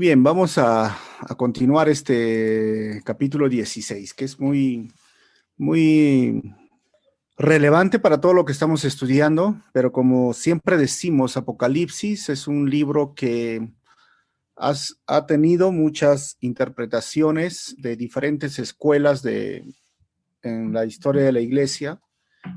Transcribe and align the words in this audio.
bien, 0.00 0.22
vamos 0.22 0.56
a, 0.56 0.96
continuar 1.36 1.90
este 1.90 3.02
capítulo 3.04 3.50
16, 3.50 4.14
que 4.14 4.24
es 4.24 4.40
muy, 4.40 4.90
muy 5.58 6.54
relevante 7.36 7.98
para 7.98 8.18
todo 8.18 8.32
lo 8.32 8.46
que 8.46 8.52
estamos 8.52 8.86
estudiando, 8.86 9.60
pero 9.74 9.92
como 9.92 10.32
siempre 10.32 10.78
decimos, 10.78 11.36
Apocalipsis 11.36 12.30
es 12.30 12.48
un 12.48 12.70
libro 12.70 13.12
que 13.14 13.70
ha 14.56 15.26
tenido 15.26 15.70
muchas 15.70 16.38
interpretaciones 16.40 17.74
de 17.76 17.96
diferentes 17.96 18.58
escuelas 18.58 19.22
de, 19.22 19.66
en 20.42 20.72
la 20.72 20.86
historia 20.86 21.24
de 21.24 21.32
la 21.32 21.40
iglesia. 21.40 22.00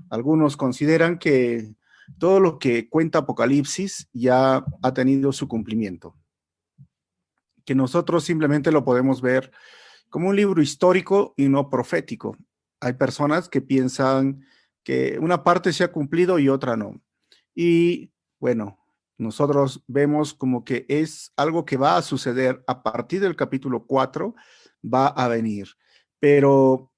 Algunos 0.09 0.55
consideran 0.55 1.19
que 1.19 1.75
todo 2.17 2.39
lo 2.39 2.57
que 2.57 2.87
cuenta 2.87 3.19
Apocalipsis 3.19 4.07
ya 4.13 4.63
ha 4.81 4.93
tenido 4.93 5.33
su 5.33 5.49
cumplimiento 5.49 6.15
que 7.65 7.75
nosotros 7.75 8.23
simplemente 8.23 8.71
lo 8.71 8.83
podemos 8.83 9.21
ver 9.21 9.51
como 10.09 10.29
un 10.29 10.35
libro 10.35 10.61
histórico 10.61 11.33
y 11.37 11.49
no 11.49 11.69
profético. 11.69 12.37
Hay 12.79 12.93
personas 12.93 13.49
que 13.49 13.61
piensan 13.61 14.45
que 14.83 15.17
una 15.19 15.43
parte 15.43 15.73
se 15.73 15.83
ha 15.83 15.91
cumplido 15.91 16.39
y 16.39 16.49
otra 16.49 16.75
no. 16.75 17.01
Y 17.55 18.11
bueno, 18.39 18.77
nosotros 19.17 19.83
vemos 19.87 20.33
como 20.33 20.65
que 20.65 20.85
es 20.89 21.31
algo 21.37 21.65
que 21.65 21.77
va 21.77 21.97
a 21.97 22.01
suceder 22.01 22.63
a 22.67 22.83
partir 22.83 23.21
del 23.21 23.35
capítulo 23.35 23.85
4, 23.85 24.35
va 24.83 25.07
a 25.07 25.27
venir. 25.27 25.69
Pero 26.19 26.91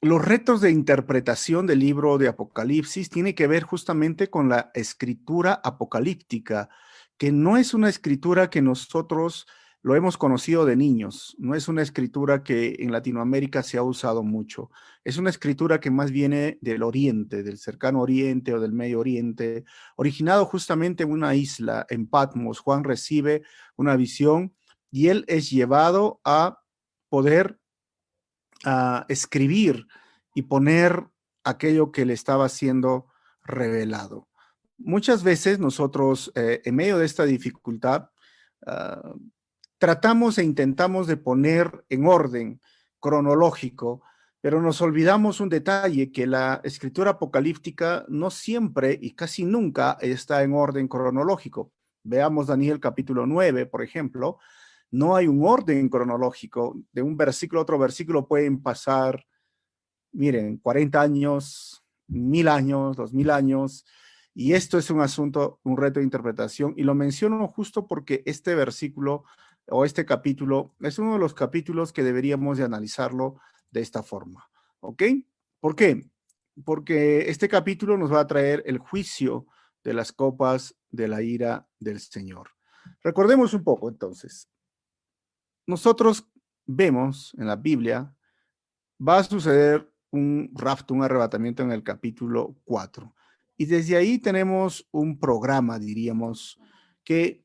los 0.00 0.24
retos 0.24 0.60
de 0.60 0.70
interpretación 0.70 1.66
del 1.66 1.80
libro 1.80 2.18
de 2.18 2.28
Apocalipsis 2.28 3.10
tiene 3.10 3.34
que 3.34 3.46
ver 3.46 3.64
justamente 3.64 4.30
con 4.30 4.48
la 4.48 4.70
escritura 4.74 5.60
apocalíptica, 5.64 6.68
que 7.16 7.32
no 7.32 7.56
es 7.56 7.74
una 7.74 7.88
escritura 7.88 8.48
que 8.48 8.62
nosotros 8.62 9.46
lo 9.82 9.94
hemos 9.94 10.16
conocido 10.16 10.64
de 10.64 10.76
niños. 10.76 11.36
No 11.38 11.54
es 11.54 11.68
una 11.68 11.82
escritura 11.82 12.42
que 12.42 12.76
en 12.80 12.90
Latinoamérica 12.90 13.62
se 13.62 13.78
ha 13.78 13.82
usado 13.82 14.22
mucho. 14.22 14.70
Es 15.04 15.18
una 15.18 15.30
escritura 15.30 15.80
que 15.80 15.90
más 15.90 16.10
viene 16.10 16.58
del 16.60 16.82
Oriente, 16.82 17.42
del 17.42 17.58
cercano 17.58 18.00
Oriente 18.00 18.52
o 18.54 18.60
del 18.60 18.72
Medio 18.72 19.00
Oriente, 19.00 19.64
originado 19.96 20.44
justamente 20.46 21.04
en 21.04 21.12
una 21.12 21.34
isla, 21.34 21.86
en 21.90 22.08
Patmos. 22.08 22.58
Juan 22.58 22.84
recibe 22.84 23.42
una 23.76 23.96
visión 23.96 24.54
y 24.90 25.08
él 25.08 25.24
es 25.28 25.50
llevado 25.50 26.20
a 26.24 26.60
poder 27.08 27.58
escribir 29.08 29.86
y 30.34 30.42
poner 30.42 31.06
aquello 31.44 31.92
que 31.92 32.04
le 32.04 32.12
estaba 32.12 32.48
siendo 32.48 33.06
revelado. 33.44 34.28
Muchas 34.76 35.22
veces 35.22 35.58
nosotros, 35.58 36.30
eh, 36.34 36.60
en 36.64 36.76
medio 36.76 36.98
de 36.98 37.06
esta 37.06 37.24
dificultad, 37.24 38.10
ah, 38.66 39.14
tratamos 39.78 40.38
e 40.38 40.44
intentamos 40.44 41.06
de 41.06 41.16
poner 41.16 41.84
en 41.88 42.06
orden 42.06 42.60
cronológico, 43.00 44.02
pero 44.40 44.60
nos 44.60 44.80
olvidamos 44.80 45.40
un 45.40 45.48
detalle, 45.48 46.12
que 46.12 46.26
la 46.26 46.60
escritura 46.64 47.12
apocalíptica 47.12 48.04
no 48.08 48.30
siempre 48.30 48.98
y 49.00 49.12
casi 49.12 49.44
nunca 49.44 49.96
está 50.00 50.42
en 50.42 50.52
orden 50.52 50.88
cronológico. 50.88 51.72
Veamos 52.04 52.46
Daniel 52.46 52.80
capítulo 52.80 53.26
9, 53.26 53.66
por 53.66 53.82
ejemplo, 53.82 54.38
no 54.90 55.16
hay 55.16 55.26
un 55.26 55.44
orden 55.44 55.88
cronológico. 55.88 56.76
De 56.92 57.02
un 57.02 57.16
versículo 57.16 57.60
a 57.60 57.62
otro 57.62 57.78
versículo 57.78 58.26
pueden 58.26 58.62
pasar, 58.62 59.26
miren, 60.12 60.58
40 60.58 61.00
años, 61.00 61.84
mil 62.06 62.48
años, 62.48 62.96
dos 62.96 63.12
mil 63.12 63.30
años, 63.30 63.84
y 64.34 64.52
esto 64.52 64.78
es 64.78 64.88
un 64.90 65.00
asunto, 65.00 65.58
un 65.64 65.76
reto 65.76 65.98
de 65.98 66.04
interpretación, 66.04 66.72
y 66.76 66.84
lo 66.84 66.94
menciono 66.94 67.46
justo 67.48 67.86
porque 67.86 68.22
este 68.24 68.54
versículo 68.54 69.24
o 69.70 69.84
este 69.84 70.04
capítulo 70.04 70.74
es 70.80 70.98
uno 70.98 71.14
de 71.14 71.18
los 71.18 71.34
capítulos 71.34 71.92
que 71.92 72.02
deberíamos 72.02 72.58
de 72.58 72.64
analizarlo 72.64 73.40
de 73.70 73.80
esta 73.80 74.02
forma. 74.02 74.50
¿Ok? 74.80 75.02
¿Por 75.60 75.76
qué? 75.76 76.10
Porque 76.64 77.28
este 77.30 77.48
capítulo 77.48 77.96
nos 77.96 78.12
va 78.12 78.20
a 78.20 78.26
traer 78.26 78.62
el 78.66 78.78
juicio 78.78 79.46
de 79.84 79.94
las 79.94 80.12
copas 80.12 80.74
de 80.90 81.08
la 81.08 81.22
ira 81.22 81.68
del 81.78 82.00
Señor. 82.00 82.50
Recordemos 83.02 83.54
un 83.54 83.64
poco 83.64 83.88
entonces. 83.88 84.48
Nosotros 85.66 86.28
vemos 86.66 87.34
en 87.38 87.46
la 87.46 87.56
Biblia, 87.56 88.14
va 89.06 89.18
a 89.18 89.24
suceder 89.24 89.92
un 90.10 90.50
rapto, 90.54 90.94
un 90.94 91.02
arrebatamiento 91.02 91.62
en 91.62 91.72
el 91.72 91.82
capítulo 91.82 92.56
4. 92.64 93.14
Y 93.56 93.66
desde 93.66 93.96
ahí 93.96 94.18
tenemos 94.18 94.88
un 94.92 95.18
programa, 95.18 95.78
diríamos, 95.78 96.58
que 97.04 97.44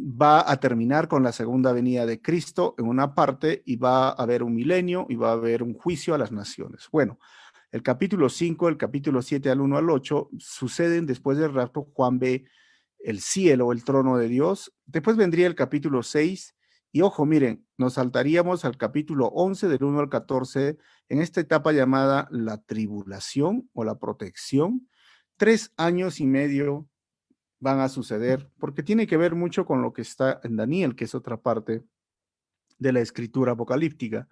va 0.00 0.50
a 0.50 0.58
terminar 0.58 1.08
con 1.08 1.22
la 1.22 1.32
segunda 1.32 1.72
venida 1.72 2.06
de 2.06 2.22
Cristo 2.22 2.74
en 2.78 2.86
una 2.86 3.14
parte 3.14 3.62
y 3.66 3.76
va 3.76 4.08
a 4.08 4.12
haber 4.12 4.42
un 4.42 4.54
milenio 4.54 5.06
y 5.08 5.16
va 5.16 5.30
a 5.30 5.32
haber 5.32 5.62
un 5.62 5.74
juicio 5.74 6.14
a 6.14 6.18
las 6.18 6.32
naciones. 6.32 6.88
Bueno, 6.90 7.18
el 7.70 7.82
capítulo 7.82 8.28
5, 8.28 8.68
el 8.68 8.76
capítulo 8.76 9.22
7 9.22 9.50
al 9.50 9.60
1 9.60 9.76
al 9.76 9.90
8 9.90 10.30
suceden 10.38 11.06
después 11.06 11.38
del 11.38 11.52
rapto. 11.52 11.88
Juan 11.94 12.18
ve 12.18 12.44
el 12.98 13.20
cielo, 13.20 13.72
el 13.72 13.84
trono 13.84 14.16
de 14.16 14.28
Dios. 14.28 14.72
Después 14.86 15.16
vendría 15.16 15.46
el 15.46 15.54
capítulo 15.54 16.02
6 16.02 16.56
y 16.92 17.02
ojo, 17.02 17.24
miren, 17.24 17.64
nos 17.78 17.94
saltaríamos 17.94 18.64
al 18.64 18.76
capítulo 18.76 19.26
11 19.26 19.68
del 19.68 19.84
1 19.84 20.00
al 20.00 20.08
14 20.08 20.78
en 21.08 21.20
esta 21.20 21.40
etapa 21.40 21.72
llamada 21.72 22.26
la 22.30 22.58
tribulación 22.62 23.70
o 23.72 23.84
la 23.84 23.98
protección. 23.98 24.88
Tres 25.36 25.72
años 25.76 26.20
y 26.20 26.26
medio 26.26 26.88
van 27.60 27.80
a 27.80 27.88
suceder, 27.88 28.50
porque 28.58 28.82
tiene 28.82 29.06
que 29.06 29.16
ver 29.16 29.34
mucho 29.34 29.64
con 29.64 29.82
lo 29.82 29.92
que 29.92 30.02
está 30.02 30.40
en 30.42 30.56
Daniel, 30.56 30.96
que 30.96 31.04
es 31.04 31.14
otra 31.14 31.40
parte 31.40 31.84
de 32.78 32.92
la 32.92 33.00
escritura 33.00 33.52
apocalíptica. 33.52 34.28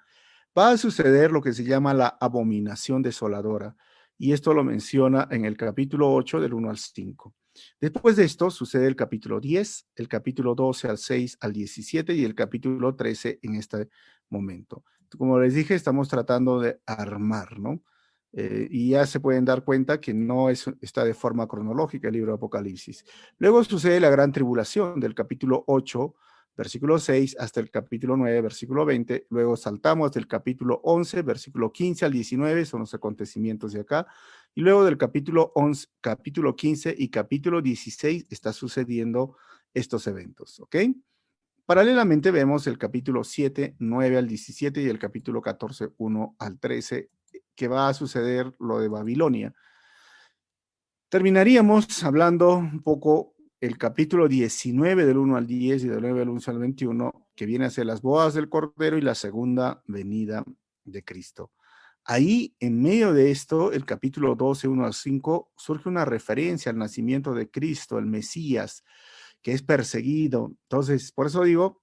Va 0.56 0.70
a 0.70 0.78
suceder 0.78 1.30
lo 1.30 1.42
que 1.42 1.52
se 1.52 1.64
llama 1.64 1.94
la 1.94 2.16
abominación 2.20 3.02
desoladora, 3.02 3.76
y 4.16 4.32
esto 4.32 4.54
lo 4.54 4.64
menciona 4.64 5.28
en 5.30 5.44
el 5.44 5.56
capítulo 5.56 6.12
8 6.12 6.40
del 6.40 6.54
1 6.54 6.70
al 6.70 6.78
5. 6.78 7.34
Después 7.80 8.16
de 8.16 8.24
esto 8.24 8.50
sucede 8.50 8.86
el 8.86 8.96
capítulo 8.96 9.40
10, 9.40 9.88
el 9.96 10.08
capítulo 10.08 10.54
12 10.54 10.88
al 10.88 10.98
6 10.98 11.38
al 11.40 11.52
17 11.52 12.14
y 12.14 12.24
el 12.24 12.34
capítulo 12.34 12.94
13 12.94 13.40
en 13.42 13.54
este 13.56 13.88
momento. 14.30 14.84
Como 15.16 15.38
les 15.38 15.54
dije, 15.54 15.74
estamos 15.74 16.08
tratando 16.08 16.60
de 16.60 16.80
armar, 16.86 17.58
¿no? 17.58 17.82
Eh, 18.32 18.68
y 18.70 18.90
ya 18.90 19.06
se 19.06 19.20
pueden 19.20 19.44
dar 19.44 19.64
cuenta 19.64 20.00
que 20.00 20.12
no 20.12 20.50
es, 20.50 20.66
está 20.80 21.04
de 21.04 21.14
forma 21.14 21.46
cronológica 21.46 22.08
el 22.08 22.14
libro 22.14 22.32
de 22.32 22.36
Apocalipsis. 22.36 23.04
Luego 23.38 23.64
sucede 23.64 24.00
la 24.00 24.10
gran 24.10 24.32
tribulación 24.32 25.00
del 25.00 25.14
capítulo 25.14 25.64
8, 25.66 26.14
versículo 26.56 26.98
6, 26.98 27.36
hasta 27.38 27.60
el 27.60 27.70
capítulo 27.70 28.16
9, 28.16 28.42
versículo 28.42 28.84
20. 28.84 29.26
Luego 29.30 29.56
saltamos 29.56 30.12
del 30.12 30.26
capítulo 30.26 30.80
11, 30.84 31.22
versículo 31.22 31.72
15 31.72 32.04
al 32.04 32.12
19, 32.12 32.64
son 32.66 32.80
los 32.80 32.92
acontecimientos 32.92 33.72
de 33.72 33.80
acá. 33.80 34.06
Y 34.54 34.60
luego 34.60 34.84
del 34.84 34.98
capítulo 34.98 35.52
11, 35.54 35.86
capítulo 36.00 36.54
15 36.54 36.94
y 36.98 37.08
capítulo 37.08 37.62
16 37.62 38.26
está 38.28 38.52
sucediendo 38.52 39.36
estos 39.72 40.06
eventos, 40.06 40.58
¿ok? 40.60 40.76
Paralelamente 41.64 42.30
vemos 42.30 42.66
el 42.66 42.78
capítulo 42.78 43.24
7, 43.24 43.76
9 43.78 44.16
al 44.16 44.26
17 44.26 44.82
y 44.82 44.88
el 44.88 44.98
capítulo 44.98 45.42
14, 45.42 45.90
1 45.98 46.36
al 46.38 46.58
13 46.58 47.10
que 47.58 47.66
va 47.66 47.88
a 47.88 47.94
suceder 47.94 48.54
lo 48.60 48.78
de 48.78 48.86
Babilonia. 48.86 49.52
Terminaríamos 51.10 52.04
hablando 52.04 52.54
un 52.54 52.84
poco 52.84 53.34
el 53.60 53.76
capítulo 53.76 54.28
19 54.28 55.04
del 55.04 55.18
1 55.18 55.36
al 55.36 55.46
10 55.48 55.84
y 55.84 55.88
del 55.88 56.00
9 56.00 56.22
al 56.22 56.28
11 56.28 56.50
al 56.52 56.58
21, 56.60 57.28
que 57.34 57.46
viene 57.46 57.64
a 57.64 57.70
ser 57.70 57.86
las 57.86 58.00
bodas 58.00 58.34
del 58.34 58.48
Cordero 58.48 58.96
y 58.96 59.00
la 59.00 59.16
segunda 59.16 59.82
venida 59.86 60.44
de 60.84 61.02
Cristo. 61.02 61.50
Ahí, 62.04 62.54
en 62.60 62.80
medio 62.80 63.12
de 63.12 63.32
esto, 63.32 63.72
el 63.72 63.84
capítulo 63.84 64.36
12, 64.36 64.68
1 64.68 64.86
al 64.86 64.94
5, 64.94 65.50
surge 65.56 65.88
una 65.88 66.04
referencia 66.04 66.70
al 66.70 66.78
nacimiento 66.78 67.34
de 67.34 67.50
Cristo, 67.50 67.98
el 67.98 68.06
Mesías, 68.06 68.84
que 69.42 69.50
es 69.50 69.62
perseguido. 69.62 70.52
Entonces, 70.62 71.10
por 71.10 71.26
eso 71.26 71.42
digo, 71.42 71.82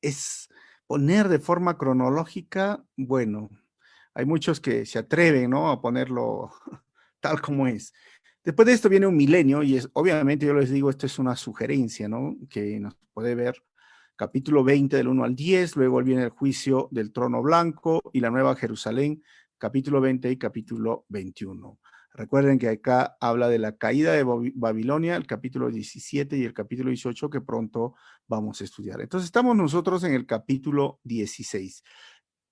es 0.00 0.48
poner 0.86 1.28
de 1.28 1.40
forma 1.40 1.76
cronológica, 1.76 2.84
bueno, 2.96 3.50
hay 4.14 4.24
muchos 4.24 4.60
que 4.60 4.86
se 4.86 4.98
atreven, 4.98 5.50
¿no? 5.50 5.70
A 5.70 5.80
ponerlo 5.80 6.50
tal 7.20 7.40
como 7.40 7.66
es. 7.66 7.92
Después 8.42 8.66
de 8.66 8.72
esto 8.72 8.88
viene 8.88 9.06
un 9.06 9.16
milenio 9.16 9.62
y 9.62 9.76
es, 9.76 9.88
obviamente 9.92 10.46
yo 10.46 10.54
les 10.54 10.70
digo, 10.70 10.90
esto 10.90 11.06
es 11.06 11.18
una 11.18 11.36
sugerencia, 11.36 12.08
¿no? 12.08 12.36
Que 12.48 12.80
nos 12.80 12.96
puede 13.12 13.34
ver 13.34 13.62
capítulo 14.16 14.62
20 14.62 14.98
del 14.98 15.08
1 15.08 15.24
al 15.24 15.34
10, 15.34 15.76
luego 15.76 16.02
viene 16.02 16.24
el 16.24 16.28
juicio 16.28 16.88
del 16.90 17.10
trono 17.10 17.40
blanco 17.40 18.02
y 18.12 18.20
la 18.20 18.28
nueva 18.28 18.54
Jerusalén, 18.54 19.22
capítulo 19.56 19.98
20 19.98 20.30
y 20.30 20.36
capítulo 20.36 21.06
21. 21.08 21.78
Recuerden 22.12 22.58
que 22.58 22.68
acá 22.68 23.16
habla 23.18 23.48
de 23.48 23.58
la 23.58 23.78
caída 23.78 24.12
de 24.12 24.22
Babilonia, 24.54 25.16
el 25.16 25.26
capítulo 25.26 25.70
17 25.70 26.36
y 26.36 26.44
el 26.44 26.52
capítulo 26.52 26.90
18 26.90 27.30
que 27.30 27.40
pronto 27.40 27.94
vamos 28.26 28.60
a 28.60 28.64
estudiar. 28.64 29.00
Entonces 29.00 29.24
estamos 29.24 29.56
nosotros 29.56 30.04
en 30.04 30.12
el 30.12 30.26
capítulo 30.26 31.00
16 31.04 31.82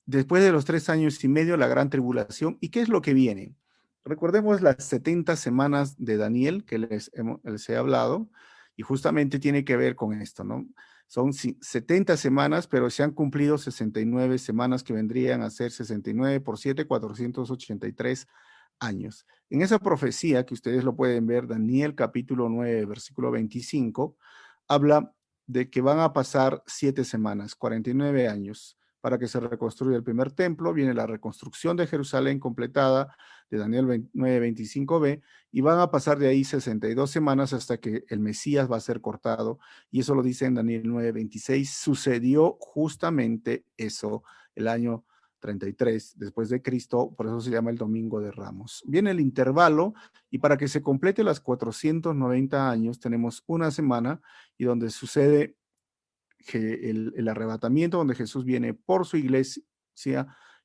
después 0.08 0.43
de 0.43 0.52
los 0.52 0.64
tres 0.64 0.88
años 0.88 1.22
y 1.22 1.28
medio, 1.28 1.56
la 1.56 1.69
gran 1.69 1.90
tribulación. 1.90 2.56
¿Y 2.60 2.70
qué 2.70 2.81
es 2.81 2.88
lo 2.88 3.02
que 3.02 3.12
viene? 3.12 3.55
Recordemos 4.05 4.62
las 4.62 4.82
70 4.84 5.37
semanas 5.37 5.96
de 5.99 6.16
Daniel 6.16 6.64
que 6.64 6.78
les, 6.78 7.10
he 7.69 7.76
hablado 7.76 8.31
y 8.75 8.82
justamente 8.82 9.38
tiene 9.38 9.66
que 9.66 9.76
ver 9.76 9.96
con 9.96 10.14
esto, 10.14 10.44
¿no? 10.44 10.66
Son 11.08 11.32
70 11.34 12.16
semanas, 12.16 12.66
pero 12.66 12.88
se 12.88 13.02
han 13.02 13.12
cumplido 13.12 13.58
69 13.58 14.38
semanas 14.38 14.82
que 14.82 14.94
vendrían 14.94 15.43
a 15.43 15.50
ser 15.50 15.72
69 15.72 16.40
por 16.40 16.58
7, 16.58 16.87
483 16.87 18.26
años. 18.78 19.26
En 19.50 19.61
esa 19.61 19.78
profecía 19.78 20.46
que 20.46 20.54
ustedes 20.54 20.84
lo 20.84 20.96
pueden 20.96 21.26
ver, 21.26 21.46
Daniel 21.46 21.94
capítulo 21.94 22.49
9, 22.49 22.87
versículo 22.87 23.31
25, 23.31 24.16
habla 24.69 25.12
de 25.46 25.69
que 25.69 25.82
van 25.82 26.00
a 26.00 26.12
pasar 26.14 26.62
siete 26.66 27.04
semanas, 27.04 27.54
49 27.54 28.28
años, 28.28 28.77
para 29.08 29.19
que 29.19 29.26
se 29.26 29.40
reconstruya 29.40 29.96
el 29.96 30.05
primer 30.05 30.32
templo. 30.32 30.75
Viene 30.75 30.93
la 30.93 31.06
reconstrucción 31.06 31.78
de 31.78 31.87
Jerusalén 31.87 32.38
completada 32.38 33.16
de 33.49 33.56
Daniel 33.56 33.87
9:25b 34.12 35.22
y 35.50 35.62
van 35.62 35.81
a 35.81 35.90
pasar 35.90 36.19
de 36.19 36.28
ahí 36.28 36.44
62 36.44 37.10
semanas 37.10 37.55
hasta 37.55 37.78
que 37.78 38.05
el 38.08 38.20
Mesías 38.20 38.70
va 38.70 38.76
a 38.76 38.81
ser 38.81 39.00
cortado. 39.00 39.60
Y 39.90 40.00
eso 40.00 40.14
lo 40.14 40.22
dice 40.22 40.44
en 40.44 40.56
Daniel 40.56 40.82
9:26. 40.84 41.72
Sucedió 41.72 42.58
justamente 42.60 43.64
eso 43.78 44.25
el 44.55 44.69
año 44.69 45.06
33 45.38 46.19
después 46.19 46.50
de 46.50 46.61
Cristo, 46.61 47.14
por 47.16 47.28
eso 47.28 47.40
se 47.40 47.50
llama 47.50 47.70
el 47.70 47.78
Domingo 47.78 48.20
de 48.20 48.31
Ramos. 48.31 48.82
Viene 48.87 49.12
el 49.12 49.20
intervalo 49.20 49.94
y 50.31 50.37
para 50.37 50.58
que 50.58 50.69
se 50.69 50.82
complete 50.82 51.25
las 51.25 51.40
490 51.40 52.69
años 52.69 53.00
tenemos 53.00 53.43
una 53.46 53.70
semana 53.70 54.20
y 54.58 54.64
donde 54.64 54.90
sucede 54.90 55.56
el, 56.52 57.12
el 57.17 57.29
arrebatamiento, 57.29 57.99
donde 57.99 58.14
Jesús 58.14 58.44
viene 58.44 58.75
por 58.75 59.06
su 59.06 59.17
iglesia 59.17 59.62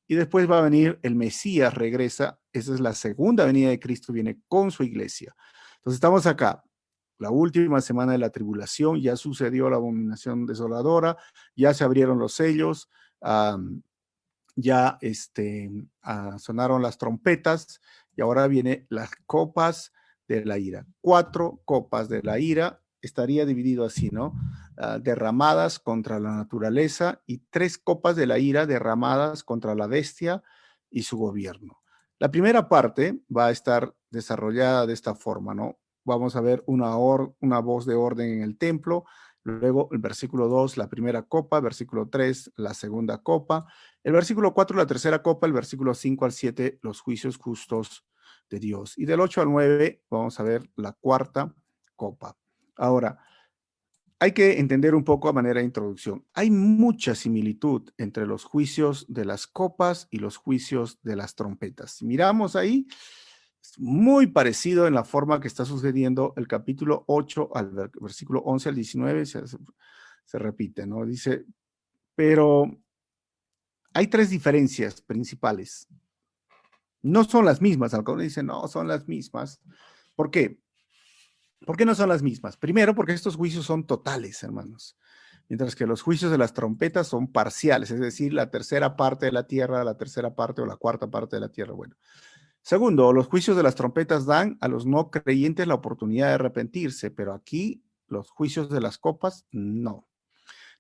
y 0.08 0.16
después 0.16 0.50
va 0.50 0.60
a 0.60 0.64
venir 0.64 1.00
el 1.02 1.16
Mesías, 1.16 1.74
regresa, 1.74 2.40
esa 2.52 2.74
es 2.74 2.80
la 2.80 2.94
segunda 2.94 3.46
venida 3.46 3.70
de 3.70 3.80
Cristo, 3.80 4.14
viene 4.14 4.42
con 4.48 4.72
su 4.72 4.84
iglesia. 4.84 5.36
Entonces 5.78 5.96
estamos 5.96 6.26
acá, 6.28 6.64
la 7.20 7.32
última 7.32 7.80
semana 7.82 8.12
de 8.12 8.18
la 8.18 8.30
tribulación, 8.30 9.02
ya 9.02 9.16
sucedió 9.16 9.70
la 9.70 9.78
abominación 9.78 10.46
desoladora, 10.46 11.18
ya 11.56 11.74
se 11.74 11.84
abrieron 11.84 12.20
los 12.20 12.34
sellos, 12.34 12.90
ya 14.56 14.98
este, 15.02 15.72
ah, 16.02 16.38
sonaron 16.38 16.82
las 16.82 16.98
trompetas 16.98 17.80
y 18.16 18.22
ahora 18.22 18.48
vienen 18.48 18.86
las 18.90 19.12
copas 19.26 19.94
de 20.28 20.46
la 20.46 20.58
ira. 20.58 20.86
Cuatro 21.02 21.62
copas 21.66 22.10
de 22.10 22.22
la 22.24 22.40
ira, 22.40 22.83
estaría 23.04 23.46
dividido 23.46 23.86
así, 23.86 24.10
¿no? 24.10 24.34
Ah, 24.78 24.98
derramadas 25.00 25.78
contra 25.78 26.20
la 26.20 26.36
naturaleza 26.36 27.22
y 27.28 27.40
tres 27.50 27.78
copas 27.78 28.16
de 28.16 28.26
la 28.26 28.40
ira 28.40 28.66
derramadas 28.66 29.44
contra 29.44 29.76
la 29.76 29.86
bestia 29.86 30.42
y 30.90 31.04
su 31.04 31.18
gobierno. 31.18 31.82
La 32.18 32.32
primera 32.32 32.70
parte 32.70 33.20
va 33.36 33.48
a 33.48 33.52
estar 33.52 33.94
desarrollada 34.10 34.88
de 34.88 34.94
esta 34.94 35.14
forma, 35.14 35.54
¿no? 35.54 35.78
Vamos 36.06 36.36
a 36.36 36.42
ver 36.42 36.64
una, 36.66 36.98
una 36.98 37.60
voz 37.60 37.86
de 37.86 37.96
orden 37.96 38.30
en 38.30 38.42
el 38.42 38.58
templo, 38.58 39.06
Luego 39.44 39.90
el 39.92 39.98
versículo 40.00 40.48
2, 40.48 40.78
la 40.78 40.88
primera 40.88 41.24
copa, 41.24 41.60
versículo 41.60 42.08
3, 42.08 42.54
la 42.56 42.74
segunda 42.74 43.22
copa, 43.22 43.68
el 44.02 44.14
versículo 44.14 44.54
4, 44.54 44.78
la 44.78 44.88
tercera 44.88 45.22
copa, 45.22 45.48
el 45.48 45.54
versículo 45.54 45.94
5 45.94 46.26
al 46.26 46.32
7, 46.32 46.80
los 46.82 47.02
juicios 47.02 47.38
justos 47.38 48.06
de 48.50 48.60
Dios. 48.60 48.98
Y 48.98 49.06
del 49.06 49.20
8 49.20 49.42
al 49.42 49.52
9 49.52 50.02
vamos 50.10 50.40
a 50.40 50.44
ver 50.44 50.70
la 50.78 50.94
cuarta 50.94 51.54
copa. 51.96 52.38
Ahora, 52.76 53.20
hay 54.20 54.32
que 54.32 54.60
entender 54.60 54.96
un 54.96 55.04
poco 55.04 55.28
a 55.28 55.34
manera 55.34 55.60
de 55.60 55.66
introducción. 55.66 56.26
Hay 56.34 56.50
mucha 56.50 57.14
similitud 57.14 57.90
entre 57.98 58.26
los 58.26 58.46
juicios 58.46 59.06
de 59.10 59.26
las 59.26 59.48
copas 59.48 60.08
y 60.12 60.20
los 60.20 60.38
juicios 60.38 61.00
de 61.04 61.18
las 61.18 61.36
trompetas. 61.36 61.92
Si 61.92 62.06
miramos 62.06 62.56
ahí, 62.56 62.88
muy 63.78 64.28
parecido 64.28 64.88
en 64.88 64.94
la 64.94 65.04
forma 65.04 65.40
que 65.40 65.48
está 65.48 65.66
sucediendo 65.66 66.34
el 66.38 66.48
capítulo 66.48 67.04
8 67.08 67.50
al 67.54 67.92
versículo 68.00 68.40
11 68.42 68.70
al 68.70 68.76
19, 68.76 69.26
se, 69.26 69.42
se 70.26 70.40
repite, 70.40 70.86
¿no? 70.88 71.06
Dice, 71.06 71.46
pero 72.16 72.72
hay 73.94 74.08
tres 74.08 74.30
diferencias 74.30 75.02
principales. 75.02 75.88
No 77.02 77.26
son 77.26 77.46
las 77.46 77.62
mismas, 77.62 77.94
algunos 77.94 78.24
dicen, 78.24 78.46
no, 78.46 78.68
son 78.68 78.88
las 78.88 79.08
mismas. 79.08 79.60
¿Por 80.16 80.32
qué? 80.32 80.63
¿Por 81.66 81.78
qué 81.78 81.86
no 81.86 81.96
son 81.96 82.10
las 82.10 82.22
mismas? 82.22 82.58
Primero, 82.58 82.96
porque 82.96 83.14
estos 83.14 83.36
juicios 83.36 83.66
son 83.66 83.86
totales, 83.86 84.42
hermanos. 84.44 84.98
Mientras 85.50 85.76
que 85.76 85.86
los 85.86 86.02
juicios 86.02 86.32
de 86.32 86.38
las 86.38 86.54
trompetas 86.54 87.08
son 87.08 87.32
parciales, 87.32 87.92
es 87.92 88.00
decir, 88.00 88.34
la 88.34 88.50
tercera 88.50 88.96
parte 88.96 89.26
de 89.26 89.32
la 89.32 89.46
tierra, 89.46 89.84
la 89.84 89.98
tercera 89.98 90.36
parte 90.36 90.62
o 90.62 90.66
la 90.66 90.78
cuarta 90.78 91.12
parte 91.12 91.36
de 91.36 91.42
la 91.42 91.50
tierra. 91.50 91.74
Bueno, 91.74 91.96
Segundo, 92.64 93.12
los 93.12 93.28
juicios 93.28 93.58
de 93.58 93.64
las 93.64 93.76
trompetas 93.76 94.26
dan 94.26 94.58
a 94.62 94.70
los 94.70 94.86
no 94.86 95.12
creyentes 95.12 95.68
la 95.68 95.74
oportunidad 95.74 96.30
de 96.30 96.36
arrepentirse, 96.36 97.12
pero 97.12 97.34
aquí 97.34 97.84
los 98.08 98.30
juicios 98.30 98.70
de 98.70 98.80
las 98.80 98.98
copas 98.98 99.46
no. 99.52 100.08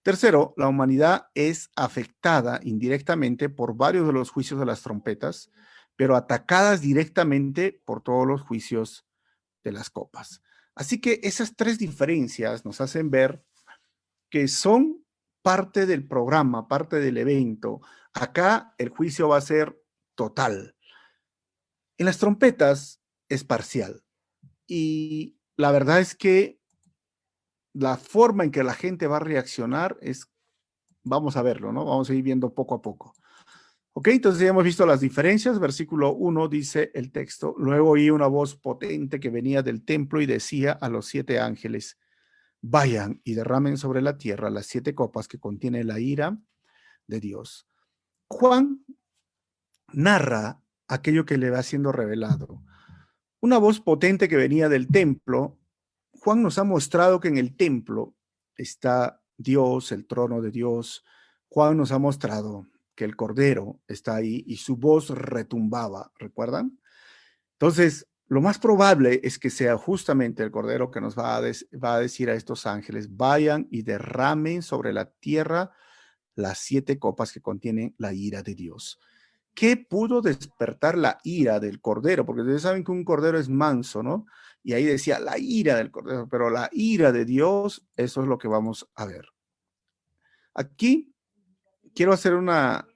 Tercero, 0.01 0.53
la 0.56 0.69
humanidad 0.69 1.27
es 1.35 1.71
afectada 1.75 2.62
indirectamente 2.63 3.50
por 3.50 3.75
varios 3.75 4.07
de 4.07 4.13
los 4.13 4.31
juicios 4.31 4.62
de 4.62 4.65
las 4.65 4.81
trompetas, 4.81 5.51
pero 5.97 6.15
atacadas 6.15 6.80
directamente 6.80 7.81
por 7.83 8.01
todos 8.01 8.25
los 8.25 8.41
juicios 8.41 9.06
de 9.65 9.74
las 9.74 9.89
copas. 9.89 10.41
Así 10.75 11.00
que 11.00 11.20
esas 11.24 11.56
tres 11.56 11.78
diferencias 11.78 12.66
nos 12.66 12.81
hacen 12.81 13.12
ver 13.12 13.44
que 14.30 14.48
son 14.48 15.06
parte 15.44 15.86
del 15.86 16.08
programa, 16.08 16.68
parte 16.68 17.00
del 17.00 17.18
evento. 17.18 17.81
Acá 18.14 18.74
el 18.78 18.90
juicio 18.90 19.30
va 19.30 19.38
a 19.38 19.42
ser 19.42 19.80
total. 20.16 20.75
En 21.98 22.06
las 22.06 22.18
trompetas 22.18 23.02
es 23.30 23.44
parcial. 23.44 24.04
Y 24.66 25.38
la 25.58 25.72
verdad 25.72 26.00
es 26.00 26.16
que 26.16 26.60
la 27.74 27.98
forma 27.98 28.44
en 28.44 28.52
que 28.52 28.64
la 28.64 28.74
gente 28.74 29.08
va 29.08 29.18
a 29.18 29.22
reaccionar 29.22 29.98
es, 30.02 30.31
vamos 31.04 31.38
a 31.38 31.42
verlo, 31.42 31.72
¿no? 31.72 31.86
Vamos 31.86 32.10
a 32.10 32.14
ir 32.14 32.24
viendo 32.24 32.54
poco 32.54 32.76
a 32.76 32.81
poco. 32.81 33.14
Ok, 33.95 34.07
entonces 34.07 34.42
ya 34.42 34.48
hemos 34.48 34.63
visto 34.63 34.88
las 34.88 35.01
diferencias. 35.01 35.60
Versículo 35.60 36.13
1 36.16 36.48
dice 36.48 36.90
el 36.95 37.12
texto, 37.12 37.54
luego 37.60 37.92
oí 37.92 38.10
una 38.10 38.25
voz 38.25 38.56
potente 38.56 39.19
que 39.19 39.30
venía 39.30 39.62
del 39.62 39.86
templo 39.86 40.19
y 40.19 40.25
decía 40.25 40.72
a 40.72 40.90
los 40.90 41.06
siete 41.06 41.40
ángeles, 41.40 42.00
vayan 42.60 43.22
y 43.24 43.36
derramen 43.36 43.78
sobre 43.78 44.01
la 44.01 44.18
tierra 44.18 44.50
las 44.50 44.66
siete 44.66 44.95
copas 44.95 45.28
que 45.28 45.40
contiene 45.40 45.84
la 45.84 46.00
ira 46.00 46.40
de 47.06 47.19
Dios. 47.19 47.68
Juan 48.30 48.84
narra 49.92 50.60
aquello 50.88 51.25
que 51.25 51.38
le 51.38 51.51
va 51.51 51.62
siendo 51.62 51.92
revelado. 51.92 52.63
Una 53.42 53.60
voz 53.60 53.80
potente 53.80 54.28
que 54.28 54.38
venía 54.38 54.69
del 54.69 54.88
templo, 54.88 55.60
Juan 56.13 56.42
nos 56.42 56.57
ha 56.57 56.63
mostrado 56.63 57.19
que 57.19 57.28
en 57.28 57.38
el 57.38 57.56
templo 57.56 58.16
está 58.56 59.22
Dios, 59.38 59.92
el 59.92 60.07
trono 60.07 60.42
de 60.42 60.50
Dios. 60.50 61.06
Juan 61.50 61.78
nos 61.78 61.92
ha 61.92 62.00
mostrado 62.00 62.72
que 62.95 63.06
el 63.06 63.16
Cordero 63.16 63.80
está 63.88 64.16
ahí 64.16 64.44
y 64.47 64.57
su 64.57 64.78
voz 64.78 65.09
retumbaba, 65.09 66.12
¿recuerdan? 66.18 66.80
Entonces, 67.54 68.07
lo 68.28 68.42
más 68.42 68.59
probable 68.59 69.21
es 69.23 69.38
que 69.38 69.50
sea 69.50 69.78
justamente 69.78 70.44
el 70.44 70.52
Cordero 70.52 70.92
que 70.92 71.02
nos 71.02 71.18
va 71.18 71.38
a, 71.38 71.42
va 71.42 71.95
a 71.95 72.00
decir 72.00 72.30
a 72.30 72.33
estos 72.33 72.66
ángeles, 72.66 73.16
vayan 73.16 73.68
y 73.69 73.83
derramen 73.83 74.62
sobre 74.62 74.94
la 74.94 75.06
tierra 75.12 75.71
las 76.35 76.59
siete 76.59 76.97
copas 76.97 77.31
que 77.31 77.42
contienen 77.42 77.94
la 77.97 78.14
ira 78.14 78.42
de 78.42 78.56
Dios. 78.56 79.00
¿Qué 79.54 79.78
pudo 79.78 80.21
despertar 80.21 80.97
la 80.97 81.19
ira 81.23 81.59
del 81.59 81.80
cordero? 81.80 82.26
Porque 82.26 82.42
ustedes 82.42 82.64
saben 82.64 82.83
que 82.83 82.92
un 82.92 83.06
cordero 83.06 83.38
es 83.38 83.50
manso, 83.50 84.02
¿no? 84.02 84.26
Y 84.64 84.73
ahí 84.73 84.83
decía 84.83 85.19
la 85.19 85.38
ira 85.38 85.76
del 85.76 85.92
cordero, 85.92 86.28
pero 86.28 86.50
la 86.50 86.69
ira 86.71 87.12
de 87.12 87.26
Dios, 87.26 87.85
eso 87.95 88.21
es 88.21 88.28
lo 88.28 88.38
que 88.40 88.47
vamos 88.47 88.90
a 88.95 89.06
ver. 89.06 89.28
Aquí 90.56 91.13
quiero 91.95 92.14
hacer 92.14 92.35
una, 92.35 92.88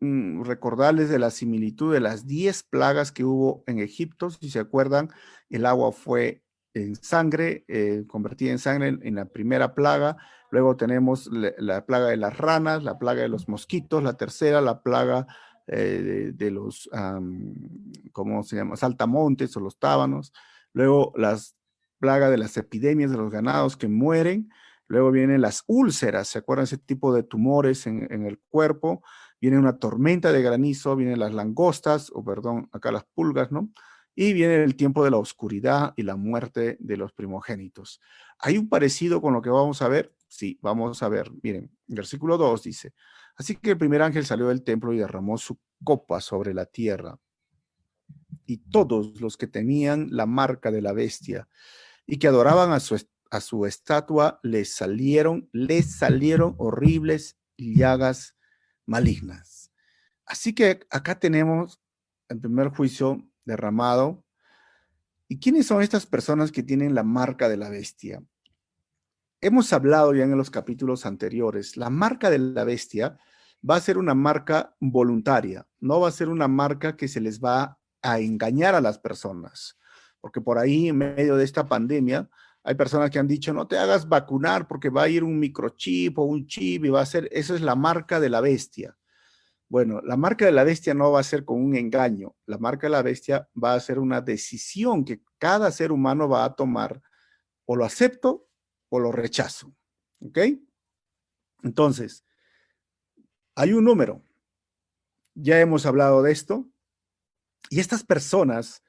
mm, 0.00 0.42
recordarles 0.42 1.08
de 1.08 1.18
la 1.18 1.30
similitud 1.30 1.92
de 1.92 2.00
las 2.00 2.26
diez 2.26 2.62
plagas 2.62 3.12
que 3.12 3.24
hubo 3.24 3.64
en 3.66 3.78
Egipto. 3.78 4.30
Si 4.30 4.50
se 4.50 4.60
acuerdan, 4.60 5.10
el 5.50 5.66
agua 5.66 5.92
fue 5.92 6.42
en 6.74 6.96
sangre, 6.96 7.64
eh, 7.68 8.04
convertida 8.06 8.52
en 8.52 8.58
sangre 8.58 8.98
en, 9.00 9.14
la 9.14 9.26
primera 9.26 9.74
plaga. 9.74 10.16
Luego 10.50 10.76
tenemos 10.76 11.28
la 11.32 11.84
plaga 11.86 12.06
de 12.06 12.16
las 12.16 12.36
ranas, 12.38 12.82
la 12.84 12.98
plaga 12.98 13.22
de 13.22 13.28
los 13.28 13.48
mosquitos, 13.48 14.02
la 14.02 14.16
tercera, 14.16 14.60
la 14.60 14.82
plaga 14.82 15.26
eh, 15.66 16.32
de, 16.34 16.50
los, 16.50 16.88
¿cómo 18.12 18.42
se 18.42 18.56
llama? 18.56 18.76
Saltamontes 18.76 19.56
o 19.56 19.60
los 19.60 19.78
tábanos. 19.78 20.32
Luego 20.72 21.12
las 21.16 21.56
plagas 21.98 22.30
de 22.30 22.38
las 22.38 22.56
epidemias 22.56 23.10
de 23.10 23.18
los 23.18 23.30
ganados 23.30 23.76
que 23.76 23.88
mueren. 23.88 24.50
Luego 24.88 25.10
vienen 25.10 25.40
las 25.40 25.64
úlceras, 25.66 26.28
¿se 26.28 26.38
acuerdan 26.38 26.64
ese 26.64 26.78
tipo 26.78 27.14
de 27.14 27.22
tumores 27.22 27.86
en, 27.86 28.10
el 28.10 28.40
cuerpo? 28.48 29.02
Viene 29.40 29.58
una 29.58 29.78
tormenta 29.78 30.32
de 30.32 30.42
granizo, 30.42 30.96
vienen 30.96 31.20
las 31.20 31.32
langostas, 31.32 32.10
o 32.12 32.24
perdón, 32.24 32.68
acá 32.72 32.90
las 32.90 33.04
pulgas, 33.04 33.52
¿no? 33.52 33.70
Y 34.14 34.32
viene 34.32 34.64
el 34.64 34.74
tiempo 34.74 35.04
de 35.04 35.10
la 35.10 35.18
oscuridad 35.18 35.92
y 35.94 36.02
la 36.02 36.16
muerte 36.16 36.76
de 36.80 36.96
los 36.96 37.12
primogénitos. 37.12 38.00
¿Hay 38.38 38.58
un 38.58 38.68
parecido 38.68 39.20
con 39.20 39.34
lo 39.34 39.42
que 39.42 39.50
vamos 39.50 39.80
a 39.82 39.88
ver? 39.88 40.12
Sí, 40.26 40.58
vamos 40.60 41.02
a 41.02 41.08
ver. 41.08 41.30
Miren, 41.42 41.70
versículo 41.86 42.36
2 42.36 42.62
dice, 42.64 42.94
Así 43.38 43.54
que 43.54 43.70
el 43.70 43.78
primer 43.78 44.02
ángel 44.02 44.26
salió 44.26 44.48
del 44.48 44.64
templo 44.64 44.92
y 44.92 44.98
derramó 44.98 45.38
su 45.38 45.58
copa 45.84 46.20
sobre 46.20 46.52
la 46.52 46.66
tierra. 46.66 47.18
Y 48.46 48.56
todos 48.56 49.20
los 49.20 49.36
que 49.36 49.46
tenían 49.46 50.08
la 50.10 50.26
marca 50.26 50.72
de 50.72 50.82
la 50.82 50.92
bestia 50.92 51.48
y 52.04 52.18
que 52.18 52.26
adoraban 52.26 52.72
a 52.72 52.80
su, 52.80 52.96
a 53.30 53.40
su 53.40 53.66
estatua 53.66 54.40
le 54.42 54.64
salieron, 54.64 55.48
le 55.52 55.82
salieron 55.82 56.54
horribles 56.58 57.38
llagas 57.56 58.36
malignas. 58.86 59.70
Así 60.24 60.54
que 60.54 60.80
acá 60.90 61.18
tenemos 61.18 61.80
el 62.28 62.40
primer 62.40 62.68
juicio 62.68 63.26
derramado. 63.44 64.24
¿Y 65.28 65.38
quiénes 65.38 65.66
son 65.66 65.82
estas 65.82 66.06
personas 66.06 66.52
que 66.52 66.62
tienen 66.62 66.94
la 66.94 67.02
marca 67.02 67.48
de 67.48 67.56
la 67.56 67.68
bestia? 67.68 68.22
Hemos 69.40 69.72
hablado 69.72 70.14
ya 70.14 70.24
en 70.24 70.36
los 70.36 70.50
capítulos 70.50 71.06
anteriores, 71.06 71.76
la 71.76 71.90
marca 71.90 72.28
de 72.30 72.38
la 72.38 72.64
bestia 72.64 73.18
va 73.68 73.76
a 73.76 73.80
ser 73.80 73.98
una 73.98 74.14
marca 74.14 74.74
voluntaria, 74.80 75.66
no 75.80 76.00
va 76.00 76.08
a 76.08 76.12
ser 76.12 76.28
una 76.28 76.48
marca 76.48 76.96
que 76.96 77.08
se 77.08 77.20
les 77.20 77.40
va 77.40 77.78
a 78.02 78.20
engañar 78.20 78.74
a 78.74 78.80
las 78.80 78.98
personas, 78.98 79.78
porque 80.20 80.40
por 80.40 80.58
ahí 80.58 80.88
en 80.88 80.98
medio 80.98 81.36
de 81.36 81.44
esta 81.44 81.66
pandemia 81.68 82.28
hay 82.68 82.74
personas 82.74 83.08
que 83.08 83.18
han 83.18 83.26
dicho, 83.26 83.54
no 83.54 83.66
te 83.66 83.78
hagas 83.78 84.06
vacunar 84.06 84.68
porque 84.68 84.90
va 84.90 85.04
a 85.04 85.08
ir 85.08 85.24
un 85.24 85.38
microchip 85.38 86.18
o 86.18 86.24
un 86.24 86.46
chip 86.46 86.84
y 86.84 86.90
va 86.90 87.00
a 87.00 87.06
ser, 87.06 87.26
esa 87.32 87.54
es 87.54 87.62
la 87.62 87.74
marca 87.74 88.20
de 88.20 88.28
la 88.28 88.42
bestia. 88.42 88.94
Bueno, 89.70 90.02
la 90.02 90.18
marca 90.18 90.44
de 90.44 90.52
la 90.52 90.64
bestia 90.64 90.92
no 90.92 91.10
va 91.10 91.20
a 91.20 91.22
ser 91.22 91.46
con 91.46 91.64
un 91.64 91.74
engaño, 91.76 92.36
la 92.44 92.58
marca 92.58 92.86
de 92.86 92.90
la 92.90 93.00
bestia 93.00 93.48
va 93.56 93.72
a 93.72 93.80
ser 93.80 93.98
una 93.98 94.20
decisión 94.20 95.06
que 95.06 95.22
cada 95.38 95.70
ser 95.70 95.92
humano 95.92 96.28
va 96.28 96.44
a 96.44 96.56
tomar, 96.56 97.00
o 97.64 97.74
lo 97.74 97.86
acepto 97.86 98.46
o 98.90 98.98
lo 99.00 99.12
rechazo. 99.12 99.74
¿Ok? 100.20 100.38
Entonces, 101.62 102.26
hay 103.54 103.72
un 103.72 103.84
número. 103.84 104.22
Ya 105.32 105.58
hemos 105.58 105.86
hablado 105.86 106.22
de 106.22 106.32
esto. 106.32 106.68
Y 107.70 107.80
estas 107.80 108.04
personas 108.04 108.82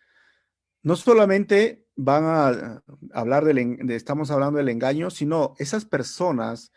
no 0.84 0.96
solamente 0.96 1.86
van 1.96 2.24
a 2.26 2.84
hablar 3.14 3.46
del, 3.46 3.78
de, 3.86 3.96
estamos 3.96 4.32
hablando 4.32 4.58
del 4.58 4.70
engaño, 4.70 5.10
sino 5.10 5.54
esas 5.58 5.86
personas 5.86 6.72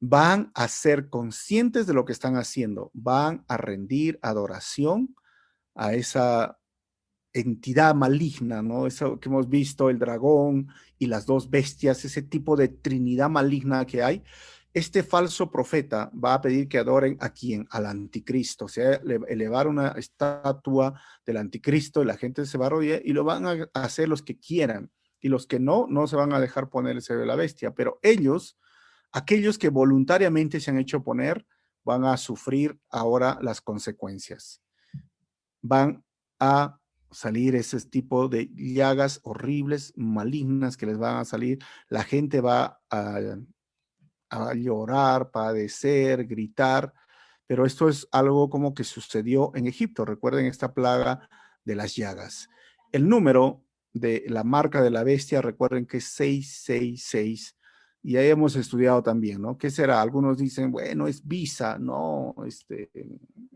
van 0.00 0.50
a 0.54 0.68
ser 0.68 1.08
conscientes 1.08 1.86
de 1.86 1.94
lo 1.94 2.04
que 2.04 2.12
están 2.12 2.36
haciendo, 2.36 2.90
van 2.92 3.44
a 3.48 3.56
rendir 3.56 4.18
adoración 4.22 5.14
a 5.74 5.94
esa 5.94 6.58
entidad 7.32 7.94
maligna, 7.94 8.62
¿no? 8.62 8.86
Eso 8.86 9.20
que 9.20 9.28
hemos 9.28 9.48
visto, 9.48 9.90
el 9.90 9.98
dragón 9.98 10.68
y 10.98 11.06
las 11.06 11.26
dos 11.26 11.50
bestias, 11.50 12.04
ese 12.04 12.22
tipo 12.22 12.56
de 12.56 12.68
trinidad 12.68 13.28
maligna 13.28 13.84
que 13.84 14.02
hay. 14.02 14.24
Este 14.76 15.02
falso 15.02 15.50
profeta 15.50 16.10
va 16.22 16.34
a 16.34 16.42
pedir 16.42 16.68
que 16.68 16.76
adoren 16.76 17.16
a 17.20 17.30
quién? 17.30 17.66
Al 17.70 17.86
anticristo, 17.86 18.66
o 18.66 18.68
sea, 18.68 19.00
elevar 19.26 19.68
una 19.68 19.92
estatua 19.92 21.00
del 21.24 21.38
anticristo 21.38 22.02
y 22.02 22.04
la 22.04 22.18
gente 22.18 22.44
se 22.44 22.58
va 22.58 22.66
a 22.66 22.68
arrodillar 22.68 23.00
y 23.02 23.14
lo 23.14 23.24
van 23.24 23.46
a 23.46 23.70
hacer 23.72 24.06
los 24.06 24.20
que 24.20 24.38
quieran 24.38 24.90
y 25.18 25.30
los 25.30 25.46
que 25.46 25.58
no, 25.58 25.86
no 25.88 26.06
se 26.06 26.16
van 26.16 26.34
a 26.34 26.40
dejar 26.40 26.68
poner 26.68 26.98
ese 26.98 27.16
de 27.16 27.24
la 27.24 27.36
bestia, 27.36 27.74
pero 27.74 27.98
ellos, 28.02 28.58
aquellos 29.12 29.56
que 29.56 29.70
voluntariamente 29.70 30.60
se 30.60 30.70
han 30.70 30.78
hecho 30.78 31.02
poner, 31.02 31.46
van 31.82 32.04
a 32.04 32.18
sufrir 32.18 32.78
ahora 32.90 33.38
las 33.40 33.62
consecuencias. 33.62 34.60
Van 35.62 36.04
a 36.38 36.78
salir 37.10 37.56
ese 37.56 37.80
tipo 37.80 38.28
de 38.28 38.50
llagas 38.54 39.20
horribles, 39.22 39.94
malignas 39.96 40.76
que 40.76 40.84
les 40.84 40.98
van 40.98 41.16
a 41.16 41.24
salir. 41.24 41.60
La 41.88 42.04
gente 42.04 42.42
va 42.42 42.78
a, 42.90 43.38
a 44.30 44.54
llorar, 44.54 45.30
padecer, 45.30 46.26
gritar, 46.26 46.92
pero 47.46 47.64
esto 47.64 47.88
es 47.88 48.08
algo 48.10 48.50
como 48.50 48.74
que 48.74 48.84
sucedió 48.84 49.52
en 49.54 49.66
Egipto. 49.66 50.04
Recuerden 50.04 50.46
esta 50.46 50.74
plaga 50.74 51.28
de 51.64 51.76
las 51.76 51.94
llagas. 51.94 52.48
El 52.92 53.08
número 53.08 53.62
de 53.92 54.24
la 54.28 54.44
marca 54.44 54.82
de 54.82 54.90
la 54.90 55.04
bestia, 55.04 55.40
recuerden 55.40 55.86
que 55.86 55.98
es 55.98 56.04
666. 56.04 57.56
Y 58.02 58.16
ahí 58.16 58.28
hemos 58.28 58.54
estudiado 58.56 59.02
también, 59.02 59.42
¿no? 59.42 59.58
¿Qué 59.58 59.70
será? 59.70 60.00
Algunos 60.00 60.38
dicen, 60.38 60.70
bueno, 60.70 61.08
es 61.08 61.26
visa, 61.26 61.78
no, 61.78 62.34
este, 62.46 62.90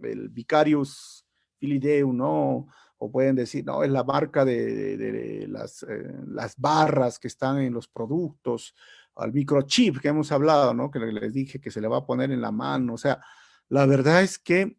el 0.02 0.28
Vicarius 0.28 1.24
Filideu, 1.58 2.12
no, 2.12 2.66
o 2.98 3.10
pueden 3.10 3.36
decir, 3.36 3.64
no, 3.64 3.82
es 3.82 3.90
la 3.90 4.04
marca 4.04 4.44
de, 4.44 4.94
eh, 4.94 5.46
las, 5.48 6.54
barras 6.58 7.18
que 7.18 7.28
están 7.28 7.58
en 7.58 7.72
los 7.72 7.88
productos, 7.88 8.74
al 9.20 9.32
microchip 9.32 10.00
que 10.00 10.08
hemos 10.08 10.32
hablado, 10.32 10.74
¿no? 10.74 10.90
Que 10.90 10.98
les 10.98 11.32
dije 11.32 11.60
que 11.60 11.70
se 11.70 11.80
le 11.80 11.88
va 11.88 11.98
a 11.98 12.06
poner 12.06 12.30
en 12.30 12.40
la 12.40 12.50
mano. 12.50 12.94
O 12.94 12.98
sea, 12.98 13.20
la 13.68 13.86
verdad 13.86 14.22
es 14.22 14.38
que 14.38 14.78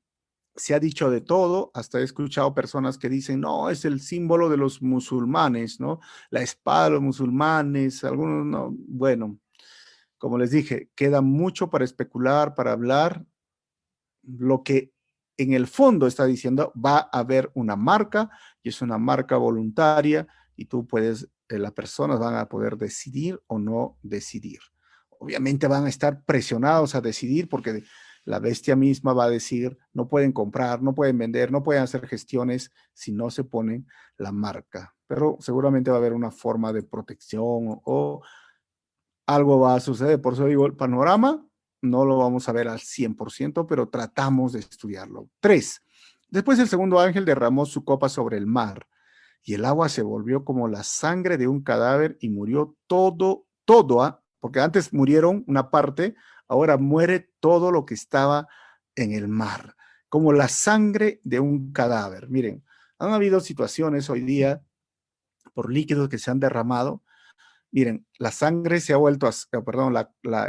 se 0.56 0.74
ha 0.74 0.80
dicho 0.80 1.10
de 1.10 1.22
todo, 1.22 1.72
hasta 1.74 2.00
he 2.00 2.04
escuchado 2.04 2.54
personas 2.54 2.98
que 2.98 3.10
dicen, 3.10 3.42
no, 3.42 3.70
es 3.70 3.86
el 3.86 4.02
símbolo 4.02 4.50
de 4.50 4.58
los 4.58 4.82
musulmanes, 4.82 5.80
¿no? 5.80 6.00
La 6.30 6.42
espada 6.42 6.86
de 6.86 6.92
los 6.92 7.02
musulmanes, 7.02 8.04
algunos 8.04 8.46
no. 8.46 8.76
Bueno, 8.88 9.40
como 10.18 10.38
les 10.38 10.52
dije, 10.52 10.92
queda 10.96 11.22
mucho 11.22 11.70
para 11.70 11.86
especular, 11.86 12.54
para 12.54 12.74
hablar. 12.74 13.26
Lo 14.24 14.62
que 14.64 14.94
en 15.38 15.54
el 15.54 15.68
fondo 15.68 16.06
está 16.06 16.26
diciendo 16.26 16.72
va 16.74 17.10
a 17.12 17.20
haber 17.20 17.52
una 17.56 17.76
marca 17.76 18.30
y 18.62 18.70
es 18.70 18.82
una 18.82 18.98
marca 18.98 19.38
voluntaria 19.38 20.28
y 20.56 20.66
tú 20.66 20.86
puedes, 20.86 21.28
eh, 21.51 21.60
las 21.60 21.74
personas 21.74 22.20
van 22.20 22.36
a 22.36 22.48
poder 22.48 22.77
decidir 22.77 23.41
o 23.48 23.60
no 23.60 23.98
decidir. 24.01 24.60
Obviamente 25.10 25.67
van 25.67 25.86
a 25.86 25.89
estar 25.89 26.24
presionados 26.24 26.96
a 26.96 27.01
decidir 27.01 27.50
porque 27.50 27.84
la 28.24 28.39
bestia 28.39 28.75
misma 28.75 29.13
va 29.13 29.25
a 29.25 29.29
decir, 29.29 29.77
no 29.93 30.08
pueden 30.08 30.31
comprar, 30.31 30.81
no 30.81 30.96
pueden 30.96 31.17
vender, 31.17 31.51
no 31.51 31.63
pueden 31.63 31.84
hacer 31.84 32.08
gestiones 32.08 32.72
si 32.93 33.12
no 33.12 33.29
se 33.29 33.43
ponen 33.43 33.88
la 34.17 34.31
marca. 34.31 34.96
Pero 35.08 35.38
seguramente 35.39 35.91
va 35.91 35.98
a 35.98 36.00
haber 36.00 36.13
una 36.13 36.31
forma 36.31 36.72
de 36.72 36.84
protección 36.84 37.43
o, 37.43 37.81
o 37.86 38.22
algo 39.25 39.60
va 39.60 39.75
a 39.75 39.79
suceder. 39.79 40.22
Por 40.22 40.34
eso 40.34 40.46
digo, 40.46 40.65
el 40.65 40.75
panorama 40.75 41.46
no 41.81 42.05
lo 42.05 42.17
vamos 42.17 42.48
a 42.48 42.51
ver 42.51 42.67
al 42.67 42.79
100%, 42.79 43.65
pero 43.67 43.89
tratamos 43.89 44.53
de 44.53 44.60
estudiarlo. 44.60 45.29
Tres, 45.39 45.81
después 46.29 46.60
el 46.60 46.67
segundo 46.67 47.00
ángel 47.00 47.25
derramó 47.25 47.65
su 47.65 47.84
copa 47.84 48.08
sobre 48.08 48.38
el 48.38 48.46
mar 48.46 48.88
y 49.44 49.56
el 49.56 49.66
agua 49.66 49.90
se 49.90 50.02
volvió 50.02 50.46
como 50.46 50.68
la 50.68 50.84
sangre 50.84 51.38
de 51.38 51.48
un 51.48 51.64
cadáver 51.64 52.18
y 52.20 52.30
murió 52.30 52.76
todo, 52.88 53.48
todo, 53.66 54.04
¿ah? 54.04 54.24
porque 54.40 54.60
antes 54.60 54.94
murieron 54.94 55.44
una 55.48 55.72
parte, 55.72 56.16
ahora 56.48 56.78
muere 56.78 57.32
todo 57.40 57.72
lo 57.72 57.86
que 57.86 57.94
estaba 57.94 58.48
en 58.96 59.14
el 59.14 59.28
mar, 59.28 59.76
como 60.10 60.34
la 60.34 60.48
sangre 60.48 61.22
de 61.24 61.40
un 61.40 61.72
cadáver. 61.72 62.30
Miren, 62.30 62.64
han 63.00 63.14
habido 63.14 63.40
situaciones 63.40 64.10
hoy 64.10 64.22
día 64.22 64.64
por 65.54 65.72
líquidos 65.72 66.10
que 66.10 66.18
se 66.18 66.32
han 66.32 66.40
derramado 66.40 67.04
Miren, 67.72 68.06
la 68.20 68.32
sangre 68.32 68.82
se 68.82 68.92
ha 68.92 68.98
vuelto, 68.98 69.30
eh, 69.30 69.62
perdón, 69.66 69.96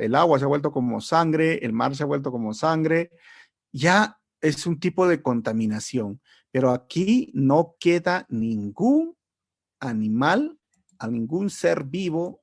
el 0.01 0.15
agua 0.17 0.39
se 0.39 0.45
ha 0.45 0.49
vuelto 0.49 0.73
como 0.73 1.01
sangre, 1.01 1.65
el 1.65 1.73
mar 1.73 1.95
se 1.95 2.03
ha 2.03 2.07
vuelto 2.07 2.33
como 2.33 2.53
sangre. 2.53 3.13
Ya 3.73 4.19
es 4.41 4.67
un 4.67 4.81
tipo 4.81 5.07
de 5.07 5.23
contaminación, 5.23 6.21
pero 6.53 6.71
aquí 6.71 7.33
no 7.35 7.75
queda 7.81 8.27
ningún 8.29 9.17
animal, 9.81 10.59
a 10.99 11.09
ningún 11.09 11.51
ser 11.51 11.83
vivo 11.83 12.41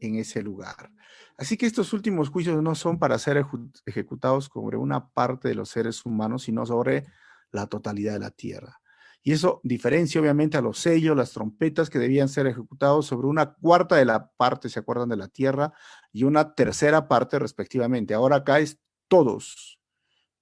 en 0.00 0.16
ese 0.16 0.42
lugar. 0.42 0.90
Así 1.38 1.56
que 1.56 1.66
estos 1.66 1.92
últimos 1.92 2.28
juicios 2.28 2.62
no 2.62 2.74
son 2.74 2.98
para 2.98 3.18
ser 3.18 3.44
ejecutados 3.86 4.50
sobre 4.52 4.76
una 4.76 5.08
parte 5.08 5.48
de 5.48 5.54
los 5.54 5.70
seres 5.70 6.04
humanos, 6.04 6.42
sino 6.42 6.66
sobre 6.66 7.06
la 7.50 7.66
totalidad 7.66 8.12
de 8.12 8.18
la 8.18 8.30
tierra. 8.30 8.80
Y 9.22 9.32
eso 9.32 9.60
diferencia 9.64 10.20
obviamente 10.20 10.58
a 10.58 10.60
los 10.60 10.78
sellos, 10.78 11.16
las 11.16 11.32
trompetas 11.32 11.88
que 11.88 11.98
debían 11.98 12.28
ser 12.28 12.46
ejecutados 12.46 13.06
sobre 13.06 13.26
una 13.26 13.54
cuarta 13.54 13.96
de 13.96 14.04
la 14.04 14.30
parte, 14.36 14.68
¿se 14.68 14.80
acuerdan? 14.80 15.08
De 15.08 15.16
la 15.16 15.28
tierra 15.28 15.72
y 16.12 16.24
una 16.24 16.54
tercera 16.54 17.08
parte 17.08 17.38
respectivamente. 17.38 18.12
Ahora 18.12 18.36
acá 18.36 18.58
es 18.58 18.78
todos, 19.08 19.80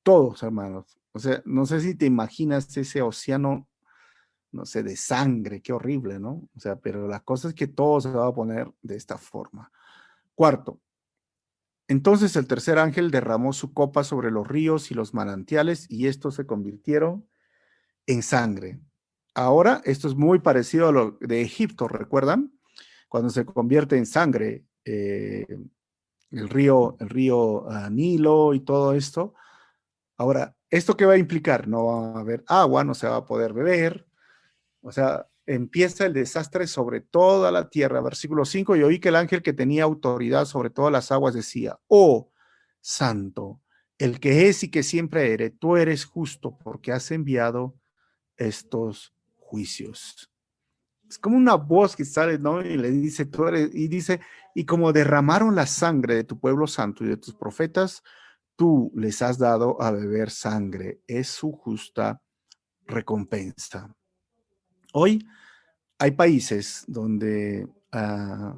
todos 0.03 0.43
hermanos. 0.43 1.02
O 1.13 1.19
sea, 1.19 1.43
no 1.45 1.67
sé 1.67 1.81
si 1.81 1.95
te 1.95 2.07
imaginas 2.07 2.77
ese 2.77 3.03
océano, 3.03 3.69
no 4.51 4.67
sé, 4.67 4.83
de 4.83 4.97
sangre, 4.97 5.63
qué 5.63 5.73
horrible, 5.73 6.19
¿no? 6.19 6.49
O 6.55 6.61
sea, 6.61 6.77
pero 6.77 7.09
la 7.09 7.21
cosa 7.21 7.49
es 7.49 7.55
que 7.55 7.67
todo 7.67 8.01
se 8.01 8.11
va 8.11 8.27
a 8.27 8.35
poner 8.35 8.71
de 8.83 8.97
esta 8.97 9.19
forma. 9.19 9.71
Cuarto, 10.35 10.81
entonces 11.89 12.37
el 12.37 12.47
tercer 12.47 12.79
ángel 12.79 13.11
derramó 13.11 13.53
su 13.53 13.75
copa 13.75 14.05
sobre 14.05 14.31
los 14.31 14.49
ríos 14.49 14.91
y 14.91 14.95
los 14.95 15.13
manantiales 15.13 15.87
y 15.91 16.07
estos 16.07 16.35
se 16.37 16.47
convirtieron 16.47 17.29
en 18.07 18.23
sangre. 18.23 18.81
Ahora, 19.35 19.83
esto 19.85 20.09
es 20.09 20.15
muy 20.15 20.39
parecido 20.39 20.89
a 20.89 20.93
lo 20.93 21.19
de 21.21 21.43
Egipto, 21.43 21.89
¿recuerdan? 21.89 22.53
Cuando 23.09 23.31
se 23.31 23.45
convierte 23.45 23.99
en 23.99 24.07
sangre 24.07 24.65
eh, 24.87 25.47
el 26.31 26.49
río, 26.49 26.97
el 26.99 27.09
río 27.09 27.69
ah, 27.71 27.91
Nilo 27.91 28.55
y 28.55 28.61
todo 28.61 28.95
esto. 28.95 29.35
Ahora, 30.17 30.57
¿esto 30.73 30.97
qué 30.97 31.05
va 31.05 31.13
a 31.13 31.19
implicar? 31.19 31.69
No 31.69 31.85
va 31.85 32.19
a 32.19 32.21
haber 32.21 32.43
agua, 32.49 32.83
no 32.83 32.95
se 32.95 33.07
va 33.07 33.17
a 33.17 33.27
poder 33.27 33.53
beber. 33.53 34.07
O 34.81 34.91
sea, 34.91 35.29
empieza 35.45 36.07
el 36.07 36.15
desastre 36.15 36.67
sobre 36.67 37.01
toda 37.01 37.53
la 37.53 37.69
tierra. 37.69 38.01
Versículo 38.01 38.47
5, 38.47 38.77
y 38.77 38.83
oí 38.83 38.99
que 38.99 39.11
el 39.11 39.17
ángel 39.17 39.43
que 39.43 39.53
tenía 39.53 39.85
autoridad 39.85 40.47
sobre 40.47 40.71
todas 40.71 40.91
las 40.91 41.13
aguas 41.13 41.35
decía, 41.35 41.79
oh, 41.89 42.33
santo, 42.81 43.61
el 43.99 44.19
que 44.19 44.49
es 44.49 44.65
y 44.65 44.71
que 44.71 44.83
siempre 44.83 45.33
eres, 45.35 45.53
tú 45.59 45.77
eres 45.77 46.07
justo 46.07 46.57
porque 46.57 46.91
has 46.91 47.11
enviado 47.11 47.77
estos 48.39 49.15
juicios. 49.37 50.33
Es 51.07 51.19
como 51.19 51.37
una 51.37 51.57
voz 51.57 51.95
que 51.95 52.07
sale, 52.07 52.39
¿no? 52.39 52.63
Y 52.63 52.79
le 52.79 52.91
dice, 52.91 53.29
y 53.75 53.89
dice, 53.89 54.21
Y 54.55 54.65
como 54.65 54.95
derramaron 54.95 55.55
la 55.55 55.67
sangre 55.67 56.15
de 56.15 56.25
tu 56.25 56.41
pueblo 56.41 56.67
santo 56.67 57.05
y 57.05 57.09
de 57.09 57.19
tus 57.19 57.35
profetas, 57.35 58.03
tú 58.63 58.93
les 58.95 59.21
has 59.23 59.39
dado 59.39 59.83
a 59.83 59.91
beber 59.91 60.31
sangre. 60.31 61.01
Es 61.09 61.27
su 61.27 61.51
justa 61.51 62.23
recompensa. 62.87 63.93
Hoy 64.93 65.27
hay 65.99 66.13
países 66.13 66.85
donde 66.87 67.67
ah, 67.91 68.55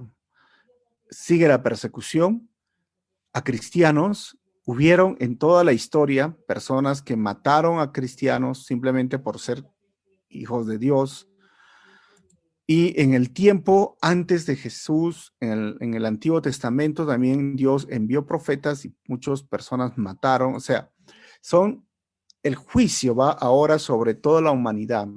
sigue 1.08 1.48
la 1.48 1.62
persecución 1.62 2.50
a 3.32 3.42
cristianos. 3.42 4.38
Hubieron 4.66 5.16
en 5.20 5.38
toda 5.38 5.64
la 5.64 5.72
historia 5.72 6.36
personas 6.46 7.00
que 7.00 7.16
mataron 7.16 7.80
a 7.80 7.90
cristianos 7.90 8.66
simplemente 8.66 9.18
por 9.18 9.38
ser 9.38 9.64
hijos 10.28 10.66
de 10.66 10.76
Dios, 10.76 11.30
y 12.66 12.98
en 13.00 13.12
el 13.12 13.32
tiempo 13.32 13.98
antes 14.00 14.46
de 14.46 14.56
Jesús, 14.56 15.34
en 15.40 15.94
el, 15.94 16.06
Antiguo 16.06 16.40
Testamento, 16.40 17.06
también 17.06 17.56
Dios 17.56 17.86
envió 17.90 18.24
profetas 18.24 18.86
y 18.86 18.94
muchas 19.06 19.42
personas 19.42 19.98
mataron. 19.98 20.54
O 20.54 20.60
sea, 20.60 20.90
son, 21.42 21.86
el 22.42 22.54
juicio 22.54 23.14
va 23.14 23.32
ahora 23.32 23.78
sobre 23.78 24.14
toda 24.14 24.40
la 24.40 24.50
humanidad, 24.50 25.08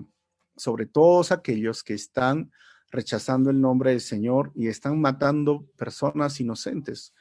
sobre 0.57 0.87
todos 0.87 1.31
aquellos 1.31 1.83
que 1.83 1.93
están 1.93 2.51
rechazando 2.91 3.49
el 3.49 3.61
nombre 3.61 3.91
del 3.91 4.01
Señor 4.01 4.51
y 4.53 4.67
están 4.67 4.99
matando 4.99 5.65
personas 5.77 6.37
inocentes. 6.41 7.13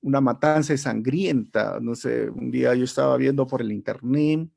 Una 0.00 0.22
matanza 0.22 0.74
sangrienta. 0.78 1.80
No 1.80 1.94
sé, 1.94 2.30
un 2.30 2.50
día 2.50 2.74
yo 2.74 2.84
estaba 2.84 3.14
viendo 3.18 3.46
por 3.46 3.60
el 3.60 3.72
internet 3.72 4.48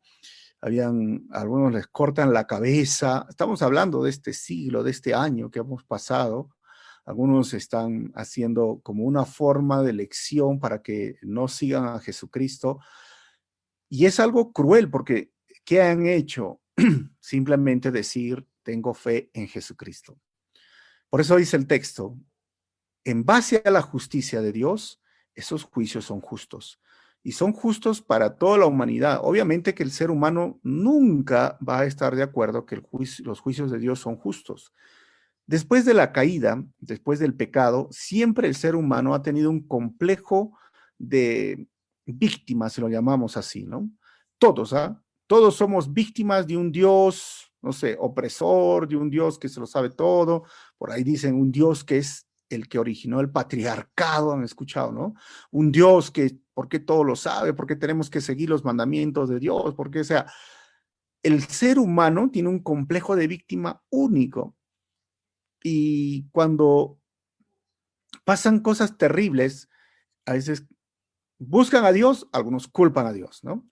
habían, 0.62 1.28
algunos 1.32 1.74
les 1.74 1.88
cortan 1.88 2.34
la 2.34 2.46
cabeza. 2.46 3.26
Estamos 3.30 3.62
hablando 3.62 4.04
de 4.04 4.10
este 4.10 4.34
siglo, 4.34 4.84
de 4.84 4.92
este 4.92 5.14
año 5.14 5.50
que 5.50 5.60
hemos 5.60 5.84
pasado. 5.84 6.50
Algunos 7.06 7.54
están 7.54 8.12
haciendo 8.16 8.82
como 8.84 9.06
una 9.06 9.26
forma 9.26 9.82
de 9.82 9.92
elección 9.92 10.60
para 10.60 10.82
que 10.82 11.18
no 11.22 11.48
sigan 11.48 11.86
a 11.86 12.00
Jesucristo. 12.00 12.80
Y 13.90 14.06
es 14.06 14.20
algo 14.20 14.52
cruel 14.52 14.90
porque 14.90 15.32
¿qué 15.64 15.82
han 15.82 16.06
hecho? 16.06 16.62
Simplemente 17.20 17.92
decir, 17.92 18.48
tengo 18.64 18.94
fe 18.94 19.32
en 19.34 19.48
Jesucristo. 19.48 20.20
Por 21.10 21.22
eso 21.22 21.38
dice 21.38 21.58
el 21.58 21.68
texto, 21.68 22.18
en 23.04 23.26
base 23.26 23.64
a 23.66 23.72
la 23.72 23.82
justicia 23.82 24.42
de 24.42 24.52
Dios, 24.52 25.02
esos 25.34 25.64
juicios 25.64 26.06
son 26.06 26.20
justos 26.20 26.80
y 27.24 27.34
son 27.34 27.54
justos 27.54 28.02
para 28.02 28.38
toda 28.38 28.58
la 28.58 28.66
humanidad. 28.66 29.20
Obviamente 29.24 29.74
que 29.74 29.84
el 29.84 29.92
ser 29.92 30.10
humano 30.12 30.60
nunca 30.64 31.58
va 31.68 31.80
a 31.80 31.86
estar 31.86 32.16
de 32.16 32.24
acuerdo 32.24 32.66
que 32.66 32.82
los 33.24 33.40
juicios 33.40 33.72
de 33.72 33.80
Dios 33.80 34.00
son 34.00 34.16
justos. 34.16 34.74
Después 35.46 35.84
de 35.84 35.94
la 35.94 36.12
caída, 36.12 36.64
después 36.80 37.20
del 37.20 37.34
pecado, 37.34 37.88
siempre 37.92 38.48
el 38.48 38.56
ser 38.56 38.76
humano 38.76 39.14
ha 39.14 39.22
tenido 39.22 39.50
un 39.50 39.68
complejo 39.68 40.58
de 40.98 41.68
víctimas, 42.06 42.74
si 42.74 42.82
lo 42.82 42.90
llamamos 42.90 43.36
así, 43.36 43.66
¿no? 43.66 43.90
Todos, 44.38 44.74
¿ah? 44.74 45.02
Todos 45.28 45.56
somos 45.56 45.92
víctimas 45.92 46.48
de 46.48 46.56
un 46.56 46.72
Dios, 46.72 47.52
no 47.62 47.74
sé, 47.74 47.98
opresor, 48.00 48.88
de 48.88 48.96
un 48.96 49.10
Dios 49.10 49.38
que 49.38 49.50
se 49.50 49.60
lo 49.60 49.66
sabe 49.66 49.90
todo. 49.90 50.44
Por 50.78 50.92
ahí 50.92 51.04
dicen 51.04 51.36
un 51.36 51.52
Dios 51.52 51.84
que 51.84 51.98
es 51.98 52.29
el 52.50 52.68
que 52.68 52.80
originó 52.80 53.20
el 53.20 53.30
patriarcado, 53.30 54.34
han 54.34 54.44
escuchado, 54.44 54.92
¿no? 54.92 55.14
Un 55.52 55.72
Dios 55.72 56.12
que, 56.12 56.40
¿por 56.54 56.68
qué 56.68 56.80
todo 56.80 57.04
lo 57.04 57.16
sabe? 57.16 57.54
¿Por 57.54 57.68
qué 57.68 57.76
tenemos 57.76 58.10
que 58.10 58.22
seguir 58.22 58.50
los 58.50 58.66
mandamientos 58.66 59.30
de 59.30 59.40
Dios? 59.40 59.76
Porque, 59.76 60.02
o 60.02 60.04
sea, 60.04 60.26
el 61.24 61.44
ser 61.44 61.80
humano 61.80 62.30
tiene 62.32 62.50
un 62.50 62.60
complejo 62.60 63.16
de 63.16 63.28
víctima 63.28 63.84
único. 63.90 64.56
Y 65.64 66.30
cuando 66.32 67.00
pasan 68.24 68.60
cosas 68.60 68.98
terribles, 68.98 69.70
a 70.26 70.34
veces 70.34 70.66
buscan 71.38 71.86
a 71.86 71.92
Dios, 71.92 72.28
algunos 72.32 72.68
culpan 72.68 73.06
a 73.06 73.14
Dios, 73.14 73.44
¿no? 73.44 73.70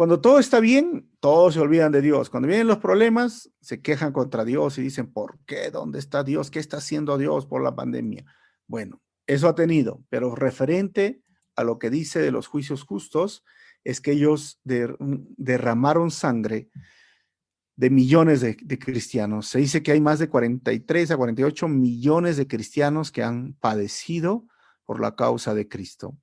Cuando 0.00 0.22
todo 0.22 0.38
está 0.38 0.60
bien, 0.60 1.10
todos 1.20 1.52
se 1.52 1.60
olvidan 1.60 1.92
de 1.92 2.00
Dios. 2.00 2.30
Cuando 2.30 2.48
vienen 2.48 2.66
los 2.66 2.78
problemas, 2.78 3.50
se 3.60 3.82
quejan 3.82 4.14
contra 4.14 4.46
Dios 4.46 4.78
y 4.78 4.80
dicen, 4.80 5.12
¿por 5.12 5.38
qué? 5.44 5.70
¿Dónde 5.70 5.98
está 5.98 6.24
Dios? 6.24 6.50
¿Qué 6.50 6.58
está 6.58 6.78
haciendo 6.78 7.18
Dios 7.18 7.44
por 7.44 7.62
la 7.62 7.76
pandemia? 7.76 8.24
Bueno, 8.66 9.02
eso 9.26 9.46
ha 9.46 9.54
tenido, 9.54 10.02
pero 10.08 10.34
referente 10.34 11.20
a 11.54 11.64
lo 11.64 11.78
que 11.78 11.90
dice 11.90 12.18
de 12.18 12.30
los 12.30 12.46
juicios 12.46 12.82
justos, 12.82 13.44
es 13.84 14.00
que 14.00 14.12
ellos 14.12 14.58
derramaron 14.64 16.10
sangre 16.10 16.70
de 17.76 17.90
millones 17.90 18.40
de, 18.40 18.56
de, 18.58 18.78
cristianos. 18.78 19.48
Se 19.48 19.58
dice 19.58 19.82
que 19.82 19.92
hay 19.92 20.00
más 20.00 20.18
de 20.18 20.30
43 20.30 21.10
a 21.10 21.18
48 21.18 21.68
millones 21.68 22.38
de 22.38 22.46
cristianos 22.46 23.12
que 23.12 23.22
han 23.22 23.52
padecido 23.52 24.46
por 24.86 24.98
la 24.98 25.14
causa 25.14 25.52
de 25.52 25.68
Cristo. 25.68 26.16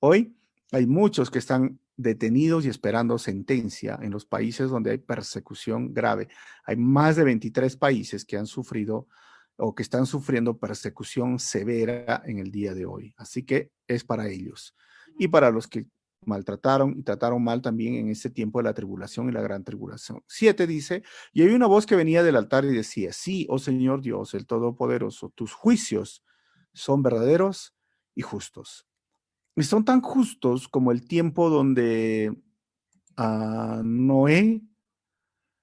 Hoy 0.00 0.34
hay 0.72 0.86
muchos 0.86 1.30
que 1.30 1.38
están 1.38 1.80
detenidos 1.96 2.64
y 2.64 2.68
esperando 2.68 3.18
sentencia 3.18 3.98
en 4.00 4.10
los 4.10 4.24
países 4.24 4.70
donde 4.70 4.92
hay 4.92 4.98
persecución 4.98 5.92
grave. 5.92 6.28
Hay 6.64 6.76
más 6.76 7.16
de 7.16 7.24
23 7.24 7.76
países 7.76 8.24
que 8.24 8.36
han 8.36 8.46
sufrido 8.46 9.06
o 9.56 9.74
que 9.74 9.82
están 9.82 10.06
sufriendo 10.06 10.58
persecución 10.58 11.38
severa 11.38 12.22
en 12.24 12.38
el 12.38 12.50
día 12.50 12.72
de 12.72 12.86
hoy. 12.86 13.14
Así 13.18 13.42
que 13.42 13.70
es 13.86 14.04
para 14.04 14.28
ellos. 14.28 14.74
Y 15.18 15.28
para 15.28 15.50
los 15.50 15.66
que 15.66 15.86
maltrataron 16.24 16.98
y 16.98 17.02
trataron 17.02 17.42
mal 17.42 17.60
también 17.60 17.94
en 17.94 18.08
ese 18.10 18.30
tiempo 18.30 18.58
de 18.58 18.64
la 18.64 18.74
tribulación 18.74 19.28
y 19.28 19.32
la 19.32 19.42
gran 19.42 19.64
tribulación. 19.64 20.22
Siete 20.26 20.66
dice, 20.66 21.02
y 21.32 21.42
hay 21.42 21.50
una 21.50 21.66
voz 21.66 21.86
que 21.86 21.96
venía 21.96 22.22
del 22.22 22.36
altar 22.36 22.64
y 22.64 22.72
decía, 22.72 23.12
sí, 23.12 23.46
oh 23.50 23.58
Señor 23.58 24.00
Dios, 24.02 24.34
el 24.34 24.46
Todopoderoso, 24.46 25.30
tus 25.34 25.52
juicios 25.52 26.24
son 26.72 27.02
verdaderos 27.02 27.74
y 28.14 28.22
justos. 28.22 28.86
Y 29.56 29.62
son 29.62 29.84
tan 29.84 30.00
justos 30.00 30.68
como 30.68 30.92
el 30.92 31.06
tiempo 31.06 31.50
donde 31.50 32.34
ah, 33.16 33.82
Noé 33.84 34.62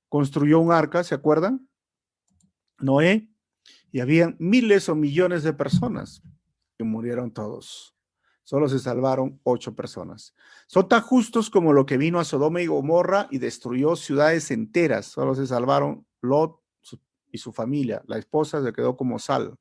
construyó 0.10 0.60
un 0.60 0.71
arca, 0.71 1.04
¿se 1.04 1.15
acuerdan? 1.15 1.67
Noé, 2.80 3.30
y 3.91 4.00
habían 4.00 4.36
miles 4.39 4.89
o 4.89 4.95
millones 4.95 5.43
de 5.43 5.54
personas 5.54 6.21
que 6.78 6.84
murieron 6.84 7.32
todos. 7.32 7.95
Solo 8.43 8.69
se 8.69 8.80
salvaron 8.80 9.41
ocho 9.43 9.76
personas. 9.76 10.34
Son 10.67 10.88
tan 10.88 11.02
justos 11.02 11.50
como 11.50 11.73
lo 11.73 11.86
que 11.86 11.97
vino 11.97 12.19
a 12.19 12.23
Sodoma 12.23 12.62
y 12.62 12.67
Gomorra 12.67 13.28
y 13.30 13.39
destruyó 13.39 13.95
ciudades 13.95 14.52
enteras. 14.52 15.08
Solo 15.08 15.36
se 15.36 15.47
salvaron 15.47 16.06
Lot 16.21 16.62
y 17.32 17.39
su 17.39 17.52
familia. 17.52 18.02
La 18.08 18.17
esposa 18.17 18.63
se 18.63 18.71
quedó 18.71 18.95
como 18.95 19.19
sal. 19.19 19.58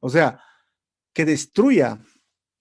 O 0.00 0.10
sea, 0.10 0.40
que 1.12 1.24
destruya 1.24 2.00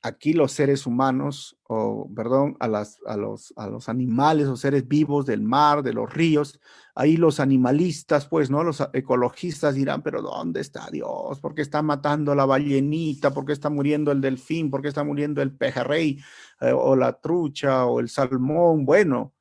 aquí 0.06 0.34
los 0.34 0.52
seres 0.52 0.86
humanos, 0.86 1.58
o 1.64 2.08
perdón, 2.16 2.56
a, 2.60 2.68
las, 2.68 3.00
a, 3.08 3.18
los, 3.18 3.54
a 3.58 3.68
los 3.68 3.90
animales 3.90 4.48
o 4.48 4.56
seres 4.56 4.88
vivos 4.88 5.26
del 5.26 5.42
mar, 5.42 5.82
de 5.82 5.94
los 5.94 6.14
ríos, 6.14 6.60
ahí 6.94 7.18
los 7.18 7.40
animalistas, 7.40 8.28
pues, 8.28 8.52
¿no? 8.52 8.64
Los 8.64 8.88
ecologistas 8.94 9.74
dirán, 9.74 10.04
pero 10.04 10.22
¿dónde 10.22 10.62
está 10.62 10.92
Dios? 10.92 11.40
¿Por 11.40 11.56
qué 11.56 11.64
está 11.64 11.82
matando 11.82 12.36
la 12.36 12.46
ballenita? 12.46 13.34
¿Por 13.34 13.46
qué 13.46 13.54
está 13.54 13.72
muriendo 13.72 14.12
el 14.12 14.22
delfín? 14.22 14.70
¿Por 14.70 14.84
qué 14.84 14.90
está 14.90 15.04
muriendo 15.04 15.42
el 15.42 15.58
pejerrey? 15.58 16.20
Eh, 16.62 16.72
o 16.72 16.96
la 16.96 17.14
trucha 17.14 17.86
o 17.86 18.00
el 18.00 18.08
salmón. 18.08 18.86
Bueno, 18.86 19.34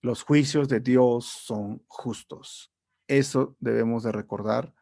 los 0.00 0.22
juicios 0.22 0.70
de 0.70 0.80
Dios 0.80 1.26
son 1.26 1.82
justos. 1.86 2.72
Eso 3.06 3.56
debemos 3.60 4.04
de 4.04 4.12
recordar 4.12 4.72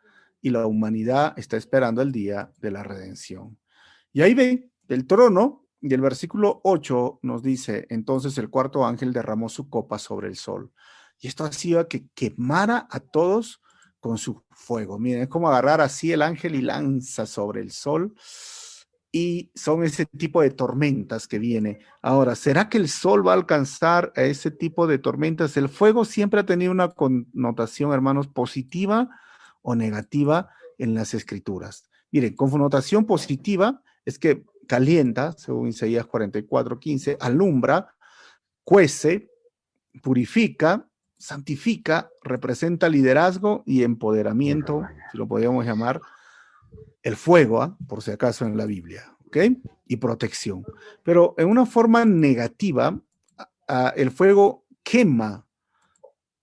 y 0.41 0.51
la 0.51 0.67
humanidad 0.67 1.37
está 1.37 1.57
esperando 1.57 2.01
el 2.01 2.13
día 2.13 2.53
de 2.59 2.71
la 2.71 2.85
redención. 2.85 3.59
Y 4.17 4.23
ahí 4.23 4.33
ve 4.33 4.71
el 4.89 5.07
trono, 5.07 5.67
y 5.79 5.93
el 5.93 6.01
versículo 6.01 6.63
8 6.65 7.19
nos 7.21 7.43
dice, 7.43 7.87
entonces 7.91 8.39
el 8.39 8.49
cuarto 8.49 8.87
ángel 8.87 9.13
derramó 9.13 9.51
su 9.51 9.69
copa 9.69 9.99
sobre 9.99 10.27
el 10.29 10.37
sol. 10.37 10.73
Y 11.21 11.29
esto 11.29 11.45
hacía 11.45 11.87
que 11.87 12.09
quemara 12.15 12.89
a 12.91 13.01
todos 13.01 13.61
con 14.01 14.17
su 14.17 14.43
fuego. 14.53 14.99
Miren, 14.99 15.25
es 15.25 15.29
como 15.29 15.51
agarrar 15.51 15.83
así 15.83 16.13
el 16.13 16.23
ángel 16.23 16.55
y 16.55 16.63
lanza 16.63 17.27
sobre 17.27 17.61
el 17.61 17.71
sol. 17.73 18.15
Y 19.13 19.51
son 19.55 19.85
ese 19.85 20.07
tipo 20.07 20.41
de 20.41 20.51
tormentas 20.51 21.29
que 21.29 21.39
viene. 21.39 21.81
Ahora, 22.01 22.37
¿será 22.37 22.71
que 22.71 22.79
el 22.79 22.89
sol 22.89 23.27
va 23.27 23.33
a 23.33 23.37
alcanzar 23.37 24.15
a 24.17 24.23
ese 24.23 24.51
tipo 24.51 24.87
de 24.87 24.97
tormentas? 24.97 25.59
El 25.59 25.69
fuego 25.69 26.07
siempre 26.07 26.41
ha 26.41 26.47
tenido 26.47 26.73
una 26.73 26.89
connotación, 26.89 27.93
hermanos, 27.93 28.29
positiva 28.29 29.11
o 29.61 29.75
negativa 29.75 30.49
en 30.79 30.95
las 30.95 31.13
escrituras. 31.13 31.85
Miren, 32.11 32.35
con 32.35 32.51
connotación 32.51 33.05
positiva 33.05 33.83
es 34.07 34.19
que 34.19 34.45
calienta, 34.67 35.33
según 35.33 35.69
Isaías 35.69 36.07
44, 36.07 36.81
15, 36.81 37.19
alumbra, 37.21 37.95
cuece, 38.65 39.31
purifica, 40.03 40.89
santifica, 41.19 42.11
representa 42.23 42.89
liderazgo 42.89 43.63
y 43.67 43.83
empoderamiento, 43.83 44.83
si 45.11 45.19
lo 45.19 45.27
podríamos 45.27 45.65
llamar, 45.67 46.01
el 47.03 47.17
fuego, 47.17 47.63
¿ah? 47.63 47.77
por 47.89 48.03
si 48.03 48.11
acaso 48.11 48.45
en 48.47 48.57
la 48.57 48.67
Biblia, 48.67 49.17
¿ok? 49.27 49.37
Y 49.87 49.97
protección. 49.97 50.65
Pero 51.03 51.35
en 51.39 51.49
una 51.49 51.67
forma 51.67 52.05
negativa, 52.05 53.01
el 53.97 54.11
fuego 54.11 54.67
quema 54.83 55.47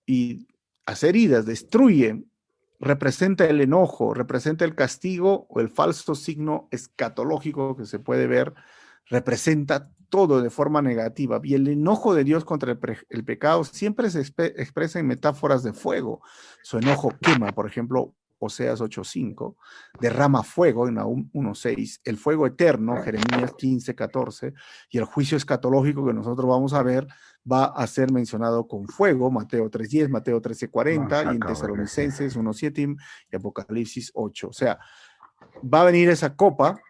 y 0.06 0.46
hace 0.86 1.08
heridas, 1.08 1.46
destruye 1.46 2.24
representa 2.84 3.46
el 3.46 3.60
enojo, 3.60 4.14
representa 4.14 4.64
el 4.64 4.74
castigo 4.74 5.46
o 5.48 5.60
el 5.60 5.68
falso 5.68 6.14
signo 6.14 6.68
escatológico 6.70 7.76
que 7.76 7.86
se 7.86 7.98
puede 7.98 8.26
ver, 8.26 8.54
representa 9.06 9.90
todo 10.08 10.42
de 10.42 10.50
forma 10.50 10.80
negativa. 10.80 11.40
Y 11.42 11.54
el 11.54 11.66
enojo 11.66 12.14
de 12.14 12.24
Dios 12.24 12.44
contra 12.44 12.78
el, 13.08 13.24
pecado 13.24 13.64
siempre 13.64 14.10
se 14.10 14.20
expresa 14.20 15.00
en 15.00 15.06
metáforas 15.06 15.62
de 15.62 15.72
fuego. 15.72 16.20
Su 16.62 16.78
enojo 16.78 17.12
quema, 17.20 17.50
por 17.52 17.66
ejemplo, 17.66 18.14
Oseas 18.38 18.80
8.5, 18.80 19.56
derrama 20.00 20.42
fuego 20.42 20.86
en 20.88 20.96
1.6, 20.96 22.00
el 22.04 22.16
fuego 22.16 22.46
eterno, 22.46 23.02
Jeremías 23.02 23.54
15.14, 23.54 24.52
y 24.90 24.98
el 24.98 25.04
juicio 25.04 25.36
escatológico 25.36 26.06
que 26.06 26.12
nosotros 26.12 26.48
vamos 26.48 26.74
a 26.74 26.82
ver 26.82 27.06
va 27.50 27.66
a 27.66 27.86
ser 27.86 28.12
mencionado 28.12 28.66
con 28.66 28.86
fuego, 28.88 29.30
Mateo 29.30 29.70
3.10, 29.70 30.08
Mateo 30.08 30.40
13.40, 30.40 31.32
y 31.32 31.36
en 31.36 31.40
Tesalonicenses 31.40 32.36
1.7 32.36 32.96
y 33.30 33.36
Apocalipsis 33.36 34.10
8. 34.14 34.48
O 34.48 34.52
sea, 34.52 34.78
va 35.62 35.82
a 35.82 35.84
venir 35.84 36.08
esa 36.08 36.34
copa 36.34 36.80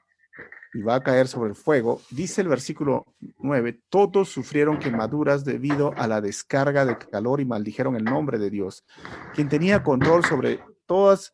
y 0.73 0.83
va 0.83 0.97
a 0.97 1.03
caer 1.03 1.29
sobre 1.29 1.51
el 1.51 1.57
fuego. 1.57 2.01
Dice 2.11 2.41
el 2.41 2.49
versículo 2.49 3.07
9, 3.39 3.81
todos 3.89 4.29
sufrieron 4.29 4.79
quemaduras 4.79 5.45
debido 5.45 5.93
a 5.97 6.07
la 6.07 6.21
descarga 6.21 6.85
de 6.85 6.99
calor 6.99 7.41
y 7.41 7.45
maldijeron 7.45 7.97
el 7.97 8.05
nombre 8.05 8.39
de 8.39 8.51
Dios, 8.51 8.85
quien 9.35 9.49
tenía 9.49 9.83
control 9.83 10.25
sobre 10.25 10.61
todas 10.87 11.33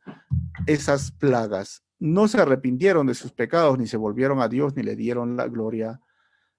esas 0.67 1.11
plagas. 1.13 1.83
No 1.99 2.29
se 2.29 2.41
arrepintieron 2.41 3.07
de 3.07 3.15
sus 3.15 3.33
pecados, 3.33 3.79
ni 3.79 3.87
se 3.87 3.97
volvieron 3.97 4.41
a 4.41 4.49
Dios, 4.49 4.75
ni 4.77 4.83
le 4.83 4.97
dieron 4.97 5.37
la 5.37 5.49
gloria 5.49 6.01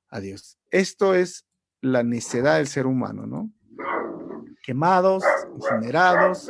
a 0.10 0.20
Dios. 0.20 0.58
Esto 0.70 1.16
es 1.16 1.46
la 1.82 2.04
necedad 2.04 2.58
del 2.58 2.68
ser 2.68 2.86
humano, 2.86 3.26
¿no? 3.26 3.50
Quemados, 4.64 5.24
incinerados. 5.56 6.50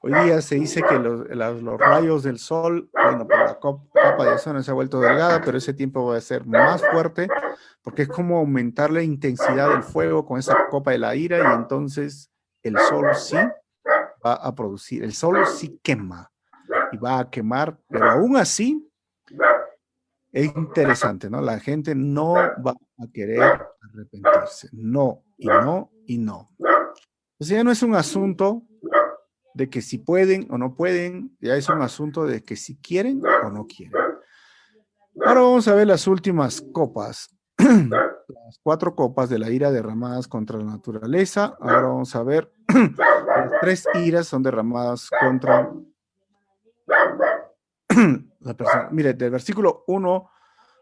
Hoy 0.00 0.12
día 0.24 0.40
se 0.40 0.54
dice 0.54 0.80
que 0.82 0.96
los, 0.98 1.26
rayos 1.78 2.22
del 2.22 2.38
sol, 2.38 2.88
bueno, 2.92 3.26
por 3.26 3.36
la 3.36 3.58
capa 3.92 4.24
de 4.24 4.30
ozono 4.34 4.62
se 4.62 4.70
ha 4.70 4.74
vuelto 4.74 5.00
delgada, 5.00 5.40
pero 5.44 5.58
ese 5.58 5.74
tiempo 5.74 6.06
va 6.06 6.16
a 6.16 6.20
ser 6.20 6.46
más 6.46 6.82
fuerte 6.92 7.28
porque 7.82 8.02
es 8.02 8.08
como 8.08 8.38
aumentar 8.38 8.92
la 8.92 9.02
intensidad 9.02 9.70
del 9.70 9.82
fuego 9.82 10.24
con 10.24 10.38
esa 10.38 10.68
copa 10.68 10.92
de 10.92 10.98
la 10.98 11.16
ira 11.16 11.38
y 11.38 11.56
entonces 11.56 12.30
el 12.62 12.78
sol 12.78 13.06
sí 13.14 13.36
va 14.24 14.34
a 14.34 14.54
producir, 14.54 15.02
el 15.02 15.12
sol 15.12 15.44
sí 15.46 15.80
quema 15.82 16.30
y 16.92 16.96
va 16.96 17.18
a 17.18 17.30
quemar, 17.30 17.76
pero 17.88 18.10
aún 18.10 18.36
así 18.36 18.88
es 20.32 20.54
interesante, 20.54 21.28
¿no? 21.28 21.40
La 21.40 21.58
gente 21.58 21.94
no 21.94 22.34
va 22.34 22.74
a 22.98 23.06
querer 23.12 23.66
arrepentirse. 23.92 24.68
No, 24.72 25.24
y 25.36 25.46
no, 25.46 25.90
y 26.06 26.18
no. 26.18 26.50
O 27.38 27.44
sea, 27.44 27.58
ya 27.58 27.64
no 27.64 27.70
es 27.70 27.82
un 27.82 27.94
asunto 27.94 28.64
de 29.54 29.68
que 29.68 29.82
si 29.82 29.98
pueden 29.98 30.46
o 30.50 30.58
no 30.58 30.74
pueden, 30.74 31.36
ya 31.40 31.56
es 31.56 31.68
un 31.68 31.82
asunto 31.82 32.24
de 32.24 32.42
que 32.42 32.56
si 32.56 32.76
quieren 32.76 33.22
o 33.44 33.50
no 33.50 33.66
quieren. 33.66 33.92
Ahora 35.24 35.40
vamos 35.40 35.66
a 35.68 35.74
ver 35.74 35.86
las 35.86 36.06
últimas 36.06 36.62
copas. 36.72 37.34
Las 38.28 38.58
cuatro 38.62 38.94
copas 38.94 39.30
de 39.30 39.38
la 39.38 39.50
ira 39.50 39.70
derramadas 39.70 40.28
contra 40.28 40.58
la 40.58 40.64
naturaleza. 40.64 41.56
Ahora 41.60 41.88
vamos 41.88 42.14
a 42.14 42.22
ver 42.22 42.52
las 42.68 43.52
tres 43.60 43.86
iras 43.94 44.26
son 44.26 44.42
derramadas 44.42 45.08
contra 45.20 45.72
la 48.40 48.54
persona. 48.54 48.88
Mire, 48.90 49.14
del 49.14 49.30
versículo 49.30 49.84
1, 49.86 50.30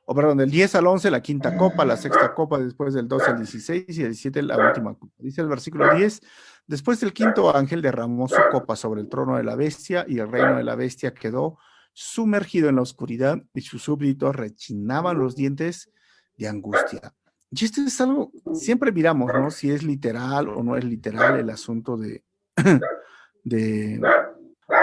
o 0.08 0.14
perdón, 0.14 0.38
del 0.38 0.50
10 0.50 0.76
al 0.76 0.86
11, 0.86 1.10
la 1.10 1.20
quinta 1.20 1.56
copa, 1.56 1.84
la 1.84 1.96
sexta 1.96 2.32
copa, 2.32 2.58
después 2.58 2.94
del 2.94 3.08
12 3.08 3.30
al 3.30 3.36
16 3.38 3.84
y 3.88 4.02
el 4.02 4.08
17, 4.08 4.42
la 4.42 4.68
última 4.68 4.94
copa. 4.94 5.12
Dice 5.18 5.40
el 5.40 5.48
versículo 5.48 5.92
10, 5.92 6.20
después 6.68 7.00
del 7.00 7.12
quinto 7.12 7.54
ángel 7.54 7.82
derramó 7.82 8.28
su 8.28 8.40
copa 8.52 8.76
sobre 8.76 9.00
el 9.00 9.08
trono 9.08 9.36
de 9.36 9.42
la 9.42 9.56
bestia 9.56 10.06
y 10.08 10.20
el 10.20 10.30
reino 10.30 10.56
de 10.56 10.62
la 10.62 10.76
bestia 10.76 11.12
quedó 11.12 11.58
sumergido 11.92 12.68
en 12.68 12.76
la 12.76 12.82
oscuridad 12.82 13.42
y 13.52 13.62
sus 13.62 13.82
súbditos 13.82 14.36
rechinaban 14.36 15.18
los 15.18 15.34
dientes 15.34 15.90
de 16.36 16.46
angustia. 16.46 17.12
Y 17.50 17.64
esto 17.64 17.80
es 17.80 18.00
algo, 18.00 18.30
siempre 18.54 18.92
miramos, 18.92 19.32
¿no? 19.34 19.50
Si 19.50 19.72
es 19.72 19.82
literal 19.82 20.48
o 20.48 20.62
no 20.62 20.76
es 20.76 20.84
literal 20.84 21.40
el 21.40 21.50
asunto 21.50 21.96
de, 21.96 22.22
de 23.44 24.00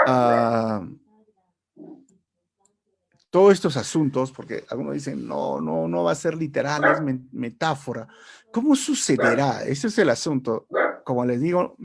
uh, 0.06 1.03
todos 3.34 3.52
estos 3.52 3.76
asuntos, 3.76 4.30
porque 4.30 4.64
algunos 4.70 4.94
dicen, 4.94 5.26
no, 5.26 5.60
no, 5.60 5.88
no 5.88 6.04
va 6.04 6.12
a 6.12 6.14
ser 6.14 6.36
literal, 6.36 6.84
es 6.84 7.00
metáfora. 7.32 8.06
¿Cómo 8.52 8.76
sucederá? 8.76 9.64
Ese 9.64 9.88
es 9.88 9.98
el 9.98 10.10
asunto. 10.10 10.68
Como 11.02 11.24
les 11.24 11.40
digo, 11.40 11.76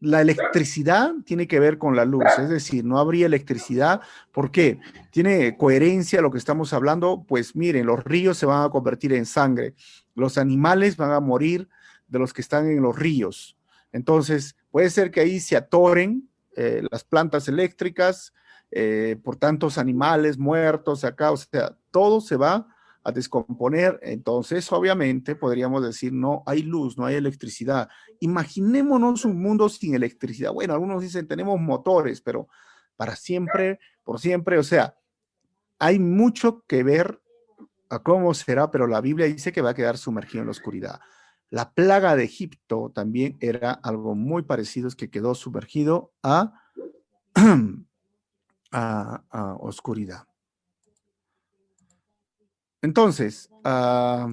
la 0.00 0.22
electricidad 0.22 1.12
tiene 1.26 1.46
que 1.46 1.60
ver 1.60 1.76
con 1.76 1.94
la 1.94 2.06
luz, 2.06 2.24
es 2.38 2.48
decir, 2.48 2.86
no 2.86 2.98
habría 2.98 3.26
electricidad. 3.26 4.00
¿Por 4.32 4.50
qué? 4.50 4.80
¿Tiene 5.10 5.58
coherencia 5.58 6.22
lo 6.22 6.30
que 6.30 6.38
estamos 6.38 6.72
hablando? 6.72 7.26
Pues 7.28 7.54
miren, 7.54 7.84
los 7.84 8.02
ríos 8.02 8.38
se 8.38 8.46
van 8.46 8.64
a 8.64 8.70
convertir 8.70 9.12
en 9.12 9.26
sangre, 9.26 9.74
los 10.14 10.38
animales 10.38 10.96
van 10.96 11.12
a 11.12 11.20
morir 11.20 11.68
de 12.08 12.18
los 12.18 12.32
que 12.32 12.40
están 12.40 12.66
en 12.70 12.80
los 12.80 12.98
ríos. 12.98 13.58
Entonces, 13.92 14.56
puede 14.70 14.88
ser 14.88 15.10
que 15.10 15.20
ahí 15.20 15.38
se 15.38 15.54
atoren 15.54 16.30
eh, 16.56 16.80
las 16.90 17.04
plantas 17.04 17.46
eléctricas, 17.46 18.32
eh, 18.70 19.16
por 19.22 19.36
tantos 19.36 19.78
animales 19.78 20.38
muertos 20.38 21.04
acá, 21.04 21.30
o 21.30 21.36
sea, 21.36 21.76
todo 21.90 22.20
se 22.20 22.36
va 22.36 22.66
a 23.04 23.12
descomponer. 23.12 23.98
Entonces, 24.02 24.70
obviamente, 24.72 25.36
podríamos 25.36 25.82
decir, 25.84 26.12
no 26.12 26.42
hay 26.46 26.62
luz, 26.62 26.98
no 26.98 27.06
hay 27.06 27.14
electricidad. 27.14 27.88
Imaginémonos 28.20 29.24
un 29.24 29.40
mundo 29.40 29.68
sin 29.68 29.94
electricidad. 29.94 30.52
Bueno, 30.52 30.74
algunos 30.74 31.02
dicen, 31.02 31.28
tenemos 31.28 31.60
motores, 31.60 32.20
pero 32.20 32.48
para 32.96 33.14
siempre, 33.14 33.78
por 34.02 34.20
siempre, 34.20 34.58
o 34.58 34.64
sea, 34.64 34.96
hay 35.78 35.98
mucho 35.98 36.64
que 36.66 36.82
ver 36.82 37.20
a 37.88 38.02
cómo 38.02 38.34
será, 38.34 38.70
pero 38.70 38.86
la 38.86 39.00
Biblia 39.00 39.26
dice 39.26 39.52
que 39.52 39.62
va 39.62 39.70
a 39.70 39.74
quedar 39.74 39.98
sumergido 39.98 40.40
en 40.40 40.46
la 40.46 40.52
oscuridad. 40.52 41.00
La 41.50 41.72
plaga 41.72 42.16
de 42.16 42.24
Egipto 42.24 42.90
también 42.92 43.36
era 43.40 43.70
algo 43.70 44.16
muy 44.16 44.42
parecido, 44.42 44.88
es 44.88 44.96
que 44.96 45.10
quedó 45.10 45.34
sumergido 45.34 46.12
a 46.22 46.54
a, 48.76 49.56
oscuridad. 49.60 50.26
Entonces, 52.82 53.48
ah, 53.64 54.28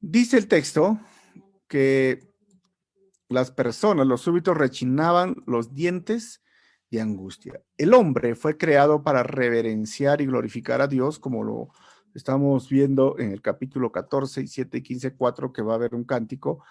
dice 0.00 0.38
el 0.38 0.48
texto 0.48 0.98
que 1.68 2.26
las 3.28 3.50
personas, 3.50 4.06
los 4.06 4.22
súbitos, 4.22 4.56
rechinaban 4.56 5.36
los 5.46 5.74
dientes 5.74 6.42
de 6.90 7.00
angustia. 7.00 7.60
El 7.76 7.92
hombre 7.92 8.34
fue 8.34 8.56
creado 8.56 9.02
para 9.02 9.22
reverenciar 9.22 10.20
y 10.20 10.26
glorificar 10.26 10.80
a 10.80 10.86
Dios, 10.86 11.18
como 11.18 11.44
lo 11.44 11.68
estamos 12.14 12.70
viendo 12.70 13.18
en 13.18 13.32
el 13.32 13.42
capítulo 13.42 13.92
14 13.92 14.42
y 14.42 14.46
7 14.46 14.78
y 14.78 14.82
15, 14.82 15.16
4, 15.16 15.52
que 15.52 15.62
va 15.62 15.72
a 15.72 15.76
haber 15.76 15.94
un 15.94 16.04
cántico 16.04 16.64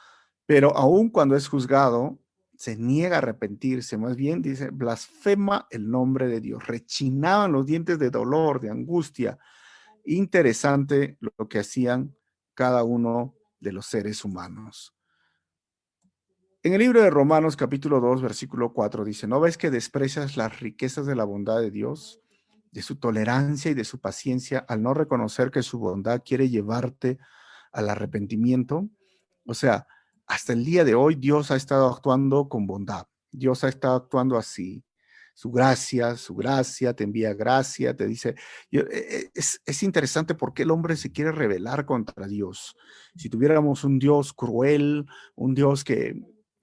pero 0.45 0.75
aún 0.75 1.09
cuando 1.09 1.35
es 1.35 1.47
juzgado, 1.47 2.19
se 2.57 2.77
niega 2.77 3.15
a 3.15 3.17
arrepentirse, 3.19 3.97
más 3.97 4.15
bien 4.15 4.41
dice, 4.41 4.69
blasfema 4.69 5.67
el 5.69 5.89
nombre 5.89 6.27
de 6.27 6.39
Dios, 6.39 6.65
rechinaban 6.65 7.51
los 7.51 7.65
dientes 7.65 7.99
de 7.99 8.09
dolor, 8.09 8.59
de 8.61 8.69
angustia. 8.69 9.37
Interesante 10.05 11.17
lo 11.19 11.47
que 11.49 11.59
hacían 11.59 12.15
cada 12.53 12.83
uno 12.83 13.35
de 13.59 13.73
los 13.73 13.87
seres 13.87 14.23
humanos. 14.23 14.95
En 16.63 16.73
el 16.73 16.79
libro 16.79 17.01
de 17.01 17.09
Romanos 17.09 17.55
capítulo 17.55 17.99
2, 17.99 18.21
versículo 18.21 18.73
4 18.73 19.03
dice, 19.03 19.27
¿no 19.27 19.39
ves 19.39 19.57
que 19.57 19.69
desprecias 19.69 20.35
las 20.37 20.59
riquezas 20.59 21.05
de 21.05 21.15
la 21.15 21.23
bondad 21.23 21.59
de 21.59 21.69
Dios, 21.69 22.21
de 22.71 22.81
su 22.81 22.95
tolerancia 22.95 23.71
y 23.71 23.75
de 23.75 23.83
su 23.83 23.99
paciencia 23.99 24.65
al 24.67 24.81
no 24.81 24.93
reconocer 24.93 25.51
que 25.51 25.61
su 25.61 25.77
bondad 25.77 26.23
quiere 26.25 26.49
llevarte 26.49 27.19
al 27.71 27.89
arrepentimiento? 27.89 28.89
O 29.45 29.53
sea, 29.53 29.85
hasta 30.27 30.53
el 30.53 30.65
día 30.65 30.83
de 30.83 30.95
hoy 30.95 31.15
Dios 31.15 31.51
ha 31.51 31.55
estado 31.55 31.87
actuando 31.87 32.49
con 32.49 32.67
bondad. 32.67 33.05
Dios 33.31 33.63
ha 33.63 33.69
estado 33.69 33.95
actuando 33.95 34.37
así. 34.37 34.83
Su 35.33 35.51
gracia, 35.51 36.15
su 36.15 36.33
gracia, 36.33 36.93
te 36.93 37.03
envía 37.03 37.33
gracia, 37.33 37.95
te 37.95 38.07
dice, 38.07 38.35
e, 38.71 38.79
e, 38.79 39.31
es, 39.33 39.61
es 39.65 39.83
interesante 39.83 40.33
porque 40.33 40.63
el 40.63 40.71
hombre 40.71 40.95
se 40.95 41.11
quiere 41.11 41.33
rebelar 41.33 41.85
contra 41.85 42.25
Dios. 42.25 42.77
Si 43.17 43.29
tuviéramos 43.29 43.83
un 43.83 43.99
Dios 43.99 44.31
cruel, 44.31 45.05
un 45.35 45.53
Dios 45.53 45.83
que, 45.83 46.15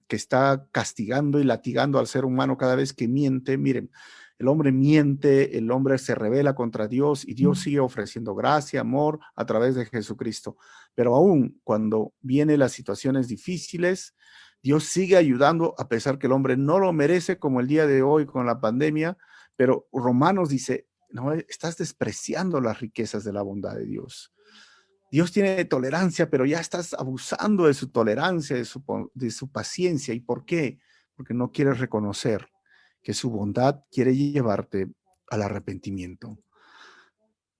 que 0.07 0.15
está 0.15 0.67
castigando 0.71 1.39
y 1.39 1.43
latigando 1.43 1.99
al 1.99 2.07
ser 2.07 2.25
humano 2.25 2.57
cada 2.57 2.75
vez 2.75 2.93
que 2.93 3.07
miente, 3.07 3.57
miren, 3.57 3.91
el 4.39 4.47
hombre 4.47 4.71
miente, 4.71 5.57
el 5.57 5.71
hombre 5.71 5.97
se 5.97 6.15
revela 6.15 6.55
contra 6.55 6.87
Dios 6.87 7.27
y 7.27 7.33
Dios 7.33 7.59
sigue 7.59 7.79
ofreciendo 7.79 8.35
gracia, 8.35 8.81
amor 8.81 9.19
a 9.35 9.45
través 9.45 9.75
de 9.75 9.85
Jesucristo. 9.85 10.57
Pero 10.95 11.15
aún 11.15 11.59
cuando 11.63 12.13
vienen 12.21 12.59
las 12.59 12.71
situaciones 12.71 13.27
difíciles, 13.27 14.15
Dios 14.61 14.85
sigue 14.85 15.17
ayudando 15.17 15.75
a 15.77 15.87
pesar 15.87 16.17
que 16.17 16.27
el 16.27 16.33
hombre 16.33 16.57
no 16.57 16.79
lo 16.79 16.91
merece 16.93 17.37
como 17.37 17.59
el 17.59 17.67
día 17.67 17.85
de 17.85 18.01
hoy 18.01 18.25
con 18.25 18.45
la 18.45 18.59
pandemia, 18.59 19.17
pero 19.55 19.87
Romanos 19.91 20.49
dice, 20.49 20.87
no, 21.09 21.31
estás 21.33 21.77
despreciando 21.77 22.59
las 22.59 22.79
riquezas 22.79 23.23
de 23.23 23.33
la 23.33 23.43
bondad 23.43 23.75
de 23.75 23.85
Dios. 23.85 24.33
Dios 25.11 25.31
tiene 25.31 25.63
tolerancia, 25.65 26.29
pero 26.29 26.43
ya 26.43 26.59
estás 26.59 26.95
abusando 26.95 27.67
de 27.67 27.75
su 27.75 27.91
tolerancia, 27.91 28.55
de 28.55 28.65
su, 28.65 28.83
de 29.13 29.29
su 29.29 29.51
paciencia. 29.51 30.11
¿Y 30.13 30.21
por 30.21 30.43
qué? 30.43 30.79
Porque 31.15 31.35
no 31.35 31.51
quieres 31.51 31.77
reconocer 31.77 32.52
que 33.03 33.13
su 33.13 33.29
bondad 33.29 33.83
quiere 33.91 34.15
llevarte 34.15 34.87
al 35.29 35.41
arrepentimiento. 35.41 36.39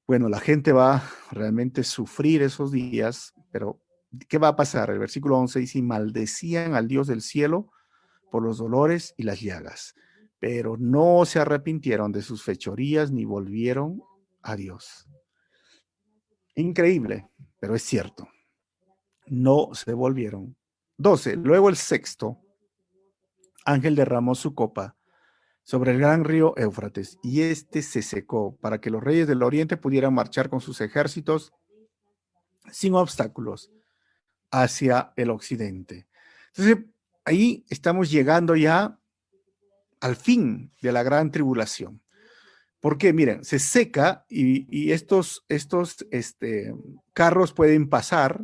Bueno, 0.07 0.29
la 0.29 0.39
gente 0.39 0.71
va 0.71 1.03
realmente 1.31 1.81
a 1.81 1.83
sufrir 1.83 2.41
esos 2.41 2.71
días, 2.71 3.33
pero 3.51 3.81
¿qué 4.27 4.37
va 4.37 4.49
a 4.49 4.55
pasar? 4.55 4.89
El 4.89 4.99
versículo 4.99 5.37
11 5.37 5.59
dice, 5.59 5.79
y 5.79 5.81
maldecían 5.81 6.75
al 6.75 6.87
Dios 6.87 7.07
del 7.07 7.21
cielo 7.21 7.71
por 8.31 8.43
los 8.43 8.57
dolores 8.57 9.13
y 9.17 9.23
las 9.23 9.41
llagas, 9.41 9.95
pero 10.39 10.77
no 10.77 11.25
se 11.25 11.39
arrepintieron 11.39 12.11
de 12.11 12.21
sus 12.21 12.43
fechorías 12.43 13.11
ni 13.11 13.25
volvieron 13.25 14.01
a 14.41 14.55
Dios. 14.55 15.07
Increíble, 16.55 17.29
pero 17.59 17.75
es 17.75 17.83
cierto. 17.83 18.27
No 19.27 19.69
se 19.73 19.93
volvieron. 19.93 20.55
12. 20.97 21.37
Luego 21.37 21.69
el 21.69 21.75
sexto 21.75 22.39
ángel 23.65 23.95
derramó 23.95 24.35
su 24.35 24.53
copa 24.53 24.97
sobre 25.63 25.91
el 25.91 25.99
gran 25.99 26.25
río 26.25 26.53
Éufrates, 26.57 27.17
y 27.23 27.41
éste 27.41 27.81
se 27.81 28.01
secó 28.01 28.57
para 28.57 28.79
que 28.81 28.89
los 28.89 29.03
reyes 29.03 29.27
del 29.27 29.43
oriente 29.43 29.77
pudieran 29.77 30.13
marchar 30.13 30.49
con 30.49 30.61
sus 30.61 30.81
ejércitos 30.81 31.53
sin 32.71 32.95
obstáculos 32.95 33.71
hacia 34.51 35.13
el 35.15 35.29
occidente. 35.29 36.07
Entonces, 36.55 36.85
ahí 37.25 37.65
estamos 37.69 38.11
llegando 38.11 38.55
ya 38.55 38.99
al 39.99 40.15
fin 40.15 40.71
de 40.81 40.91
la 40.91 41.01
gran 41.01 41.31
tribulación. 41.31 42.01
Porque, 42.81 43.13
miren, 43.13 43.45
se 43.45 43.59
seca 43.59 44.25
y, 44.27 44.91
estos, 44.91 45.45
estos 45.47 46.05
este, 46.11 46.75
carros 47.13 47.53
pueden 47.53 47.89
pasar, 47.89 48.41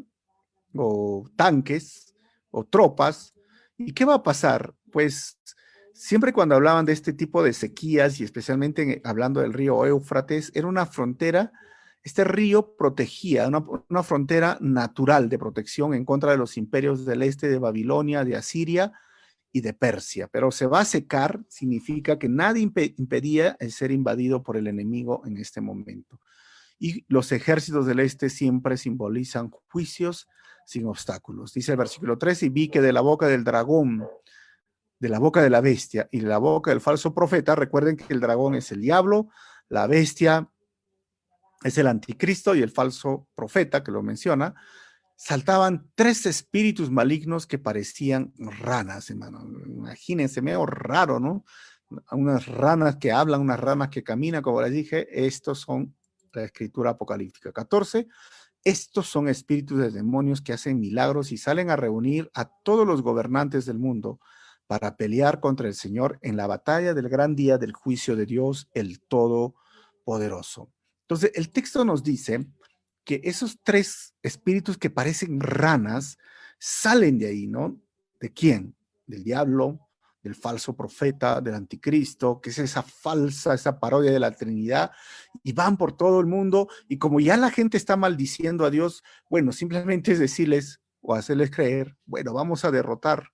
o 0.73 1.29
tanques, 1.35 2.15
o 2.49 2.63
tropas. 2.63 3.33
¿Y 3.77 3.91
qué 3.91 4.05
va 4.05 4.15
a 4.15 4.23
pasar? 4.23 4.73
Pues 4.91 5.37
siempre 5.99 6.31
cuando 6.31 6.55
hablaban 6.55 6.85
de 6.85 6.93
este 6.93 7.11
tipo 7.11 7.43
de 7.43 7.51
sequías 7.51 8.21
y 8.21 8.23
especialmente 8.23 9.01
hablando 9.03 9.41
del 9.41 9.51
río 9.51 9.85
Éufrates, 9.85 10.49
era 10.55 10.65
una 10.65 10.85
frontera, 10.85 11.51
este 12.03 12.23
río 12.23 12.77
protegía, 12.77 13.49
una, 13.49 14.03
frontera 14.03 14.57
natural 14.61 15.27
de 15.27 15.37
protección 15.37 15.93
en 15.93 16.05
contra 16.05 16.31
de 16.31 16.37
los 16.37 16.55
imperios 16.55 17.05
del 17.05 17.21
este 17.23 17.49
de 17.49 17.59
Babilonia, 17.59 18.23
de 18.23 18.37
Asiria 18.37 18.93
y 19.51 19.59
de 19.59 19.73
Persia. 19.73 20.29
Pero 20.31 20.51
se 20.51 20.67
va 20.67 20.79
a 20.79 20.85
secar, 20.85 21.41
significa 21.49 22.17
que 22.17 22.29
nadie 22.29 22.61
impedía 22.95 23.57
el 23.59 23.73
ser 23.73 23.91
invadido 23.91 24.41
por 24.41 24.55
el 24.55 24.67
enemigo 24.67 25.23
en 25.25 25.35
este 25.35 25.59
momento. 25.59 26.21
Y 26.79 27.03
los 27.09 27.33
ejércitos 27.33 27.85
del 27.85 27.99
este 27.99 28.29
siempre 28.29 28.77
simbolizan 28.77 29.51
juicios 29.69 30.29
sin 30.65 30.85
obstáculos. 30.85 31.53
Dice 31.53 31.73
el 31.73 31.77
versículo 31.77 32.17
3, 32.17 32.43
y 32.43 32.49
vi 32.49 32.69
que 32.69 32.79
de 32.79 32.93
la 32.93 33.01
boca 33.01 33.27
del 33.27 33.43
dragón 33.43 34.07
de 34.99 35.09
la 35.09 35.19
boca 35.19 35.41
de 35.41 35.49
la 35.49 35.61
bestia 35.61 36.09
y 36.11 36.19
de 36.19 36.27
la 36.27 36.37
boca 36.37 36.71
del 36.71 36.81
falso 36.81 37.13
profeta, 37.13 37.55
recuerden 37.55 37.95
que 37.95 38.13
el 38.13 38.19
dragón 38.19 38.55
es 38.55 38.71
el 38.71 38.81
diablo, 38.81 39.29
la 39.69 39.87
bestia 39.87 40.49
es 41.63 41.77
el 41.77 41.87
anticristo 41.87 42.55
y 42.55 42.61
el 42.61 42.71
falso 42.71 43.27
profeta 43.35 43.83
que 43.83 43.91
lo 43.91 44.03
menciona, 44.03 44.55
saltaban 45.15 45.89
tres 45.95 46.25
espíritus 46.25 46.89
malignos 46.89 47.47
que 47.47 47.59
parecían 47.59 48.33
ranas, 48.37 49.09
hermano. 49.09 49.45
Imagínense, 49.65 50.41
medio 50.41 50.65
raro, 50.65 51.19
¿no? 51.19 51.45
Unas 52.11 52.45
ranas 52.47 52.97
que 52.97 53.11
hablan, 53.11 53.41
unas 53.41 53.59
ranas 53.59 53.89
que 53.89 54.03
caminan, 54.03 54.41
como 54.41 54.61
les 54.61 54.71
dije, 54.71 55.25
estos 55.25 55.59
son 55.59 55.95
la 56.33 56.43
escritura 56.43 56.91
apocalíptica. 56.91 57.51
14. 57.51 58.07
Estos 58.63 59.07
son 59.07 59.27
espíritus 59.27 59.79
de 59.79 59.89
demonios 59.89 60.41
que 60.41 60.53
hacen 60.53 60.79
milagros 60.79 61.31
y 61.31 61.37
salen 61.37 61.69
a 61.69 61.75
reunir 61.75 62.29
a 62.33 62.45
todos 62.63 62.85
los 62.85 63.01
gobernantes 63.01 63.65
del 63.65 63.79
mundo 63.79 64.19
para 64.69 64.97
pelear 64.97 65.39
contra 65.39 65.67
el 65.67 65.73
Señor 65.73 66.19
en 66.21 66.37
la 66.37 66.45
batalla 66.45 66.93
del 66.93 67.09
gran 67.09 67.35
día 67.35 67.57
del 67.57 67.73
juicio 67.73 68.15
de 68.15 68.27
Dios, 68.27 68.69
el 68.75 68.99
Todopoderoso. 68.99 70.71
Entonces, 71.01 71.31
el 71.33 71.49
texto 71.49 71.83
nos 71.83 72.03
dice 72.03 72.45
que 73.03 73.19
esos 73.23 73.57
tres 73.63 74.13
espíritus 74.21 74.77
que 74.77 74.91
parecen 74.91 75.39
ranas 75.39 76.19
salen 76.59 77.17
de 77.17 77.29
ahí, 77.29 77.47
¿no? 77.47 77.81
¿De 78.19 78.31
quién? 78.31 78.75
Del 79.07 79.23
diablo, 79.23 79.89
del 80.21 80.35
falso 80.35 80.75
profeta, 80.75 81.41
del 81.41 81.55
anticristo, 81.55 82.39
que 82.39 82.51
es 82.51 82.59
esa 82.59 82.83
falsa, 82.83 83.55
esa 83.55 83.79
parodia 83.79 84.11
de 84.11 84.19
la 84.19 84.35
Trinidad, 84.35 84.91
y 85.41 85.53
van 85.53 85.77
por 85.77 85.97
todo 85.97 86.19
el 86.19 86.27
mundo, 86.27 86.67
y 86.87 86.99
como 86.99 87.19
ya 87.19 87.37
la 87.37 87.49
gente 87.49 87.75
está 87.75 87.97
maldiciendo 87.97 88.65
a 88.65 88.69
Dios, 88.69 89.03
bueno, 89.31 89.51
simplemente 89.51 90.11
es 90.11 90.19
decirles 90.19 90.79
o 91.01 91.15
hacerles 91.15 91.49
creer, 91.49 91.97
bueno, 92.05 92.33
vamos 92.33 92.65
a 92.65 92.69
derrotar 92.69 93.31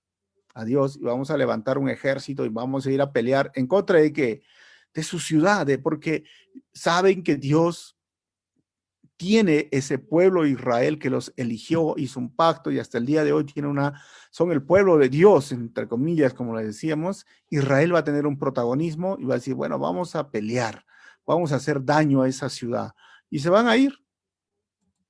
a 0.56 0.64
Dios 0.64 0.96
y 0.96 1.04
vamos 1.04 1.30
a 1.30 1.36
levantar 1.36 1.76
un 1.76 1.90
ejército 1.90 2.44
y 2.44 2.48
vamos 2.48 2.86
a 2.86 2.90
ir 2.90 3.02
a 3.02 3.12
pelear 3.12 3.52
en 3.54 3.66
contra 3.66 4.00
de 4.00 4.12
que 4.12 4.42
de 4.94 5.02
su 5.02 5.20
ciudad, 5.20 5.68
porque 5.82 6.24
saben 6.72 7.22
que 7.22 7.36
Dios 7.36 7.98
tiene 9.18 9.68
ese 9.70 9.98
pueblo 9.98 10.46
Israel 10.46 10.98
que 10.98 11.10
los 11.10 11.34
eligió, 11.36 11.94
hizo 11.98 12.18
un 12.18 12.34
pacto 12.34 12.70
y 12.70 12.78
hasta 12.78 12.96
el 12.96 13.04
día 13.04 13.22
de 13.22 13.32
hoy 13.32 13.44
tiene 13.44 13.68
una, 13.68 14.02
son 14.30 14.52
el 14.52 14.62
pueblo 14.62 14.96
de 14.96 15.10
Dios, 15.10 15.52
entre 15.52 15.86
comillas, 15.86 16.32
como 16.32 16.56
le 16.56 16.64
decíamos. 16.64 17.26
Israel 17.50 17.94
va 17.94 18.00
a 18.00 18.04
tener 18.04 18.26
un 18.26 18.38
protagonismo 18.38 19.16
y 19.18 19.24
va 19.24 19.34
a 19.34 19.38
decir, 19.38 19.54
bueno, 19.54 19.78
vamos 19.78 20.16
a 20.16 20.30
pelear, 20.30 20.86
vamos 21.26 21.52
a 21.52 21.56
hacer 21.56 21.84
daño 21.84 22.22
a 22.22 22.28
esa 22.28 22.48
ciudad 22.48 22.94
y 23.28 23.40
se 23.40 23.50
van 23.50 23.68
a 23.68 23.76
ir. 23.76 23.92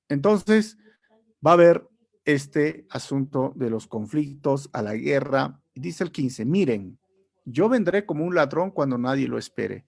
Entonces, 0.09 0.77
va 1.45 1.51
a 1.51 1.53
haber 1.53 1.87
este 2.27 2.85
asunto 2.89 3.53
de 3.55 3.69
los 3.69 3.87
conflictos, 3.87 4.69
a 4.73 4.81
la 4.81 4.95
guerra. 4.95 5.61
Dice 5.73 6.03
el 6.03 6.11
15, 6.11 6.43
miren, 6.43 6.99
yo 7.45 7.69
vendré 7.69 8.05
como 8.05 8.25
un 8.25 8.35
ladrón 8.35 8.71
cuando 8.71 8.97
nadie 8.97 9.29
lo 9.29 9.37
espere. 9.37 9.85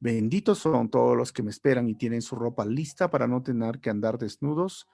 Benditos 0.00 0.58
son 0.58 0.88
todos 0.88 1.14
los 1.14 1.32
que 1.32 1.42
me 1.42 1.50
esperan 1.50 1.90
y 1.90 1.94
tienen 1.94 2.22
su 2.22 2.34
ropa 2.34 2.64
lista 2.64 3.10
para 3.10 3.26
no 3.26 3.42
tener 3.42 3.78
que 3.78 3.90
andar 3.90 4.16
desnudos 4.16 4.88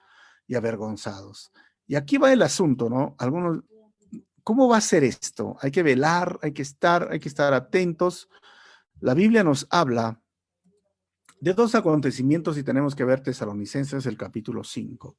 y 0.45 0.55
avergonzados. 0.55 1.53
Y 1.87 1.95
aquí 1.95 2.17
va 2.17 2.33
el 2.33 2.41
asunto, 2.41 2.89
¿no? 2.89 3.15
Algunos, 3.17 3.63
¿cómo 4.43 4.67
va 4.67 4.75
a 4.75 4.81
ser 4.81 5.05
esto? 5.05 5.55
Hay 5.61 5.71
que 5.71 5.83
velar, 5.83 6.37
hay 6.41 6.51
que 6.51 6.63
estar, 6.63 7.07
hay 7.13 7.21
que 7.21 7.29
estar 7.29 7.53
atentos. 7.53 8.27
La 8.99 9.13
Biblia 9.13 9.41
nos 9.41 9.65
habla 9.69 10.21
de 11.39 11.53
dos 11.53 11.75
acontecimientos 11.75 12.57
y 12.57 12.63
tenemos 12.63 12.93
que 12.93 13.05
ver 13.05 13.21
Tesalonicenses 13.21 14.05
el 14.05 14.17
capítulo 14.17 14.65
5. 14.65 15.17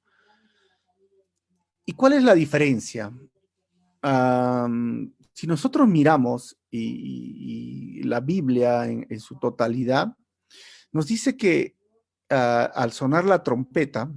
¿Y 1.91 1.95
cuál 1.95 2.13
es 2.13 2.23
la 2.23 2.35
diferencia? 2.35 3.13
si 5.35 5.47
nosotros 5.47 5.89
miramos 5.89 6.57
y, 6.71 8.01
la 8.05 8.21
Biblia 8.21 8.87
en, 8.87 9.19
su 9.19 9.41
totalidad, 9.41 10.17
nos 10.93 11.09
dice 11.09 11.37
que 11.37 11.77
ah, 12.31 12.71
al 12.77 12.93
sonar 12.93 13.25
la 13.25 13.43
trompeta, 13.43 14.09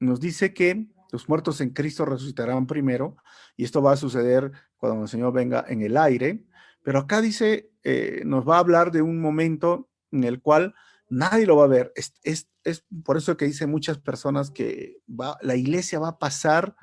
nos 0.00 0.20
dice 0.20 0.54
que 0.54 0.88
los 1.12 1.28
muertos 1.28 1.60
en 1.60 1.70
Cristo 1.70 2.06
resucitarán 2.06 2.66
primero, 2.66 3.16
y 3.58 3.64
esto 3.64 3.82
va 3.82 3.92
a 3.92 3.96
suceder 3.96 4.50
cuando 4.78 5.02
el 5.02 5.08
Señor 5.08 5.34
venga 5.34 5.66
en 5.68 5.82
el 5.82 5.98
aire, 5.98 6.46
pero 6.82 7.00
acá 7.00 7.20
dice, 7.20 7.70
eh, 7.84 8.22
nos 8.24 8.48
va 8.48 8.56
a 8.56 8.60
hablar 8.60 8.90
de 8.90 9.02
un 9.02 9.20
momento 9.20 9.90
en 10.12 10.24
el 10.24 10.40
cual 10.40 10.74
nadie 11.10 11.44
lo 11.44 11.56
va 11.56 11.64
a 11.64 11.68
ver. 11.68 11.92
Es, 11.94 12.86
por 13.04 13.18
eso 13.18 13.36
que 13.36 13.44
dice 13.44 13.66
muchas 13.66 13.98
personas 13.98 14.50
que 14.50 15.02
la 15.42 15.56
iglesia 15.56 15.98
va 15.98 16.08
a 16.08 16.18
pasar 16.18 16.74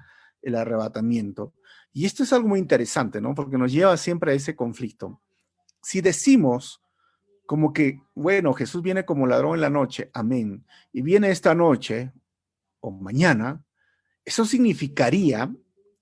el 0.41 0.55
arrebatamiento. 0.55 1.53
Y 1.91 2.05
esto 2.05 2.23
es 2.23 2.33
algo 2.33 2.47
muy 2.47 2.59
interesante, 2.59 3.21
¿no? 3.21 3.35
Porque 3.35 3.57
nos 3.57 3.71
lleva 3.71 3.97
siempre 3.97 4.31
a 4.31 4.35
ese 4.35 4.55
conflicto. 4.55 5.21
Si 5.81 6.01
decimos 6.01 6.81
como 7.45 7.73
que, 7.73 8.01
bueno, 8.13 8.53
Jesús 8.53 8.83
viene 8.83 9.05
como 9.05 9.25
ladrón 9.25 9.55
en 9.55 9.61
la 9.61 9.71
noche, 9.71 10.11
amén, 10.13 10.65
y 10.93 11.01
viene 11.01 11.31
esta 11.31 11.55
noche 11.55 12.13
o 12.79 12.91
mañana, 12.91 13.63
eso 14.23 14.45
significaría, 14.45 15.51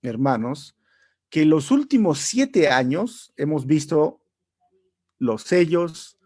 hermanos, 0.01 0.77
que 1.29 1.45
los 1.45 1.71
últimos 1.71 2.19
siete 2.19 2.67
años 2.67 3.33
hemos 3.37 3.65
visto 3.65 4.21
los 5.19 5.43
sellos, 5.43 6.17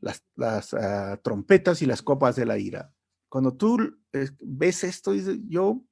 las, 0.00 0.22
ah, 0.74 1.18
trompetas 1.22 1.82
y 1.82 1.86
las 1.86 2.02
copas 2.02 2.36
de 2.36 2.46
la 2.46 2.58
ira. 2.58 2.92
Cuando 3.28 3.54
tú 3.54 3.98
eh, 4.12 4.28
ves 4.40 4.84
esto, 4.84 5.12
yo 5.14 5.82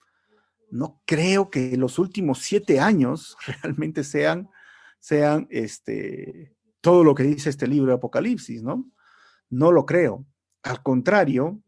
no 0.71 1.01
creo 1.07 1.51
que 1.51 1.77
los 1.77 1.99
últimos 1.99 2.41
siete 2.41 2.81
años 2.81 3.37
realmente 3.63 4.05
sean, 4.05 4.49
sean 4.99 5.47
este, 5.51 6.55
todo 6.81 7.05
lo 7.05 7.15
que 7.15 7.23
dice 7.23 7.51
este 7.51 7.67
libro 7.67 7.89
de 7.89 7.97
Apocalipsis, 7.97 8.63
¿no? 8.63 8.91
No 9.51 9.73
lo 9.73 9.87
creo. 9.87 10.27
Al 10.63 10.83
contrario, 10.83 11.63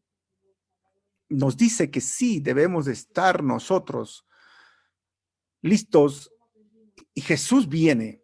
nos 1.29 1.57
dice 1.57 1.91
que 1.91 2.01
sí 2.01 2.41
debemos 2.41 2.87
de 2.87 2.93
estar 2.93 3.43
nosotros 3.43 4.27
listos 5.63 6.33
y 7.15 7.21
Jesús 7.21 7.69
viene 7.69 8.23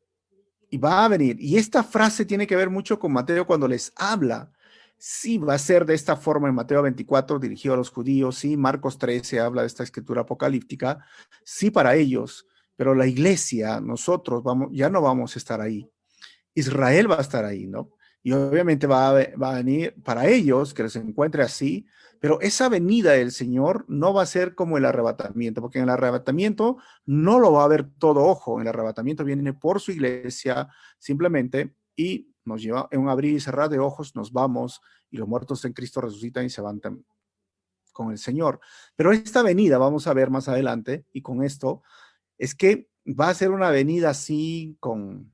y 0.71 0.79
va 0.79 1.05
a 1.05 1.09
venir. 1.09 1.37
Y 1.41 1.57
esta 1.57 1.83
frase 1.83 2.25
tiene 2.25 2.47
que 2.47 2.57
ver 2.57 2.69
mucho 2.69 2.99
con 2.99 3.13
Mateo 3.13 3.47
cuando 3.47 3.69
les 3.69 3.93
habla 3.97 4.53
sí 4.99 5.39
va 5.39 5.55
a 5.55 5.59
ser 5.59 5.85
de 5.87 5.95
esta 5.95 6.17
forma 6.17 6.49
en 6.49 6.55
Mateo 6.55 6.83
24 6.83 7.39
dirigido 7.39 7.75
a 7.75 7.77
los 7.77 7.91
judíos, 7.91 8.37
sí, 8.37 8.57
Marcos 8.57 8.99
13 8.99 9.41
habla 9.41 9.63
de 9.63 9.69
esta 9.69 9.83
escritura 9.83 10.23
apocalíptica, 10.23 11.05
sí 11.45 11.71
para 11.71 11.95
ellos, 11.95 12.47
pero 12.77 12.95
la 12.95 13.07
iglesia, 13.07 13.81
nosotros 13.81 14.43
vamos, 14.43 14.69
ya 14.73 14.91
no 14.91 15.01
vamos 15.01 15.35
a 15.37 15.39
estar 15.39 15.61
ahí. 15.61 15.91
Israel 16.55 17.11
va 17.11 17.19
a 17.19 17.23
estar 17.23 17.45
ahí, 17.45 17.67
¿no? 17.67 17.91
Y 18.23 18.33
obviamente 18.33 18.87
va 18.87 19.11
a, 19.11 19.53
venir 19.55 19.95
para 20.03 20.27
ellos 20.27 20.75
que 20.75 20.83
les 20.83 20.97
encuentre 20.97 21.43
así, 21.43 21.87
pero 22.19 22.41
esa 22.41 22.69
venida 22.69 23.13
del 23.13 23.31
Señor 23.31 23.85
no 23.89 24.13
va 24.13 24.23
a 24.23 24.27
ser 24.27 24.55
como 24.55 24.79
el 24.79 24.85
arrebatamiento, 24.85 25.61
porque 25.61 25.79
en 25.79 25.85
el 25.85 25.91
arrebatamiento 25.91 26.79
no 27.05 27.39
lo 27.39 27.53
va 27.53 27.65
a 27.65 27.69
ver 27.69 27.89
todo 27.99 28.25
ojo, 28.25 28.57
en 28.57 28.63
el 28.63 28.69
arrebatamiento 28.69 29.23
viene 29.23 29.53
por 29.53 29.81
su 29.81 29.93
iglesia 29.93 30.69
simplemente 30.99 31.75
y 31.95 32.35
nos 32.47 32.63
lleva 32.63 32.89
en 32.91 33.01
un 33.01 33.09
abrir 33.09 33.35
y 33.35 33.41
cerrar 33.41 33.69
de 33.69 33.79
ojos, 33.79 34.15
nos 34.15 34.33
vamos 34.33 34.81
y 35.11 35.17
los 35.17 35.29
muertos 35.29 35.65
en 35.65 35.73
Cristo 35.73 36.01
resucitan 36.01 36.45
y 36.45 36.51
se 36.51 36.61
van 36.61 36.81
con 37.93 38.11
el 38.11 38.19
Señor. 38.19 38.61
Pero 38.95 39.13
esta 39.13 39.43
venida, 39.43 39.79
vamos 39.79 40.07
a 40.07 40.15
ver 40.15 40.31
más 40.31 40.49
adelante, 40.49 41.07
y 41.13 41.23
con 41.23 41.43
esto, 41.43 41.83
es 42.39 42.55
que 42.55 42.89
va 43.07 43.29
a 43.29 43.35
ser 43.35 43.51
una 43.51 43.71
venida 43.71 44.11
así 44.11 44.77
con 44.81 45.33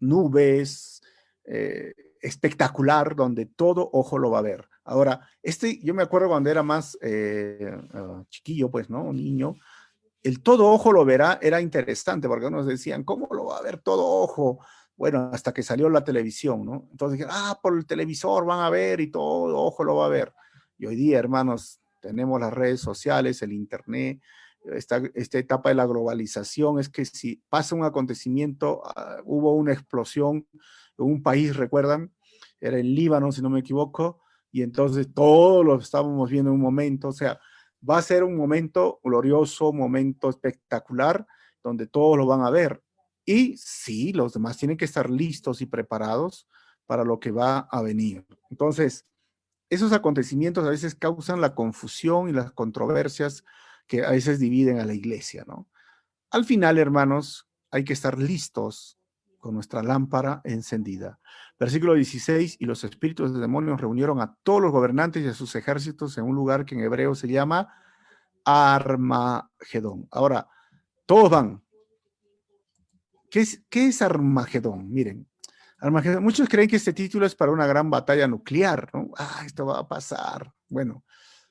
nubes, 0.00 1.02
eh, 1.44 1.94
espectacular, 2.20 3.16
donde 3.16 3.46
todo 3.46 3.88
ojo 3.92 4.18
lo 4.18 4.30
va 4.30 4.38
a 4.38 4.42
ver. 4.42 4.68
Ahora, 4.84 5.28
este, 5.42 5.78
yo 5.82 5.94
me 5.94 6.02
acuerdo 6.02 6.28
cuando 6.28 6.50
era 6.50 6.62
más 6.62 6.98
eh, 7.00 7.76
ah, 7.94 8.22
chiquillo, 8.28 8.70
pues, 8.70 8.90
¿no? 8.90 9.04
Un 9.04 9.16
niño, 9.16 9.56
el 10.22 10.42
todo 10.42 10.72
ojo 10.72 10.92
lo 10.92 11.04
verá 11.04 11.38
era 11.40 11.60
interesante, 11.60 12.28
porque 12.28 12.46
unos 12.46 12.66
decían, 12.66 13.04
¿cómo 13.04 13.28
lo 13.30 13.46
va 13.46 13.58
a 13.58 13.62
ver 13.62 13.78
todo 13.78 14.04
ojo? 14.04 14.58
Bueno, 14.96 15.30
hasta 15.32 15.52
que 15.52 15.62
salió 15.62 15.88
la 15.90 16.04
televisión, 16.04 16.64
¿no? 16.64 16.88
Entonces 16.90 17.18
dijeron, 17.18 17.34
ah, 17.36 17.58
por 17.62 17.76
el 17.76 17.86
televisor 17.86 18.46
van 18.46 18.60
a 18.60 18.70
ver 18.70 19.00
y 19.00 19.10
todo 19.10 19.56
ojo 19.56 19.84
lo 19.84 19.96
va 19.96 20.06
a 20.06 20.10
ver. 20.10 20.32
Y 20.78 20.86
hoy 20.86 20.96
día, 20.96 21.18
hermanos, 21.18 21.80
tenemos 22.00 22.40
las 22.40 22.52
redes 22.52 22.80
sociales, 22.80 23.42
el 23.42 23.52
internet, 23.52 24.20
esta, 24.64 25.02
esta 25.14 25.38
etapa 25.38 25.68
de 25.68 25.74
la 25.74 25.86
globalización, 25.86 26.78
es 26.78 26.88
que 26.88 27.04
si 27.04 27.42
pasa 27.48 27.74
un 27.74 27.84
acontecimiento, 27.84 28.82
ah, 28.84 29.18
hubo 29.24 29.54
una 29.54 29.72
explosión 29.72 30.46
en 30.98 31.04
un 31.04 31.22
país, 31.22 31.56
recuerdan, 31.56 32.12
era 32.60 32.78
en 32.78 32.94
Líbano, 32.94 33.32
si 33.32 33.42
no 33.42 33.50
me 33.50 33.60
equivoco, 33.60 34.22
y 34.50 34.62
entonces 34.62 35.12
todos 35.12 35.64
lo 35.64 35.76
estábamos 35.78 36.30
viendo 36.30 36.50
en 36.50 36.56
un 36.56 36.62
momento, 36.62 37.08
o 37.08 37.12
sea, 37.12 37.38
va 37.88 37.98
a 37.98 38.02
ser 38.02 38.24
un 38.24 38.36
momento 38.36 39.00
glorioso, 39.04 39.72
momento 39.72 40.30
espectacular, 40.30 41.26
donde 41.62 41.86
todos 41.86 42.16
lo 42.16 42.26
van 42.26 42.42
a 42.42 42.50
ver. 42.50 42.82
Y 43.26 43.56
sí, 43.56 44.12
los 44.12 44.32
demás 44.32 44.56
tienen 44.56 44.76
que 44.76 44.84
estar 44.84 45.10
listos 45.10 45.60
y 45.60 45.66
preparados 45.66 46.48
para 46.86 47.04
lo 47.04 47.18
que 47.18 47.32
va 47.32 47.58
a 47.58 47.82
venir. 47.82 48.24
Entonces, 48.50 49.04
esos 49.68 49.92
acontecimientos 49.92 50.64
a 50.64 50.70
veces 50.70 50.94
causan 50.94 51.40
la 51.40 51.54
confusión 51.54 52.28
y 52.28 52.32
las 52.32 52.52
controversias 52.52 53.44
que 53.88 54.04
a 54.04 54.10
veces 54.10 54.38
dividen 54.38 54.78
a 54.78 54.86
la 54.86 54.94
iglesia, 54.94 55.44
¿no? 55.46 55.68
Al 56.30 56.44
final, 56.44 56.78
hermanos, 56.78 57.48
hay 57.70 57.84
que 57.84 57.92
estar 57.92 58.18
listos 58.18 58.98
con 59.38 59.54
nuestra 59.54 59.82
lámpara 59.82 60.40
encendida. 60.44 61.20
Versículo 61.58 61.94
16, 61.94 62.56
y 62.60 62.64
los 62.64 62.84
espíritus 62.84 63.32
de 63.32 63.40
demonios 63.40 63.80
reunieron 63.80 64.20
a 64.20 64.36
todos 64.42 64.60
los 64.60 64.72
gobernantes 64.72 65.24
y 65.24 65.28
a 65.28 65.34
sus 65.34 65.54
ejércitos 65.54 66.18
en 66.18 66.24
un 66.24 66.34
lugar 66.34 66.64
que 66.64 66.74
en 66.74 66.82
hebreo 66.82 67.14
se 67.14 67.28
llama 67.28 67.72
Armagedón. 68.44 70.08
Ahora, 70.10 70.48
todos 71.06 71.30
van, 71.30 71.62
¿Qué 73.30 73.86
es, 73.86 74.02
Armagedón? 74.02 74.92
Miren, 74.92 75.26
Armagedón, 75.78 76.22
muchos 76.22 76.48
creen 76.48 76.68
que 76.68 76.76
este 76.76 76.92
título 76.92 77.26
es 77.26 77.34
para 77.34 77.52
una 77.52 77.66
gran 77.66 77.90
batalla 77.90 78.26
nuclear, 78.26 78.90
¿no? 78.94 79.10
Ah, 79.16 79.42
esto 79.44 79.66
va 79.66 79.80
a 79.80 79.88
pasar. 79.88 80.52
Bueno, 80.68 81.04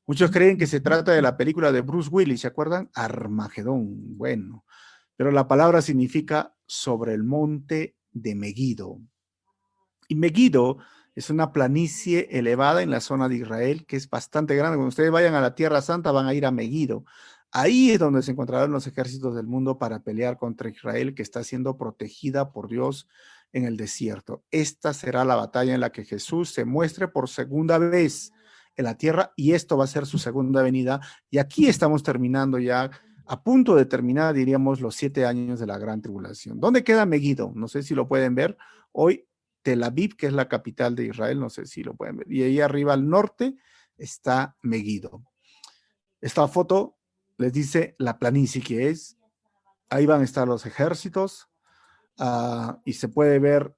muchos 0.06 0.32
creen 0.32 0.58
que 0.58 0.68
se 0.68 0.80
trata 0.80 1.12
de 1.12 1.22
la 1.22 1.38
película 1.38 1.72
de 1.72 1.82
Bruce 1.82 2.10
Willis, 2.12 2.42
¿se 2.42 2.48
acuerdan? 2.48 2.90
Armagedón, 2.94 4.18
bueno. 4.18 4.66
Pero 5.16 5.32
la 5.32 5.48
palabra 5.48 5.82
significa 5.82 6.54
sobre 6.66 7.14
el 7.14 7.24
monte 7.24 7.96
de 8.12 8.36
Megiddo. 8.36 9.00
Y 10.08 10.16
Megiddo 10.16 10.78
es 11.16 11.30
una 11.30 11.54
planicie 11.54 12.28
elevada 12.32 12.84
en 12.84 12.92
la 12.92 13.00
zona 13.00 13.30
de 13.30 13.38
Israel 13.38 13.86
que 13.86 13.96
es 13.96 14.10
bastante 14.10 14.56
grande. 14.56 14.76
Cuando 14.76 14.90
ustedes 14.90 15.12
vayan 15.12 15.34
a 15.34 15.42
la 15.42 15.56
Tierra 15.56 15.82
Santa 15.82 16.12
van 16.12 16.28
a 16.28 16.34
ir 16.34 16.46
a 16.46 16.52
Megiddo. 16.52 17.06
Ahí 17.52 17.92
es 17.92 18.00
donde 18.00 18.22
se 18.22 18.32
encontrarán 18.32 18.72
los 18.72 18.88
ejércitos 18.88 19.36
del 19.36 19.48
mundo 19.48 19.78
para 19.78 20.04
pelear 20.04 20.38
contra 20.38 20.70
Israel, 20.70 21.16
que 21.16 21.22
está 21.22 21.44
siendo 21.44 21.78
protegida 21.78 22.52
por 22.52 22.68
Dios 22.68 23.08
en 23.54 23.64
el 23.64 23.78
desierto. 23.78 24.44
Esta 24.52 24.94
será 24.94 25.24
la 25.24 25.36
batalla 25.36 25.74
en 25.74 25.80
la 25.80 25.92
que 25.92 26.04
Jesús 26.04 26.50
se 26.50 26.66
muestre 26.66 27.08
por 27.08 27.30
segunda 27.30 27.78
vez 27.78 28.34
en 28.76 28.86
la 28.86 28.98
tierra 28.98 29.32
y 29.36 29.54
esto 29.54 29.78
va 29.78 29.86
a 29.86 29.88
ser 29.88 30.06
su 30.06 30.18
segunda 30.18 30.62
venida. 30.62 31.00
Y 31.30 31.38
aquí 31.38 31.68
estamos 31.68 32.04
terminando 32.04 32.60
ya, 32.60 32.92
a 33.26 33.44
punto 33.44 33.76
de 33.76 33.86
terminar, 33.86 34.36
diríamos, 34.36 34.82
los 34.82 34.96
siete 34.96 35.26
años 35.26 35.60
de 35.60 35.68
la 35.68 35.78
gran 35.78 36.02
tribulación. 36.02 36.60
¿Dónde 36.60 36.84
queda 36.84 37.06
Megiddo? 37.06 37.54
No 37.56 37.68
sé 37.68 37.84
si 37.84 37.96
lo 37.96 38.08
pueden 38.08 38.36
ver. 38.36 38.58
Hoy 38.92 39.26
Tel 39.62 39.84
Aviv, 39.84 40.16
que 40.16 40.28
es 40.28 40.34
la 40.34 40.48
capital 40.48 40.96
de 40.96 41.06
Israel, 41.06 41.40
no 41.40 41.50
sé 41.50 41.66
si 41.66 41.84
lo 41.84 41.96
pueden 41.96 42.18
ver. 42.18 42.32
Y 42.32 42.44
ahí 42.44 42.60
arriba 42.60 42.94
al 42.94 43.10
norte 43.10 43.56
está 43.98 44.56
Megiddo. 44.62 45.24
Esta 46.22 46.48
foto 46.48 46.95
les 47.38 47.54
dice 47.54 47.96
la 47.98 48.20
planicie 48.20 48.62
que 48.62 48.90
es. 48.90 49.18
Ahí 49.90 50.06
van 50.06 50.22
a 50.22 50.24
estar 50.24 50.48
los 50.48 50.66
ejércitos 50.66 51.50
ah, 52.18 52.80
y 52.86 52.94
se 52.94 53.08
puede 53.08 53.40
ver 53.40 53.76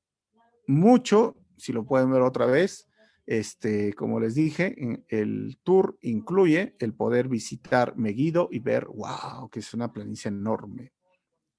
mucho, 0.68 1.38
si 1.58 1.74
lo 1.74 1.86
pueden 1.86 2.12
ver 2.12 2.22
otra 2.22 2.46
vez. 2.46 2.88
Este, 3.26 3.94
como 3.94 4.22
les 4.22 4.36
dije, 4.36 5.04
el 5.10 5.60
tour 5.64 5.98
incluye 6.02 6.78
el 6.80 6.94
poder 6.94 7.28
visitar 7.28 7.98
Megiddo 7.98 8.48
y 8.52 8.60
ver, 8.60 8.88
wow, 8.88 9.50
que 9.50 9.60
es 9.60 9.74
una 9.74 9.92
planicie 9.92 10.30
enorme. 10.30 10.94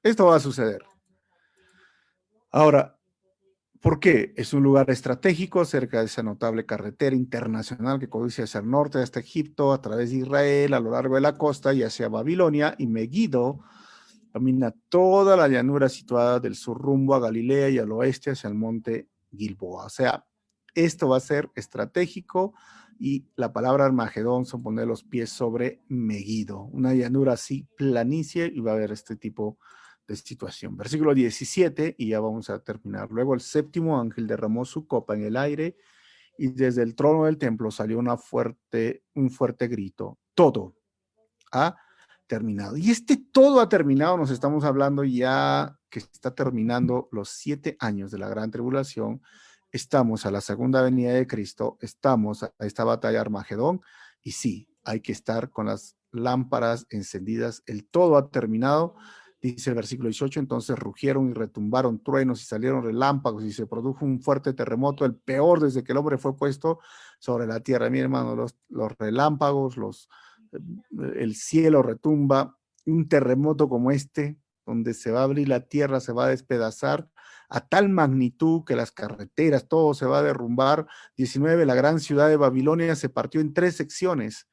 Esto 0.03 0.27
va 0.27 0.37
a 0.37 0.41
suceder. 0.41 0.83
Ahora, 2.51 2.98
¿Por 3.81 4.01
qué? 4.01 4.33
Es 4.37 4.53
un 4.55 4.65
lugar 4.65 4.91
estratégico 4.91 5.65
cerca 5.65 6.01
de 6.01 6.07
esa 6.07 6.25
notable 6.25 6.67
carretera 6.67 7.15
internacional 7.15 8.01
que 8.01 8.09
conduce 8.09 8.43
hacia 8.43 8.59
el 8.59 8.69
norte, 8.69 8.99
hasta 8.99 9.21
Egipto, 9.21 9.73
a 9.73 9.81
través 9.81 10.11
de 10.11 10.17
Israel, 10.17 10.75
a 10.75 10.81
lo 10.81 10.91
largo 10.91 11.15
de 11.15 11.21
la 11.21 11.39
costa 11.39 11.73
y 11.73 11.85
hacia 11.85 12.09
Babilonia. 12.09 12.75
Y 12.77 12.89
Megiddo 12.89 13.61
camina 14.33 14.75
toda 14.89 15.37
la 15.37 15.47
llanura 15.47 15.89
situada 15.89 16.41
del 16.41 16.57
sur 16.57 16.77
rumbo 16.77 17.15
a 17.15 17.21
Galilea 17.21 17.69
y 17.69 17.79
al 17.79 17.93
oeste 17.93 18.33
hacia 18.33 18.49
el 18.49 18.57
monte 18.57 19.09
Gilboa. 19.31 19.87
O 19.87 19.91
sea, 19.91 20.27
esto 20.75 21.09
va 21.09 21.19
a 21.19 21.21
ser 21.21 21.49
estratégico 21.55 22.55
y 22.99 23.27
la 23.37 23.53
palabra 23.53 23.85
Armagedón 23.85 24.45
son 24.45 24.61
poner 24.61 24.89
los 24.89 25.05
pies 25.05 25.31
sobre 25.31 25.83
Megiddo, 25.87 26.63
una 26.63 26.95
llanura 26.95 27.35
así 27.35 27.69
planicie 27.77 28.51
y 28.53 28.59
va 28.59 28.73
a 28.73 28.75
haber 28.75 28.91
este 28.91 29.15
tipo 29.15 29.57
de 29.61 29.78
de 30.09 30.17
situación. 30.17 30.77
Versículo 30.77 31.15
17, 31.15 31.95
y 31.99 32.09
ya 32.09 32.21
vamos 32.21 32.51
a 32.51 32.59
terminar. 32.59 33.11
Luego 33.11 33.35
el 33.35 33.41
séptimo 33.41 34.01
ángel 34.01 34.27
derramó 34.27 34.65
su 34.65 34.87
copa 34.87 35.15
en 35.15 35.25
el 35.25 35.37
aire 35.37 35.77
y 36.39 36.49
desde 36.49 36.83
el 36.83 36.95
trono 36.95 37.27
del 37.27 37.37
templo 37.37 37.71
salió 37.71 37.99
una 37.99 38.17
fuerte, 38.17 39.05
un 39.15 39.31
fuerte 39.31 39.69
grito. 39.69 40.19
Todo 40.35 40.77
ha 41.53 41.77
terminado. 42.27 42.77
Y 42.77 42.91
este 42.91 43.17
todo 43.17 43.61
ha 43.61 43.69
terminado, 43.69 44.17
nos 44.17 44.31
estamos 44.31 44.65
hablando 44.65 45.05
ya 45.05 45.79
que 45.91 45.99
está 45.99 46.35
terminando 46.35 47.09
los 47.13 47.29
siete 47.29 47.77
años 47.79 48.11
de 48.11 48.19
la 48.19 48.29
gran 48.29 48.51
tribulación. 48.51 49.23
Estamos 49.71 50.25
a 50.25 50.31
la 50.31 50.41
segunda 50.41 50.81
venida 50.83 51.13
de 51.13 51.27
Cristo, 51.27 51.77
estamos 51.81 52.43
a 52.43 52.53
esta 52.61 52.85
batalla 52.85 53.21
Armagedón 53.21 53.83
y 54.23 54.33
sí, 54.33 54.71
hay 54.85 55.01
que 55.01 55.13
estar 55.13 55.51
con 55.51 55.67
las 55.67 55.97
lámparas 56.13 56.87
encendidas. 56.91 57.63
El 57.67 57.87
todo 57.87 58.17
ha 58.17 58.31
terminado 58.31 58.95
dice 59.41 59.71
el 59.71 59.77
versículo 59.77 60.09
18, 60.09 60.41
entonces 60.41 60.79
rugieron 60.79 61.31
y 61.31 61.33
retumbaron 61.33 62.03
truenos 62.03 62.43
y 62.43 62.45
salieron 62.45 62.83
relámpagos 62.83 63.45
y 63.45 63.53
se 63.53 63.67
produjo 63.67 64.05
un 64.05 64.21
fuerte 64.21 64.53
terremoto, 64.53 65.05
el 65.05 65.15
peor 65.15 65.61
desde 65.61 65.85
que 65.85 65.93
el 65.93 65.99
hombre 65.99 66.19
fue 66.19 66.37
puesto 66.37 66.81
sobre 67.19 67.47
la 67.47 67.61
tierra. 67.61 67.91
Mi 67.91 68.01
hermano, 68.01 68.35
los, 68.35 68.57
los 68.69 68.93
relámpagos, 68.99 69.77
los, 69.77 70.09
eh, 70.53 70.59
el 71.17 71.35
cielo 71.35 71.83
retumba, 71.83 72.57
un 72.87 73.09
terremoto 73.09 73.69
como 73.69 73.91
este, 73.91 74.39
donde 74.67 74.95
se 74.95 75.11
va 75.11 75.21
a 75.21 75.25
abrir 75.25 75.49
la 75.49 75.61
tierra, 75.61 76.01
se 76.01 76.13
va 76.13 76.27
a 76.27 76.29
despedazar 76.29 77.09
a 77.49 77.67
tal 77.67 77.89
magnitud 77.89 78.65
que 78.65 78.77
las 78.77 78.93
carreteras, 78.93 79.69
todo 79.69 79.95
se 79.95 80.07
va 80.07 80.19
a 80.19 80.23
derrumbar. 80.23 80.87
19, 81.17 81.65
la 81.65 81.75
gran 81.75 82.01
ciudad 82.01 82.29
de 82.29 82.37
Babilonia 82.37 82.95
se 82.95 83.09
partió 83.09 83.41
en 83.41 83.55
tres 83.55 83.77
secciones 83.77 84.47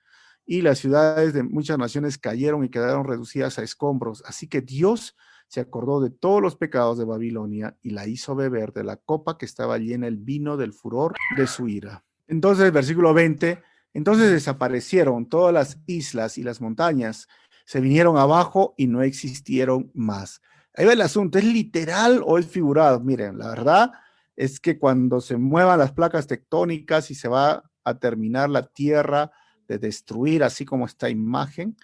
y 0.46 0.62
las 0.62 0.80
ciudades 0.80 1.34
de 1.34 1.44
muchas 1.44 1.78
naciones 1.78 2.18
cayeron 2.18 2.64
y 2.64 2.70
quedaron 2.70 3.06
reducidas 3.06 3.58
a 3.58 3.64
escombros. 3.64 4.24
Así 4.26 4.48
que 4.48 4.62
Dios 4.62 5.16
se 5.48 5.60
acordó 5.60 6.02
de 6.02 6.10
todos 6.10 6.42
los 6.42 6.56
pecados 6.56 6.98
de 6.98 7.06
Babilonia 7.06 7.78
y 7.82 7.92
la 7.92 8.08
hizo 8.08 8.36
beber 8.36 8.74
de 8.74 8.84
la 8.84 8.98
copa 8.98 9.38
que 9.38 9.46
estaba 9.46 9.78
llena 9.78 10.08
el 10.08 10.18
vino 10.18 10.58
del 10.58 10.74
furor 10.74 11.16
de 11.38 11.48
su 11.48 11.68
ira. 11.68 12.04
Entonces, 12.28 12.72
versículo 12.72 13.14
20, 13.14 13.62
entonces 13.94 14.32
desaparecieron 14.32 15.28
todas 15.28 15.54
las 15.54 15.80
islas 15.86 16.38
y 16.38 16.44
las 16.44 16.62
montañas, 16.62 17.28
se 17.66 17.80
vinieron 17.80 18.18
abajo 18.18 18.74
y 18.78 18.88
no 18.88 19.02
existieron 19.02 19.92
más. 19.94 20.42
Ahí 20.76 20.86
va 20.86 20.94
el 20.94 21.02
asunto, 21.02 21.38
¿es 21.38 21.46
literal 21.46 22.22
o 22.26 22.38
es 22.38 22.48
figurado? 22.48 23.00
Miren, 23.00 23.38
la 23.38 23.50
verdad, 23.50 23.92
es 24.36 24.60
que 24.60 24.78
cuando 24.78 25.22
se 25.22 25.38
muevan 25.38 25.80
las 25.80 25.94
placas 25.94 26.28
tectónicas 26.28 27.10
y 27.10 27.16
se 27.16 27.28
va 27.28 27.64
a 27.84 28.00
terminar 28.00 28.50
la 28.50 28.68
tierra 28.68 29.32
de 29.68 29.78
destruir, 29.78 30.44
así 30.44 30.66
como 30.66 30.86
esta 30.86 31.10
imagen, 31.10 31.76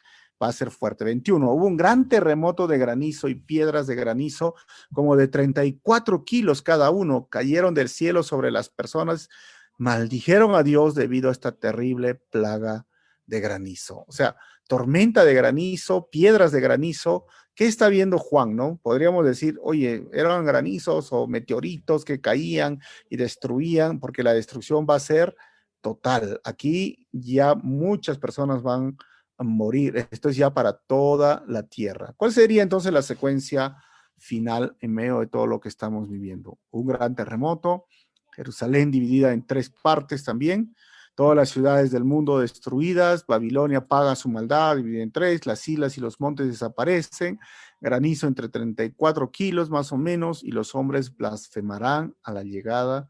va 0.41 0.47
a 0.47 0.53
ser 0.53 0.71
fuerte. 0.71 1.03
21. 1.03 1.51
Hubo 1.51 1.65
un 1.65 1.77
gran 1.77 2.09
terremoto 2.09 2.67
de 2.67 2.77
granizo 2.77 3.27
y 3.27 3.35
piedras 3.35 3.87
de 3.87 3.95
granizo, 3.95 4.55
como 4.93 5.15
de 5.15 5.27
34 5.27 6.25
kilos 6.25 6.61
cada 6.61 6.89
uno, 6.89 7.27
cayeron 7.29 7.73
del 7.73 7.89
cielo 7.89 8.23
sobre 8.23 8.51
las 8.51 8.69
personas, 8.69 9.29
maldijeron 9.77 10.55
a 10.55 10.63
Dios 10.63 10.95
debido 10.95 11.29
a 11.29 11.31
esta 11.31 11.51
terrible 11.51 12.15
plaga 12.15 12.87
de 13.25 13.39
granizo. 13.39 14.03
O 14.07 14.11
sea, 14.11 14.35
tormenta 14.67 15.23
de 15.25 15.33
granizo, 15.33 16.09
piedras 16.09 16.51
de 16.51 16.61
granizo. 16.61 17.25
¿Qué 17.55 17.65
está 17.65 17.89
viendo 17.89 18.17
Juan, 18.17 18.55
no? 18.55 18.79
Podríamos 18.81 19.25
decir, 19.25 19.59
oye, 19.61 20.07
eran 20.13 20.45
granizos 20.45 21.09
o 21.11 21.27
meteoritos 21.27 22.05
que 22.05 22.21
caían 22.21 22.79
y 23.09 23.17
destruían, 23.17 23.99
porque 23.99 24.23
la 24.23 24.33
destrucción 24.33 24.87
va 24.89 24.95
a 24.95 24.99
ser 24.99 25.35
total. 25.81 26.39
Aquí 26.43 27.07
ya 27.11 27.55
muchas 27.55 28.17
personas 28.17 28.63
van 28.63 28.97
a 29.37 29.43
morir. 29.43 30.07
Esto 30.11 30.29
es 30.29 30.37
ya 30.37 30.53
para 30.53 30.73
toda 30.73 31.43
la 31.47 31.63
tierra. 31.63 32.13
¿Cuál 32.15 32.31
sería 32.31 32.63
entonces 32.63 32.93
la 32.93 33.01
secuencia 33.01 33.75
final 34.17 34.77
en 34.79 34.93
medio 34.93 35.19
de 35.19 35.27
todo 35.27 35.47
lo 35.47 35.59
que 35.59 35.69
estamos 35.69 36.09
viviendo? 36.09 36.59
Un 36.69 36.87
gran 36.87 37.15
terremoto, 37.15 37.87
Jerusalén 38.33 38.91
dividida 38.91 39.33
en 39.33 39.45
tres 39.45 39.69
partes 39.69 40.23
también, 40.23 40.75
todas 41.15 41.35
las 41.35 41.49
ciudades 41.49 41.91
del 41.91 42.03
mundo 42.03 42.39
destruidas, 42.39 43.25
Babilonia 43.25 43.87
paga 43.87 44.15
su 44.15 44.29
maldad, 44.29 44.77
dividida 44.77 45.03
en 45.03 45.11
tres, 45.11 45.45
las 45.45 45.67
islas 45.67 45.97
y 45.97 46.01
los 46.01 46.19
montes 46.19 46.47
desaparecen, 46.47 47.39
granizo 47.81 48.27
entre 48.27 48.47
34 48.47 49.31
kilos 49.31 49.69
más 49.69 49.91
o 49.91 49.97
menos, 49.97 50.43
y 50.43 50.51
los 50.51 50.73
hombres 50.75 51.15
blasfemarán 51.15 52.15
a 52.23 52.31
la 52.31 52.43
llegada 52.43 53.09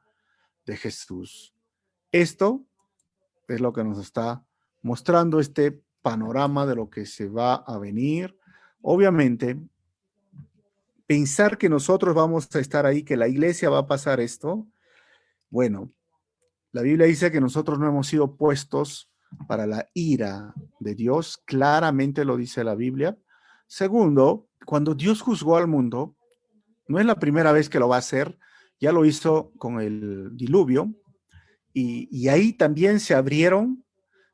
de 0.65 0.77
Jesús. 0.77 1.53
Esto 2.11 2.65
es 3.47 3.61
lo 3.61 3.73
que 3.73 3.83
nos 3.83 3.99
está 3.99 4.45
mostrando 4.81 5.39
este 5.39 5.81
panorama 6.01 6.65
de 6.65 6.75
lo 6.75 6.89
que 6.89 7.05
se 7.05 7.29
va 7.29 7.55
a 7.55 7.77
venir. 7.77 8.37
Obviamente, 8.81 9.59
pensar 11.05 11.57
que 11.57 11.69
nosotros 11.69 12.15
vamos 12.15 12.53
a 12.55 12.59
estar 12.59 12.85
ahí, 12.85 13.03
que 13.03 13.17
la 13.17 13.27
iglesia 13.27 13.69
va 13.69 13.79
a 13.79 13.87
pasar 13.87 14.19
esto, 14.19 14.67
bueno, 15.49 15.91
la 16.71 16.81
Biblia 16.81 17.05
dice 17.05 17.31
que 17.31 17.41
nosotros 17.41 17.77
no 17.77 17.87
hemos 17.87 18.07
sido 18.07 18.37
puestos 18.37 19.11
para 19.47 19.67
la 19.67 19.89
ira 19.93 20.53
de 20.79 20.95
Dios, 20.95 21.41
claramente 21.45 22.23
lo 22.23 22.37
dice 22.37 22.63
la 22.63 22.75
Biblia. 22.75 23.17
Segundo, 23.67 24.47
cuando 24.65 24.95
Dios 24.95 25.21
juzgó 25.21 25.57
al 25.57 25.67
mundo, 25.67 26.15
no 26.87 26.99
es 26.99 27.05
la 27.05 27.15
primera 27.15 27.51
vez 27.51 27.69
que 27.69 27.79
lo 27.79 27.89
va 27.89 27.97
a 27.97 27.99
hacer, 27.99 28.37
ya 28.79 28.93
lo 28.93 29.05
hizo 29.05 29.51
con 29.57 29.81
el 29.81 30.29
diluvio, 30.35 30.93
y, 31.73 32.27
ahí 32.27 32.53
también 32.53 32.99
se 32.99 33.13
abrieron, 33.13 33.83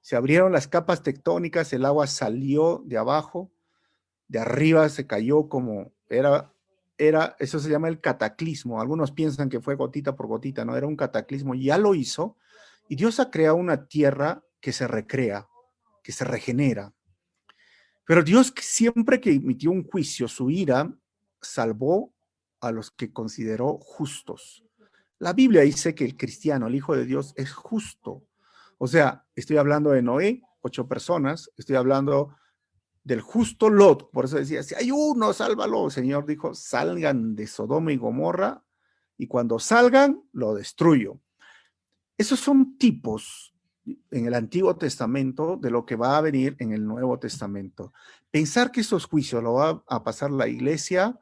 se 0.01 0.15
abrieron 0.15 0.51
las 0.51 0.67
capas 0.67 1.03
tectónicas, 1.03 1.71
el 1.73 1.85
agua 1.85 2.07
salió 2.07 2.83
de 2.85 2.97
abajo, 2.97 3.51
de 4.27 4.39
arriba 4.39 4.88
se 4.89 5.07
cayó 5.07 5.47
como 5.49 5.91
era, 6.09 6.51
era, 6.97 7.35
eso 7.39 7.59
se 7.59 7.69
llama 7.69 7.89
el 7.89 8.01
cataclismo. 8.01 8.81
Algunos 8.81 9.11
piensan 9.11 9.49
que 9.49 9.61
fue 9.61 9.75
gotita 9.75 10.15
por 10.15 10.27
gotita, 10.27 10.65
no, 10.65 10.75
era 10.75 10.88
un 10.88 10.95
cataclismo, 10.95 11.53
ya 11.55 11.77
lo 11.77 11.95
hizo, 11.95 12.38
y 12.89 12.95
Dios 12.95 13.19
ha 13.19 13.29
creado 13.29 13.55
una 13.55 13.88
tierra 13.88 14.43
que 14.59 14.71
se 14.71 14.88
recrea, 14.88 15.47
que 16.03 16.11
se 16.11 16.25
regenera. 16.25 16.93
Pero 18.05 18.23
Dios 18.23 18.53
siempre 18.61 19.19
que 19.19 19.33
emitió 19.33 19.69
un 19.69 19.83
juicio, 19.83 20.27
su 20.27 20.49
ira 20.49 20.91
salvó 21.41 22.13
a 22.61 22.71
los 22.71 22.89
que 22.89 23.11
consideró 23.11 23.77
justos. 23.79 24.63
La 25.20 25.34
Biblia 25.34 25.61
dice 25.61 25.95
que 25.95 26.05
el 26.05 26.15
cristiano, 26.15 26.68
el 26.68 26.76
Hijo 26.76 26.95
de 26.95 27.05
Dios, 27.05 27.34
es 27.36 27.51
justo. 27.53 28.24
O 28.78 28.88
sea, 28.88 29.26
estoy 29.36 29.57
hablando 29.57 29.91
de 29.91 30.01
Noé, 30.01 30.41
ocho 30.61 30.88
personas, 30.88 31.51
estoy 31.57 31.76
hablando 31.76 32.36
del 33.03 33.22
justo 33.22 33.70
Lot. 33.70 34.11
Por 34.11 34.26
eso 34.26 34.38
decía, 34.38 34.61
si 34.63 34.76
hay 34.76 34.91
uno, 34.91 35.34
sálvalo. 35.34 35.86
El 35.86 35.91
Señor 35.91 36.26
dijo, 36.26 36.53
salgan 36.53 37.36
de 37.36 37.47
Sodoma 37.47 37.91
y 37.91 37.97
Gomorra 37.97 38.63
y 39.18 39.28
cuando 39.28 39.59
salgan, 39.59 40.22
lo 40.34 40.53
destruyo. 40.53 41.20
Esos 42.18 42.39
son 42.39 42.78
tipos 42.78 43.55
en 44.11 44.26
el 44.26 44.34
Antiguo 44.34 44.76
Testamento 44.76 45.57
de 45.57 45.72
lo 45.72 45.86
que 45.86 45.95
va 45.95 46.18
a 46.18 46.22
venir 46.22 46.55
en 46.59 46.74
el 46.74 46.86
Nuevo 46.86 47.18
Testamento. 47.18 47.93
Pensar 48.30 48.72
que 48.72 48.82
esos 48.82 49.05
juicios 49.05 49.41
lo 49.41 49.53
va 49.53 49.84
a 49.88 50.03
pasar 50.03 50.30
la 50.32 50.47
iglesia, 50.47 51.18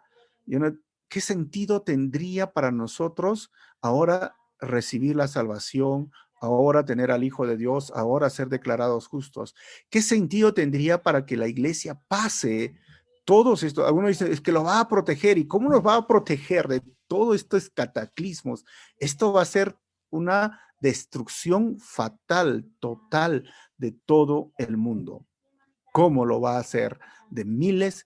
yo 0.45 0.59
no, 0.59 0.75
¿qué 1.09 1.21
sentido 1.21 1.81
tendría 1.81 2.51
para 2.51 2.71
nosotros 2.71 3.51
ahora 3.81 4.35
recibir 4.59 5.15
la 5.15 5.27
salvación, 5.27 6.11
ahora 6.41 6.85
tener 6.85 7.11
al 7.11 7.23
Hijo 7.23 7.45
de 7.47 7.57
Dios, 7.57 7.91
ahora 7.95 8.29
ser 8.29 8.49
declarados 8.49 9.07
justos? 9.07 9.55
¿Qué 9.89 10.01
sentido 10.01 10.53
tendría 10.53 11.03
para 11.03 11.25
que 11.25 11.37
la 11.37 11.47
iglesia 11.47 11.99
pase 12.07 12.75
todos 13.25 13.63
estos? 13.63 13.85
Algunos 13.85 14.09
dicen, 14.09 14.31
es 14.31 14.41
que 14.41 14.51
lo 14.51 14.63
va 14.63 14.79
a 14.79 14.87
proteger. 14.87 15.37
¿Y 15.37 15.47
cómo 15.47 15.69
nos 15.69 15.85
va 15.85 15.95
a 15.95 16.07
proteger 16.07 16.67
de 16.67 16.81
todos 17.07 17.35
estos 17.35 17.69
cataclismos? 17.69 18.65
Esto 18.97 19.33
va 19.33 19.41
a 19.41 19.45
ser 19.45 19.77
una 20.09 20.59
destrucción 20.79 21.79
fatal, 21.79 22.69
total 22.79 23.49
de 23.77 23.91
todo 23.91 24.51
el 24.57 24.77
mundo. 24.77 25.25
¿Cómo 25.93 26.25
lo 26.25 26.41
va 26.41 26.57
a 26.57 26.59
hacer? 26.59 26.99
De 27.29 27.45
miles 27.45 28.05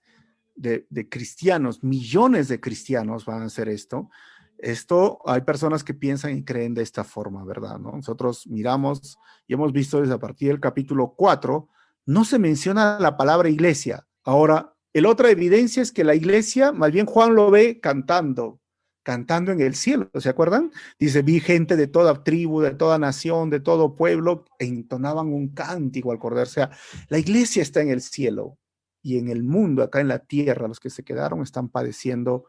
cristianos, 1.08 1.82
millones 1.82 2.48
de 2.48 2.60
cristianos 2.60 3.24
van 3.24 3.42
a 3.42 3.46
hacer 3.46 3.68
esto. 3.68 4.10
Esto 4.58 5.20
hay 5.24 5.40
personas 5.40 5.82
que 5.82 5.94
piensan 5.94 6.36
y 6.36 6.44
creen 6.44 6.74
de 6.74 6.82
esta 6.82 7.02
forma, 7.02 7.44
¿verdad? 7.44 7.78
Nosotros 7.78 8.46
miramos 8.46 9.18
y 9.46 9.54
hemos 9.54 9.72
visto 9.72 10.00
desde 10.00 10.14
a 10.14 10.18
partir 10.18 10.48
del 10.48 10.60
capítulo 10.60 11.14
4, 11.16 11.68
no 12.06 12.24
se 12.24 12.38
menciona 12.38 12.98
la 13.00 13.16
palabra 13.16 13.48
iglesia. 13.48 14.06
Ahora, 14.22 14.74
el 14.92 15.06
otra 15.06 15.30
evidencia 15.30 15.82
es 15.82 15.92
que 15.92 16.04
la 16.04 16.14
iglesia, 16.14 16.72
más 16.72 16.92
bien 16.92 17.06
Juan 17.06 17.34
lo 17.34 17.50
ve 17.50 17.80
cantando, 17.80 18.60
cantando 19.02 19.52
en 19.52 19.60
el 19.60 19.74
cielo, 19.74 20.10
¿se 20.18 20.28
acuerdan? 20.28 20.72
Dice, 20.98 21.22
vi 21.22 21.40
gente 21.40 21.76
de 21.76 21.86
toda 21.86 22.22
tribu, 22.22 22.60
de 22.60 22.72
toda 22.72 22.98
nación, 22.98 23.48
de 23.48 23.60
todo 23.60 23.94
pueblo, 23.94 24.44
entonaban 24.58 25.28
un 25.28 25.48
cántico 25.48 26.12
al 26.12 26.18
cordero. 26.18 26.42
O 26.42 26.52
sea, 26.52 26.70
la 27.08 27.18
iglesia 27.18 27.62
está 27.62 27.80
en 27.80 27.90
el 27.90 28.02
cielo 28.02 28.58
y 29.02 29.18
en 29.18 29.28
el 29.28 29.42
mundo, 29.42 29.82
acá 29.82 30.00
en 30.00 30.08
la 30.08 30.20
tierra, 30.20 30.68
los 30.68 30.80
que 30.80 30.90
se 30.90 31.02
quedaron 31.02 31.42
están 31.42 31.68
padeciendo 31.68 32.44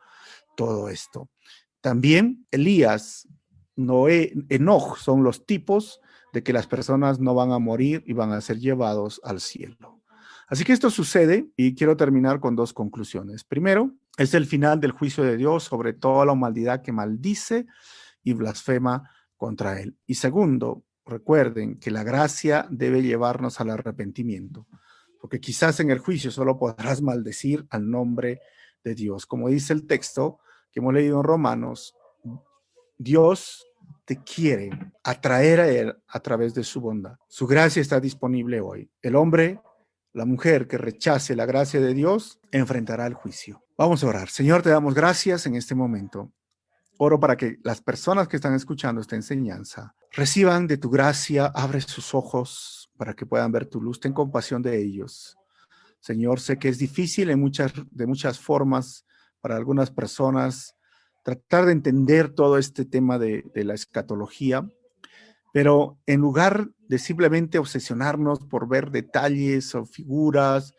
todo 0.56 0.90
esto. 0.90 1.30
También 1.82 2.46
Elías, 2.52 3.28
Noé, 3.76 4.34
Enoch 4.50 4.98
son 4.98 5.24
los 5.24 5.46
tipos 5.46 6.00
de 6.34 6.44
que 6.44 6.54
las 6.54 6.68
personas 6.68 7.20
no 7.20 7.34
van 7.34 7.52
a 7.52 7.60
morir 7.60 8.04
y 8.06 8.14
van 8.14 8.32
a 8.32 8.42
ser 8.42 8.60
llevados 8.60 9.20
al 9.24 9.40
cielo. 9.40 10.02
Así 10.48 10.64
que 10.64 10.74
esto 10.74 10.90
sucede 10.90 11.50
y 11.56 11.76
quiero 11.76 11.96
terminar 11.96 12.40
con 12.40 12.56
dos 12.56 12.74
conclusiones. 12.74 13.44
Primero, 13.44 13.94
es 14.18 14.34
el 14.34 14.46
final 14.46 14.80
del 14.82 14.92
juicio 14.92 15.24
de 15.24 15.38
Dios 15.38 15.64
sobre 15.64 15.94
toda 15.94 16.26
la 16.26 16.34
humanidad 16.34 16.82
que 16.82 16.92
maldice 16.92 17.66
y 18.24 18.34
blasfema 18.34 19.10
contra 19.38 19.80
él. 19.80 19.98
Y 20.06 20.16
segundo, 20.16 20.84
recuerden 21.06 21.80
que 21.80 21.90
la 21.90 22.04
gracia 22.04 22.68
debe 22.70 23.02
llevarnos 23.02 23.62
al 23.62 23.70
arrepentimiento 23.70 24.68
porque 25.22 25.40
quizás 25.40 25.80
en 25.80 25.92
el 25.92 26.00
juicio 26.00 26.32
solo 26.32 26.58
podrás 26.58 27.02
maldecir 27.02 27.66
al 27.70 27.90
nombre 27.90 28.42
de 28.84 28.96
Dios. 28.96 29.26
Como 29.26 29.48
dice 29.48 29.74
el 29.74 29.88
texto 29.88 30.40
que 30.72 30.80
hemos 30.80 30.94
leído 30.94 31.18
en 31.18 31.24
Romanos, 31.24 31.96
Dios 32.98 33.66
te 34.06 34.18
quiere 34.18 34.70
atraer 35.04 35.60
a 35.60 35.68
Él 35.70 35.96
a 36.08 36.20
través 36.20 36.54
de 36.54 36.64
su 36.64 36.82
bondad. 36.82 37.18
Su 37.28 37.48
gracia 37.48 37.82
está 37.82 38.00
disponible 38.00 38.62
hoy. 38.62 38.90
El 39.02 39.16
hombre, 39.16 39.62
la 40.14 40.26
mujer 40.26 40.68
que 40.68 40.78
rechace 40.78 41.36
la 41.36 41.46
gracia 41.46 41.80
de 41.80 41.94
Dios, 41.94 42.40
enfrentará 42.52 43.06
el 43.06 43.14
juicio. 43.14 43.64
Vamos 43.78 44.04
a 44.04 44.08
orar. 44.08 44.30
Señor, 44.30 44.62
te 44.62 44.70
damos 44.70 44.94
gracias 44.94 45.46
en 45.46 45.56
este 45.56 45.76
momento. 45.76 46.32
Oro 46.98 47.20
para 47.20 47.36
que 47.36 47.58
las 47.64 47.82
personas 47.82 48.28
que 48.28 48.36
están 48.36 48.54
escuchando 48.54 49.02
esta 49.02 49.16
enseñanza 49.16 49.96
reciban 50.12 50.68
de 50.68 50.78
tu 50.78 50.90
gracia, 50.90 51.46
abre 51.48 51.82
sus 51.82 52.14
ojos, 52.14 52.81
para 53.02 53.16
que 53.16 53.26
puedan 53.26 53.52
ver 53.52 53.66
tu 53.66 53.82
luz. 53.82 54.00
Ten 54.00 54.14
compasión 54.14 54.62
de 54.62 54.80
ellos. 54.80 55.36
Señor, 56.02 56.40
sé 56.40 56.60
que 56.60 56.70
es 56.70 56.78
difícil 56.78 57.32
en 57.32 57.40
muchas, 57.40 57.74
de 57.90 58.06
muchas 58.06 58.40
formas 58.40 59.08
para 59.40 59.56
algunas 59.56 59.90
personas 59.90 60.76
tratar 61.24 61.66
de 61.66 61.72
entender 61.72 62.30
todo 62.30 62.60
este 62.60 62.86
tema 62.86 63.18
de, 63.18 63.44
la 63.56 63.74
escatología, 63.74 64.70
pero 65.52 65.98
en 66.06 66.22
lugar 66.22 66.70
de 66.88 67.00
simplemente 67.00 67.58
obsesionarnos 67.58 68.42
por 68.42 68.70
ver 68.70 68.92
detalles 68.92 69.74
o 69.74 69.88
figuras, 69.88 70.76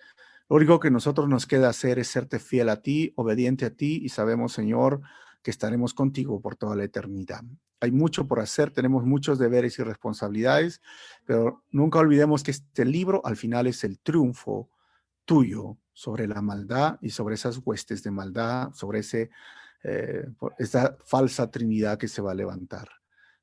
lo 0.48 0.58
único 0.58 0.78
que 0.78 0.92
nosotros 0.92 1.28
nos 1.28 1.48
queda 1.48 1.70
hacer 1.70 1.98
es 1.98 2.06
serte 2.06 2.38
fiel 2.38 2.68
a 2.68 2.82
ti, 2.82 3.12
obediente 3.16 3.64
a 3.64 3.74
ti, 3.74 3.98
y 4.00 4.10
sabemos, 4.10 4.52
Señor, 4.52 5.00
que 5.42 5.50
estaremos 5.50 5.92
contigo 5.92 6.40
por 6.40 6.54
toda 6.54 6.76
la 6.76 6.84
eternidad 6.84 7.42
hay 7.82 7.90
mucho 7.90 8.28
por 8.28 8.38
hacer, 8.38 8.70
tenemos 8.70 9.04
muchos 9.04 9.40
deberes 9.40 9.76
y 9.78 9.82
responsabilidades, 9.82 10.80
pero 11.24 11.64
nunca 11.72 11.98
olvidemos 11.98 12.44
que 12.44 12.52
este 12.52 12.84
libro 12.84 13.20
al 13.24 13.36
final 13.36 13.66
es 13.66 13.82
el 13.82 13.98
triunfo 13.98 14.70
tuyo 15.24 15.78
sobre 15.92 16.28
la 16.28 16.40
maldad 16.40 16.98
y 17.02 17.10
sobre 17.10 17.34
esas 17.34 17.60
huestes 17.64 18.04
de 18.04 18.12
maldad, 18.12 18.72
sobre 18.72 19.00
ese 19.00 19.30
eh, 19.82 20.28
esta 20.58 20.96
falsa 21.04 21.50
Trinidad 21.50 21.98
que 21.98 22.06
se 22.06 22.22
va 22.22 22.30
a 22.30 22.36
levantar. 22.36 22.88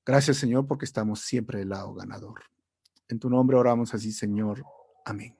Gracias, 0.05 0.37
Señor, 0.37 0.65
porque 0.67 0.85
estamos 0.85 1.19
siempre 1.19 1.59
del 1.59 1.69
lado 1.69 1.93
ganador. 1.93 2.43
En 3.09 3.19
tu 3.19 3.29
nombre 3.29 3.57
oramos 3.57 3.93
así, 3.93 4.13
Señor. 4.13 4.63
Amén. 5.03 5.38